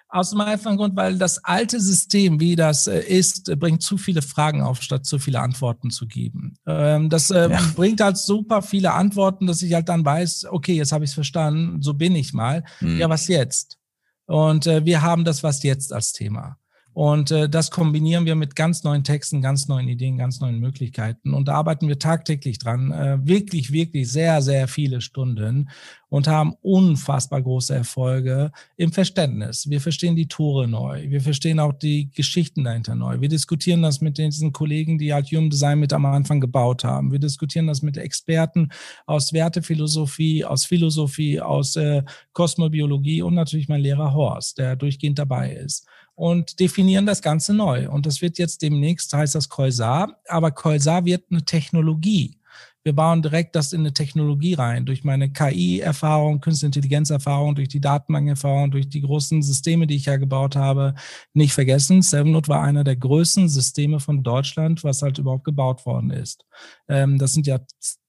Aus 0.09 0.29
dem 0.29 0.41
einfachen 0.41 0.77
Grund, 0.77 0.95
weil 0.95 1.17
das 1.17 1.43
alte 1.43 1.79
System, 1.79 2.39
wie 2.39 2.55
das 2.55 2.85
äh, 2.85 2.99
ist, 2.99 3.45
bringt 3.59 3.81
zu 3.81 3.97
viele 3.97 4.21
Fragen 4.21 4.61
auf, 4.61 4.81
statt 4.83 5.07
zu 5.07 5.17
viele 5.17 5.39
Antworten 5.39 5.89
zu 5.89 6.05
geben. 6.05 6.55
Ähm, 6.67 7.09
das 7.09 7.31
ähm, 7.31 7.51
ja. 7.51 7.61
bringt 7.75 7.99
halt 7.99 8.17
super 8.17 8.61
viele 8.61 8.93
Antworten, 8.93 9.47
dass 9.47 9.63
ich 9.63 9.73
halt 9.73 9.89
dann 9.89 10.05
weiß, 10.05 10.45
okay, 10.51 10.73
jetzt 10.75 10.91
habe 10.91 11.03
ich 11.03 11.09
es 11.11 11.15
verstanden, 11.15 11.81
so 11.81 11.95
bin 11.95 12.15
ich 12.15 12.31
mal. 12.31 12.63
Hm. 12.79 12.99
Ja, 12.99 13.09
was 13.09 13.27
jetzt? 13.27 13.79
Und 14.25 14.67
äh, 14.67 14.85
wir 14.85 15.01
haben 15.01 15.25
das 15.25 15.43
Was 15.43 15.63
jetzt 15.63 15.91
als 15.91 16.13
Thema. 16.13 16.57
Und 16.93 17.31
äh, 17.31 17.49
das 17.49 17.71
kombinieren 17.71 18.25
wir 18.25 18.35
mit 18.35 18.55
ganz 18.55 18.83
neuen 18.83 19.03
Texten, 19.03 19.41
ganz 19.41 19.67
neuen 19.67 19.87
Ideen, 19.87 20.17
ganz 20.17 20.39
neuen 20.39 20.59
Möglichkeiten. 20.59 21.33
Und 21.33 21.47
da 21.47 21.55
arbeiten 21.55 21.87
wir 21.87 21.97
tagtäglich 21.97 22.59
dran, 22.59 22.91
äh, 22.91 23.17
wirklich, 23.27 23.71
wirklich 23.71 24.11
sehr, 24.11 24.41
sehr 24.43 24.67
viele 24.67 25.01
Stunden 25.01 25.69
und 26.09 26.27
haben 26.27 26.53
unfassbar 26.61 27.41
große 27.41 27.73
Erfolge 27.73 28.51
im 28.77 28.91
Verständnis. 28.91 29.67
Wir 29.67 29.81
verstehen 29.81 30.15
die 30.15 30.27
Tore 30.27 30.67
neu. 30.67 31.09
Wir 31.09 31.21
verstehen 31.21 31.59
auch 31.59 31.73
die 31.73 32.11
Geschichten 32.11 32.63
dahinter 32.63 32.93
neu. 32.93 33.19
Wir 33.19 33.29
diskutieren 33.29 33.81
das 33.81 33.99
mit 33.99 34.19
diesen 34.19 34.53
Kollegen, 34.53 34.99
die 34.99 35.11
halt 35.11 35.31
Human 35.31 35.49
Design 35.49 35.79
mit 35.79 35.93
am 35.93 36.05
Anfang 36.05 36.39
gebaut 36.39 36.83
haben. 36.83 37.11
Wir 37.11 37.17
diskutieren 37.17 37.65
das 37.65 37.81
mit 37.81 37.97
Experten 37.97 38.69
aus 39.07 39.33
Wertephilosophie, 39.33 40.45
aus 40.45 40.65
Philosophie, 40.65 41.41
aus 41.41 41.75
äh, 41.75 42.03
Kosmobiologie 42.33 43.23
und 43.23 43.33
natürlich 43.33 43.67
mein 43.67 43.81
Lehrer 43.81 44.13
Horst, 44.13 44.59
der 44.59 44.75
durchgehend 44.75 45.17
dabei 45.17 45.53
ist 45.53 45.87
und 46.15 46.59
definieren 46.59 47.05
das 47.05 47.21
Ganze 47.21 47.53
neu. 47.53 47.89
Und 47.89 48.05
das 48.05 48.21
wird 48.21 48.37
jetzt 48.37 48.61
demnächst, 48.61 49.13
heißt 49.13 49.35
das 49.35 49.49
Koisar, 49.49 50.19
aber 50.27 50.51
Koisar 50.51 51.05
wird 51.05 51.25
eine 51.31 51.43
Technologie. 51.43 52.37
Wir 52.83 52.93
bauen 52.93 53.21
direkt 53.21 53.55
das 53.55 53.71
in 53.71 53.79
eine 53.79 53.93
Technologie 53.93 54.55
rein, 54.55 54.85
durch 54.85 55.05
meine 55.05 55.31
KI-Erfahrung, 55.31 56.41
Künstliche 56.41 56.67
Intelligenz-Erfahrung, 56.67 57.55
durch 57.55 57.69
die 57.69 57.79
Datenbank-Erfahrung, 57.79 58.71
durch 58.71 58.89
die 58.89 59.01
großen 59.01 59.41
Systeme, 59.41 59.87
die 59.87 59.95
ich 59.95 60.05
ja 60.05 60.17
gebaut 60.17 60.57
habe. 60.57 60.93
Nicht 61.33 61.53
vergessen, 61.53 62.01
Sevennote 62.01 62.49
war 62.49 62.61
einer 62.61 62.83
der 62.83 62.97
größten 62.97 63.47
Systeme 63.47 64.01
von 64.01 64.21
Deutschland, 64.21 64.83
was 64.83 65.01
halt 65.01 65.17
überhaupt 65.17 65.45
gebaut 65.45 65.85
worden 65.85 66.11
ist. 66.11 66.45
Ähm, 66.89 67.17
das 67.17 67.33
sind 67.33 67.47
ja 67.47 67.59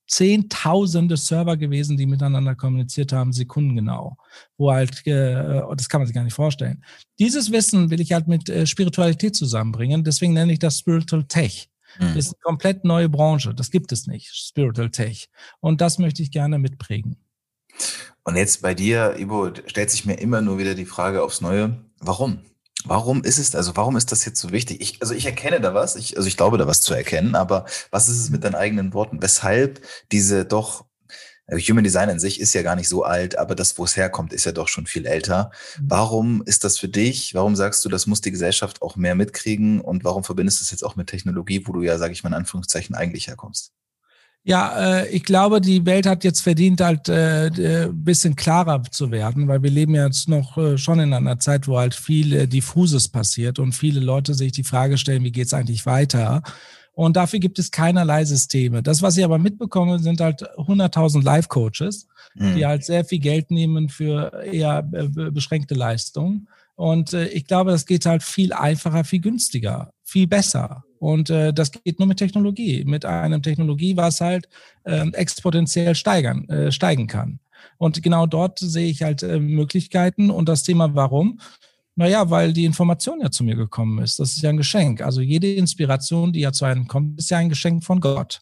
zehntausende 0.07 1.17
Server 1.17 1.57
gewesen, 1.57 1.97
die 1.97 2.05
miteinander 2.05 2.55
kommuniziert 2.55 3.11
haben, 3.11 3.33
sekundengenau. 3.33 4.17
Wo 4.57 4.71
halt, 4.71 5.05
äh, 5.07 5.61
das 5.75 5.89
kann 5.89 6.01
man 6.01 6.07
sich 6.07 6.15
gar 6.15 6.23
nicht 6.23 6.33
vorstellen. 6.33 6.83
Dieses 7.19 7.51
Wissen 7.51 7.89
will 7.89 8.01
ich 8.01 8.11
halt 8.11 8.27
mit 8.27 8.49
äh, 8.49 8.65
Spiritualität 8.65 9.35
zusammenbringen. 9.35 10.03
Deswegen 10.03 10.33
nenne 10.33 10.53
ich 10.53 10.59
das 10.59 10.79
Spiritual 10.79 11.25
Tech. 11.25 11.69
Mhm. 11.99 12.15
Das 12.15 12.27
ist 12.27 12.33
eine 12.33 12.41
komplett 12.43 12.85
neue 12.85 13.09
Branche. 13.09 13.53
Das 13.53 13.71
gibt 13.71 13.91
es 13.91 14.07
nicht, 14.07 14.33
Spiritual 14.33 14.89
Tech. 14.89 15.29
Und 15.59 15.81
das 15.81 15.97
möchte 15.97 16.21
ich 16.21 16.31
gerne 16.31 16.59
mitprägen. 16.59 17.17
Und 18.23 18.35
jetzt 18.35 18.61
bei 18.61 18.73
dir, 18.73 19.15
Ivo, 19.19 19.51
stellt 19.67 19.91
sich 19.91 20.05
mir 20.05 20.15
immer 20.15 20.41
nur 20.41 20.57
wieder 20.57 20.75
die 20.75 20.85
Frage 20.85 21.23
aufs 21.23 21.41
Neue, 21.41 21.77
warum? 21.99 22.39
Warum 22.85 23.23
ist 23.23 23.39
es, 23.39 23.55
also 23.55 23.75
warum 23.75 23.97
ist 23.97 24.11
das 24.11 24.25
jetzt 24.25 24.39
so 24.39 24.51
wichtig? 24.51 24.81
Ich, 24.81 25.01
also 25.01 25.13
ich 25.13 25.25
erkenne 25.25 25.59
da 25.59 25.73
was, 25.73 25.95
ich, 25.95 26.17
also 26.17 26.27
ich 26.27 26.37
glaube 26.37 26.57
da 26.57 26.67
was 26.67 26.81
zu 26.81 26.93
erkennen, 26.93 27.35
aber 27.35 27.65
was 27.91 28.07
ist 28.07 28.19
es 28.19 28.29
mit 28.29 28.43
deinen 28.43 28.55
eigenen 28.55 28.93
Worten? 28.93 29.21
Weshalb 29.21 29.81
diese 30.11 30.45
doch, 30.45 30.85
äh, 31.47 31.57
Human 31.59 31.83
Design 31.83 32.09
in 32.09 32.19
sich 32.19 32.39
ist 32.39 32.53
ja 32.53 32.61
gar 32.61 32.75
nicht 32.75 32.89
so 32.89 33.03
alt, 33.03 33.37
aber 33.37 33.55
das, 33.55 33.77
wo 33.77 33.83
es 33.83 33.97
herkommt, 33.97 34.33
ist 34.33 34.45
ja 34.45 34.51
doch 34.51 34.67
schon 34.67 34.85
viel 34.85 35.05
älter. 35.05 35.51
Mhm. 35.79 35.85
Warum 35.87 36.43
ist 36.45 36.63
das 36.63 36.79
für 36.79 36.87
dich? 36.87 37.33
Warum 37.33 37.55
sagst 37.55 37.83
du, 37.85 37.89
das 37.89 38.07
muss 38.07 38.21
die 38.21 38.31
Gesellschaft 38.31 38.81
auch 38.81 38.95
mehr 38.95 39.15
mitkriegen? 39.15 39.81
Und 39.81 40.03
warum 40.03 40.23
verbindest 40.23 40.59
du 40.59 40.63
es 40.63 40.71
jetzt 40.71 40.83
auch 40.83 40.95
mit 40.95 41.07
Technologie, 41.07 41.65
wo 41.65 41.73
du 41.73 41.81
ja, 41.81 41.97
sage 41.97 42.13
ich 42.13 42.23
mal 42.23 42.29
in 42.29 42.35
Anführungszeichen, 42.35 42.95
eigentlich 42.95 43.27
herkommst? 43.27 43.73
Ja, 44.47 44.99
äh, 44.99 45.09
ich 45.09 45.23
glaube, 45.23 45.59
die 45.59 45.87
Welt 45.87 46.05
hat 46.05 46.23
jetzt 46.23 46.41
verdient, 46.41 46.79
halt 46.79 47.09
äh, 47.09 47.47
äh, 47.47 47.89
bisschen 47.91 48.35
klarer 48.35 48.83
zu 48.83 49.09
werden, 49.09 49.47
weil 49.47 49.63
wir 49.63 49.71
leben 49.71 49.95
jetzt 49.95 50.29
noch 50.29 50.55
äh, 50.55 50.77
schon 50.77 50.99
in 50.99 51.13
einer 51.13 51.39
Zeit, 51.39 51.67
wo 51.67 51.79
halt 51.79 51.95
viel 51.95 52.31
äh, 52.31 52.47
diffuses 52.47 53.07
passiert 53.07 53.57
und 53.57 53.73
viele 53.73 53.99
Leute 53.99 54.35
sich 54.35 54.51
die 54.51 54.63
Frage 54.63 54.99
stellen, 54.99 55.23
wie 55.23 55.31
geht's 55.31 55.53
eigentlich 55.53 55.87
weiter? 55.87 56.43
Und 56.93 57.17
dafür 57.17 57.39
gibt 57.39 57.57
es 57.57 57.71
keinerlei 57.71 58.23
Systeme. 58.23 58.83
Das, 58.83 59.01
was 59.01 59.17
ich 59.17 59.25
aber 59.25 59.39
mitbekomme, 59.39 59.97
sind 59.97 60.21
halt 60.21 60.43
100.000 60.57 61.23
Life-Coaches, 61.23 62.07
mhm. 62.35 62.55
die 62.55 62.65
halt 62.67 62.85
sehr 62.85 63.03
viel 63.03 63.19
Geld 63.19 63.49
nehmen 63.49 63.89
für 63.89 64.43
eher 64.45 64.87
äh, 64.93 65.07
beschränkte 65.31 65.73
Leistungen. 65.73 66.47
Und 66.75 67.13
äh, 67.13 67.29
ich 67.29 67.47
glaube, 67.47 67.71
das 67.71 67.87
geht 67.87 68.05
halt 68.05 68.21
viel 68.21 68.53
einfacher, 68.53 69.03
viel 69.05 69.21
günstiger, 69.21 69.91
viel 70.03 70.27
besser. 70.27 70.83
Und 71.05 71.29
äh, 71.29 71.53
das 71.53 71.71
geht 71.71 71.99
nur 71.99 72.07
mit 72.07 72.17
Technologie, 72.17 72.83
mit 72.83 73.05
einem 73.05 73.43
Technologie, 73.43 73.95
was 73.95 74.21
halt 74.21 74.49
äh, 74.85 75.07
exponentiell 75.11 75.93
steigern, 75.93 76.49
äh, 76.49 76.71
steigen 76.71 77.05
kann. 77.05 77.39
Und 77.77 78.01
genau 78.01 78.25
dort 78.25 78.57
sehe 78.57 78.87
ich 78.87 79.03
halt 79.03 79.21
äh, 79.21 79.39
Möglichkeiten. 79.39 80.31
Und 80.31 80.49
das 80.49 80.63
Thema 80.63 80.95
warum? 80.95 81.39
Naja, 81.95 82.31
weil 82.31 82.53
die 82.53 82.65
Information 82.65 83.21
ja 83.21 83.29
zu 83.29 83.43
mir 83.43 83.55
gekommen 83.55 84.03
ist. 84.03 84.17
Das 84.17 84.31
ist 84.31 84.41
ja 84.41 84.49
ein 84.49 84.57
Geschenk. 84.57 85.01
Also 85.01 85.21
jede 85.21 85.53
Inspiration, 85.53 86.33
die 86.33 86.39
ja 86.39 86.51
zu 86.51 86.65
einem 86.65 86.87
kommt, 86.87 87.19
ist 87.19 87.29
ja 87.29 87.37
ein 87.37 87.49
Geschenk 87.49 87.83
von 87.83 87.99
Gott. 87.99 88.41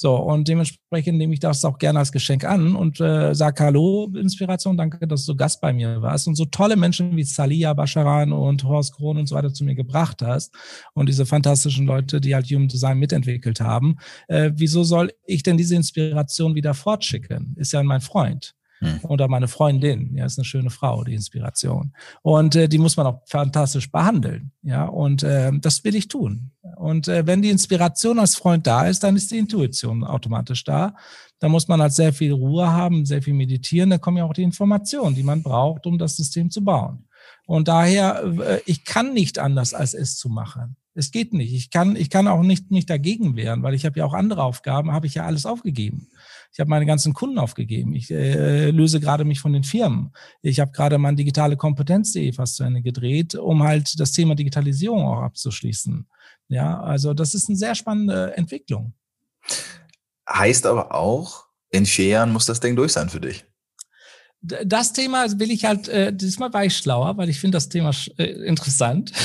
So, 0.00 0.14
und 0.14 0.46
dementsprechend 0.46 1.18
nehme 1.18 1.34
ich 1.34 1.40
das 1.40 1.64
auch 1.64 1.76
gerne 1.76 1.98
als 1.98 2.12
Geschenk 2.12 2.44
an 2.44 2.76
und 2.76 3.00
äh, 3.00 3.34
sage 3.34 3.64
Hallo, 3.64 4.08
Inspiration, 4.14 4.76
danke, 4.76 5.08
dass 5.08 5.26
du 5.26 5.34
Gast 5.34 5.60
bei 5.60 5.72
mir 5.72 6.00
warst 6.00 6.28
und 6.28 6.36
so 6.36 6.44
tolle 6.44 6.76
Menschen 6.76 7.16
wie 7.16 7.24
Salia 7.24 7.74
Bascharan 7.74 8.32
und 8.32 8.62
Horst 8.62 8.94
Krohn 8.94 9.18
und 9.18 9.26
so 9.26 9.34
weiter 9.34 9.52
zu 9.52 9.64
mir 9.64 9.74
gebracht 9.74 10.22
hast 10.22 10.54
und 10.94 11.08
diese 11.08 11.26
fantastischen 11.26 11.84
Leute, 11.84 12.20
die 12.20 12.32
halt 12.36 12.46
Human 12.46 12.68
Design 12.68 12.98
mitentwickelt 12.98 13.60
haben. 13.60 13.96
Äh, 14.28 14.52
wieso 14.54 14.84
soll 14.84 15.10
ich 15.26 15.42
denn 15.42 15.56
diese 15.56 15.74
Inspiration 15.74 16.54
wieder 16.54 16.74
fortschicken? 16.74 17.56
Ist 17.56 17.72
ja 17.72 17.82
mein 17.82 18.00
Freund. 18.00 18.54
Hm. 18.80 19.00
Oder 19.04 19.28
meine 19.28 19.48
Freundin, 19.48 20.14
ja, 20.14 20.24
ist 20.24 20.38
eine 20.38 20.44
schöne 20.44 20.70
Frau, 20.70 21.04
die 21.04 21.14
Inspiration. 21.14 21.92
Und 22.22 22.54
äh, 22.54 22.68
die 22.68 22.78
muss 22.78 22.96
man 22.96 23.06
auch 23.06 23.22
fantastisch 23.26 23.90
behandeln. 23.90 24.52
Ja, 24.62 24.84
und 24.84 25.22
äh, 25.22 25.50
das 25.60 25.82
will 25.84 25.96
ich 25.96 26.08
tun. 26.08 26.52
Und 26.76 27.08
äh, 27.08 27.26
wenn 27.26 27.42
die 27.42 27.50
Inspiration 27.50 28.18
als 28.18 28.36
Freund 28.36 28.66
da 28.66 28.86
ist, 28.86 29.02
dann 29.02 29.16
ist 29.16 29.30
die 29.30 29.38
Intuition 29.38 30.04
automatisch 30.04 30.64
da. 30.64 30.94
Da 31.40 31.48
muss 31.48 31.68
man 31.68 31.80
halt 31.80 31.92
sehr 31.92 32.12
viel 32.12 32.32
Ruhe 32.32 32.70
haben, 32.70 33.04
sehr 33.06 33.22
viel 33.22 33.34
meditieren. 33.34 33.90
Da 33.90 33.98
kommen 33.98 34.16
ja 34.16 34.24
auch 34.24 34.34
die 34.34 34.42
Informationen, 34.42 35.14
die 35.14 35.22
man 35.22 35.42
braucht, 35.42 35.86
um 35.86 35.98
das 35.98 36.16
System 36.16 36.50
zu 36.50 36.64
bauen. 36.64 37.04
Und 37.46 37.68
daher, 37.68 38.22
äh, 38.40 38.60
ich 38.66 38.84
kann 38.84 39.14
nicht 39.14 39.38
anders, 39.38 39.74
als 39.74 39.94
es 39.94 40.16
zu 40.16 40.28
machen. 40.28 40.76
Es 40.98 41.12
geht 41.12 41.32
nicht. 41.32 41.54
Ich 41.54 41.70
kann, 41.70 41.94
ich 41.94 42.10
kann 42.10 42.26
auch 42.26 42.42
nicht 42.42 42.72
mich 42.72 42.84
dagegen 42.84 43.36
wehren, 43.36 43.62
weil 43.62 43.74
ich 43.74 43.86
habe 43.86 44.00
ja 44.00 44.04
auch 44.04 44.14
andere 44.14 44.42
Aufgaben, 44.42 44.90
habe 44.90 45.06
ich 45.06 45.14
ja 45.14 45.24
alles 45.24 45.46
aufgegeben. 45.46 46.08
Ich 46.52 46.58
habe 46.58 46.68
meine 46.68 46.86
ganzen 46.86 47.14
Kunden 47.14 47.38
aufgegeben. 47.38 47.94
Ich 47.94 48.10
äh, 48.10 48.72
löse 48.72 48.98
gerade 48.98 49.24
mich 49.24 49.38
von 49.38 49.52
den 49.52 49.62
Firmen. 49.62 50.12
Ich 50.42 50.58
habe 50.58 50.72
gerade 50.72 50.98
mein 50.98 51.14
digitale 51.14 51.56
Kompetenz.de 51.56 52.32
fast 52.32 52.56
zu 52.56 52.64
Ende 52.64 52.82
gedreht, 52.82 53.36
um 53.36 53.62
halt 53.62 54.00
das 54.00 54.10
Thema 54.10 54.34
Digitalisierung 54.34 55.06
auch 55.06 55.22
abzuschließen. 55.22 56.04
Ja, 56.48 56.80
also 56.80 57.14
das 57.14 57.32
ist 57.32 57.48
eine 57.48 57.56
sehr 57.56 57.76
spannende 57.76 58.36
Entwicklung. 58.36 58.92
Heißt 60.28 60.66
aber 60.66 60.92
auch, 60.96 61.44
in 61.70 61.86
vier 61.86 62.08
Jahren 62.08 62.32
muss 62.32 62.46
das 62.46 62.58
Ding 62.58 62.74
durch 62.74 62.94
sein 62.94 63.08
für 63.08 63.20
dich. 63.20 63.44
Das 64.40 64.92
Thema 64.92 65.26
will 65.38 65.52
ich 65.52 65.64
halt, 65.64 65.86
äh, 65.86 66.12
diesmal 66.12 66.52
war 66.52 66.64
ich 66.64 66.76
schlauer, 66.76 67.16
weil 67.16 67.28
ich 67.28 67.38
finde 67.38 67.54
das 67.54 67.68
Thema 67.68 67.92
äh, 68.16 68.24
interessant. 68.24 69.12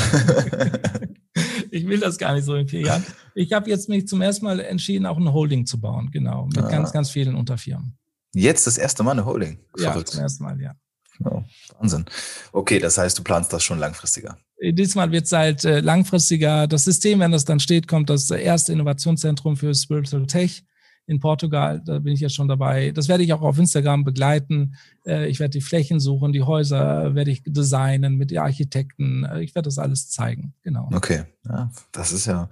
ich 1.71 1.87
will 1.87 1.99
das 1.99 2.17
gar 2.17 2.33
nicht 2.33 2.45
so 2.45 2.55
in 2.55 2.67
vier 2.67 2.81
Jahren. 2.81 3.03
Ich 3.35 3.51
habe 3.53 3.69
jetzt 3.69 3.89
mich 3.89 4.07
zum 4.07 4.21
ersten 4.21 4.45
Mal 4.45 4.59
entschieden, 4.59 5.05
auch 5.05 5.17
ein 5.17 5.31
Holding 5.31 5.65
zu 5.65 5.79
bauen, 5.79 6.11
genau, 6.11 6.45
mit 6.45 6.59
ah. 6.59 6.69
ganz, 6.69 6.91
ganz 6.91 7.09
vielen 7.09 7.35
Unterfirmen. 7.35 7.97
Jetzt 8.35 8.67
das 8.67 8.77
erste 8.77 9.03
Mal 9.03 9.11
eine 9.11 9.25
Holding? 9.25 9.59
Verrückt. 9.75 10.09
Ja, 10.09 10.13
zum 10.13 10.21
ersten 10.21 10.43
Mal, 10.43 10.61
ja. 10.61 10.73
Oh, 11.23 11.43
Wahnsinn. 11.79 12.05
Okay, 12.51 12.79
das 12.79 12.97
heißt, 12.97 13.17
du 13.17 13.23
planst 13.23 13.53
das 13.53 13.63
schon 13.63 13.79
langfristiger. 13.79 14.37
Diesmal 14.59 15.11
wird 15.11 15.25
es 15.25 15.31
halt 15.31 15.63
äh, 15.65 15.79
langfristiger. 15.81 16.67
Das 16.67 16.85
System, 16.85 17.19
wenn 17.19 17.31
das 17.31 17.45
dann 17.45 17.59
steht, 17.59 17.87
kommt 17.87 18.09
das 18.09 18.29
erste 18.31 18.73
Innovationszentrum 18.73 19.57
für 19.57 19.73
Spiritual 19.75 20.25
Tech 20.25 20.63
in 21.05 21.19
Portugal. 21.19 21.81
Da 21.83 21.99
bin 21.99 22.13
ich 22.13 22.19
jetzt 22.19 22.35
schon 22.35 22.47
dabei. 22.47 22.91
Das 22.91 23.07
werde 23.07 23.23
ich 23.23 23.33
auch 23.33 23.41
auf 23.41 23.57
Instagram 23.57 24.03
begleiten. 24.03 24.75
Äh, 25.05 25.27
ich 25.27 25.39
werde 25.39 25.51
die 25.51 25.61
Flächen 25.61 25.99
suchen, 25.99 26.31
die 26.31 26.43
Häuser 26.43 27.15
werde 27.15 27.31
ich 27.31 27.43
designen 27.45 28.15
mit 28.15 28.31
den 28.31 28.39
Architekten. 28.39 29.23
Äh, 29.25 29.41
ich 29.41 29.55
werde 29.55 29.67
das 29.67 29.77
alles 29.77 30.09
zeigen. 30.09 30.53
Genau. 30.63 30.89
Okay, 30.93 31.25
ja, 31.47 31.71
das 31.91 32.11
ist 32.11 32.25
ja. 32.25 32.49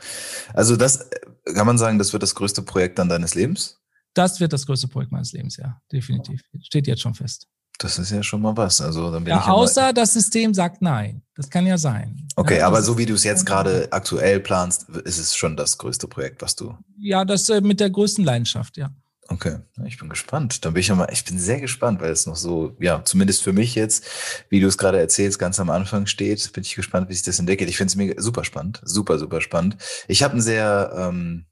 Also 0.54 0.76
das 0.76 0.98
äh, 0.98 1.54
kann 1.54 1.68
man 1.68 1.78
sagen, 1.78 1.98
das 1.98 2.14
wird 2.14 2.24
das 2.24 2.36
größte 2.36 2.62
Projekt 2.62 3.00
dann 3.00 3.10
deines 3.10 3.36
Lebens? 3.36 3.80
Das 4.14 4.40
wird 4.40 4.52
das 4.52 4.66
größte 4.66 4.90
Projekt 4.90 5.12
meines 5.12 5.32
Lebens, 5.32 5.56
ja, 5.56 5.82
definitiv. 5.92 6.42
Steht 6.62 6.88
jetzt 6.88 7.02
schon 7.02 7.14
fest. 7.14 7.48
Das 7.82 7.98
ist 7.98 8.12
ja 8.12 8.22
schon 8.22 8.42
mal 8.42 8.56
was. 8.56 8.80
Also 8.80 9.12
dann 9.12 9.24
bin 9.24 9.32
ja, 9.32 9.40
ich 9.40 9.48
außer 9.48 9.88
ja 9.88 9.94
das 9.94 10.14
System 10.14 10.54
sagt 10.54 10.82
nein. 10.82 11.24
Das 11.36 11.50
kann 11.50 11.66
ja 11.66 11.78
sein. 11.80 12.28
Okay, 12.36 12.60
ja, 12.60 12.68
aber 12.68 12.84
so 12.84 12.98
wie 13.00 13.08
du 13.08 13.16
es 13.16 13.24
jetzt 13.24 13.46
gerade 13.46 13.88
aktuell 13.92 14.40
planst, 14.40 14.88
ist 14.90 15.18
es 15.18 15.36
schon 15.36 15.58
das 15.58 15.80
größte 15.80 16.08
Projekt, 16.08 16.44
was 16.44 16.56
du. 16.56 16.78
Ja, 17.00 17.26
das 17.26 17.50
äh, 17.50 17.62
mit 17.62 17.80
der 17.80 17.90
größten 17.90 18.24
Leidenschaft, 18.24 18.78
ja. 18.78 18.92
Okay, 19.28 19.58
ich 19.86 19.98
bin 19.98 20.10
gespannt. 20.10 20.64
Dann 20.66 20.74
bin 20.74 20.82
ich 20.82 20.90
ja 20.90 20.96
mal, 20.96 21.08
ich 21.12 21.26
bin 21.26 21.40
sehr 21.40 21.60
gespannt, 21.62 22.02
weil 22.02 22.12
es 22.12 22.28
noch 22.28 22.36
so, 22.36 22.76
ja, 22.80 23.04
zumindest 23.04 23.42
für 23.42 23.54
mich 23.54 23.76
jetzt, 23.76 24.06
wie 24.50 24.60
du 24.60 24.68
es 24.68 24.78
gerade 24.78 25.00
erzählst, 25.00 25.40
ganz 25.40 25.60
am 25.60 25.70
Anfang 25.70 26.06
steht, 26.06 26.52
bin 26.54 26.64
ich 26.64 26.76
gespannt, 26.76 27.10
wie 27.10 27.14
sich 27.14 27.24
das 27.24 27.40
entwickelt. 27.40 27.70
Ich 27.70 27.78
finde 27.78 27.90
es 27.90 27.96
mega 27.96 28.22
super 28.22 28.44
spannend, 28.44 28.82
super, 28.84 29.18
super 29.18 29.42
spannend. 29.42 29.78
Ich 30.08 30.22
habe 30.22 30.36
ein 30.36 30.42
sehr, 30.42 30.94
ähm, 30.96 31.46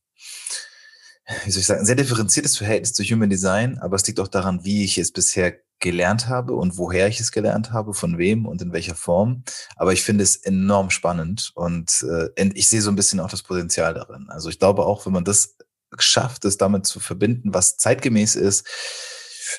wie 1.45 1.51
soll 1.51 1.61
ich 1.61 1.65
sagen, 1.65 1.79
ein 1.79 1.85
sehr 1.85 1.95
differenziertes 1.95 2.57
Verhältnis 2.57 2.93
zu 2.93 3.03
Human 3.03 3.29
Design, 3.29 3.79
aber 3.79 3.95
es 3.95 4.05
liegt 4.05 4.19
auch 4.19 4.27
daran, 4.27 4.65
wie 4.65 4.83
ich 4.83 4.97
es 4.97 5.11
bisher 5.11 5.55
gelernt 5.79 6.27
habe 6.27 6.53
und 6.53 6.77
woher 6.77 7.07
ich 7.07 7.19
es 7.19 7.31
gelernt 7.31 7.71
habe, 7.71 7.93
von 7.93 8.17
wem 8.17 8.45
und 8.45 8.61
in 8.61 8.73
welcher 8.73 8.95
Form. 8.95 9.43
Aber 9.75 9.93
ich 9.93 10.03
finde 10.03 10.23
es 10.23 10.35
enorm 10.35 10.89
spannend 10.89 11.51
und 11.55 12.05
äh, 12.09 12.49
ich 12.53 12.67
sehe 12.67 12.81
so 12.81 12.91
ein 12.91 12.95
bisschen 12.95 13.19
auch 13.19 13.29
das 13.29 13.43
Potenzial 13.43 13.93
darin. 13.93 14.29
Also 14.29 14.49
ich 14.49 14.59
glaube 14.59 14.85
auch, 14.85 15.05
wenn 15.05 15.13
man 15.13 15.23
das 15.23 15.57
schafft, 15.97 16.45
es 16.45 16.57
damit 16.57 16.85
zu 16.85 16.99
verbinden, 16.99 17.53
was 17.53 17.77
zeitgemäß 17.77 18.35
ist, 18.35 18.67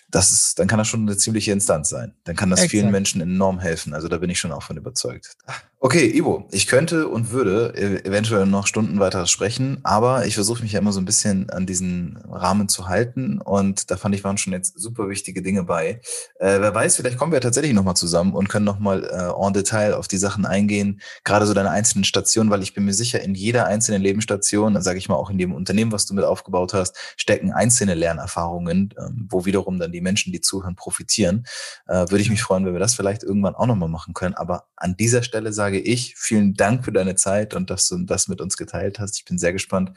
das 0.08 0.32
ist, 0.32 0.58
dann 0.58 0.68
kann 0.68 0.78
das 0.78 0.88
schon 0.88 1.02
eine 1.02 1.16
ziemliche 1.16 1.52
Instanz 1.52 1.88
sein. 1.88 2.14
Dann 2.24 2.36
kann 2.36 2.50
das 2.50 2.60
Exakt. 2.60 2.70
vielen 2.70 2.90
Menschen 2.90 3.20
enorm 3.20 3.58
helfen. 3.58 3.94
Also 3.94 4.08
da 4.08 4.18
bin 4.18 4.30
ich 4.30 4.38
schon 4.38 4.52
auch 4.52 4.62
von 4.62 4.76
überzeugt. 4.76 5.36
Okay, 5.82 6.14
Ivo, 6.14 6.46
ich 6.50 6.66
könnte 6.66 7.08
und 7.08 7.30
würde 7.30 7.74
eventuell 8.04 8.44
noch 8.44 8.66
Stunden 8.66 9.00
weiter 9.00 9.26
sprechen, 9.26 9.80
aber 9.82 10.26
ich 10.26 10.34
versuche 10.34 10.62
mich 10.62 10.72
ja 10.72 10.78
immer 10.78 10.92
so 10.92 11.00
ein 11.00 11.06
bisschen 11.06 11.48
an 11.48 11.64
diesen 11.64 12.18
Rahmen 12.30 12.68
zu 12.68 12.86
halten 12.86 13.40
und 13.40 13.90
da 13.90 13.96
fand 13.96 14.14
ich, 14.14 14.22
waren 14.22 14.36
schon 14.36 14.52
jetzt 14.52 14.78
super 14.78 15.08
wichtige 15.08 15.40
Dinge 15.40 15.62
bei. 15.62 16.02
Äh, 16.38 16.60
wer 16.60 16.74
weiß, 16.74 16.96
vielleicht 16.96 17.16
kommen 17.16 17.32
wir 17.32 17.40
tatsächlich 17.40 17.72
nochmal 17.72 17.96
zusammen 17.96 18.34
und 18.34 18.50
können 18.50 18.66
nochmal 18.66 19.04
äh, 19.04 19.46
en 19.46 19.54
Detail 19.54 19.94
auf 19.94 20.06
die 20.06 20.18
Sachen 20.18 20.44
eingehen, 20.44 21.00
gerade 21.24 21.46
so 21.46 21.54
deine 21.54 21.70
einzelnen 21.70 22.04
Stationen, 22.04 22.50
weil 22.50 22.62
ich 22.62 22.74
bin 22.74 22.84
mir 22.84 22.92
sicher, 22.92 23.22
in 23.22 23.34
jeder 23.34 23.64
einzelnen 23.64 24.02
Lebensstation, 24.02 24.78
sage 24.82 24.98
ich 24.98 25.08
mal 25.08 25.16
auch 25.16 25.30
in 25.30 25.38
dem 25.38 25.54
Unternehmen, 25.54 25.92
was 25.92 26.04
du 26.04 26.12
mit 26.12 26.24
aufgebaut 26.24 26.74
hast, 26.74 26.94
stecken 27.16 27.52
einzelne 27.52 27.94
Lernerfahrungen, 27.94 28.92
ähm, 28.98 29.28
wo 29.30 29.46
wiederum 29.46 29.78
dann 29.80 29.92
die 29.92 30.00
Menschen, 30.00 30.32
die 30.32 30.40
zuhören, 30.40 30.76
profitieren. 30.76 31.44
Äh, 31.86 32.10
würde 32.10 32.20
ich 32.20 32.30
mich 32.30 32.42
freuen, 32.42 32.64
wenn 32.64 32.72
wir 32.72 32.80
das 32.80 32.94
vielleicht 32.94 33.22
irgendwann 33.22 33.54
auch 33.54 33.66
nochmal 33.66 33.88
machen 33.88 34.14
können. 34.14 34.34
Aber 34.34 34.68
an 34.76 34.96
dieser 34.96 35.22
Stelle 35.22 35.52
sage 35.52 35.80
ich 35.80 36.14
vielen 36.16 36.54
Dank 36.54 36.84
für 36.84 36.92
deine 36.92 37.16
Zeit 37.16 37.54
und 37.54 37.70
dass 37.70 37.88
du 37.88 38.04
das 38.04 38.28
mit 38.28 38.40
uns 38.40 38.56
geteilt 38.56 38.98
hast. 38.98 39.16
Ich 39.18 39.24
bin 39.24 39.38
sehr 39.38 39.52
gespannt, 39.52 39.92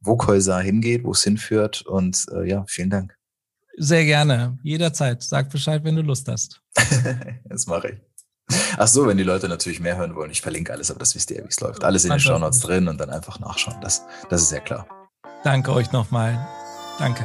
wo 0.00 0.16
Kolsar 0.16 0.62
hingeht, 0.62 1.04
wo 1.04 1.12
es 1.12 1.22
hinführt. 1.22 1.82
Und 1.82 2.26
äh, 2.32 2.48
ja, 2.48 2.64
vielen 2.68 2.90
Dank. 2.90 3.16
Sehr 3.76 4.04
gerne. 4.04 4.58
Jederzeit. 4.62 5.22
Sag 5.22 5.50
Bescheid, 5.50 5.84
wenn 5.84 5.96
du 5.96 6.02
Lust 6.02 6.28
hast. 6.28 6.60
das 7.44 7.66
mache 7.66 7.90
ich. 7.90 7.98
Ach 8.76 8.88
so, 8.88 9.06
wenn 9.06 9.18
die 9.18 9.24
Leute 9.24 9.48
natürlich 9.48 9.80
mehr 9.80 9.96
hören 9.96 10.14
wollen. 10.14 10.30
Ich 10.30 10.40
verlinke 10.40 10.72
alles, 10.72 10.90
aber 10.90 11.00
das 11.00 11.14
wisst 11.14 11.30
ihr, 11.30 11.44
wie 11.44 11.48
es 11.48 11.60
läuft. 11.60 11.84
Alles 11.84 12.04
in 12.04 12.10
den 12.10 12.20
Show 12.20 12.38
Notes 12.38 12.60
drin 12.60 12.88
und 12.88 12.98
dann 12.98 13.10
einfach 13.10 13.38
nachschauen. 13.40 13.80
Das, 13.80 14.02
das 14.30 14.42
ist 14.42 14.48
sehr 14.48 14.60
klar. 14.60 14.86
Danke 15.44 15.72
euch 15.72 15.92
nochmal. 15.92 16.38
Danke. 16.98 17.24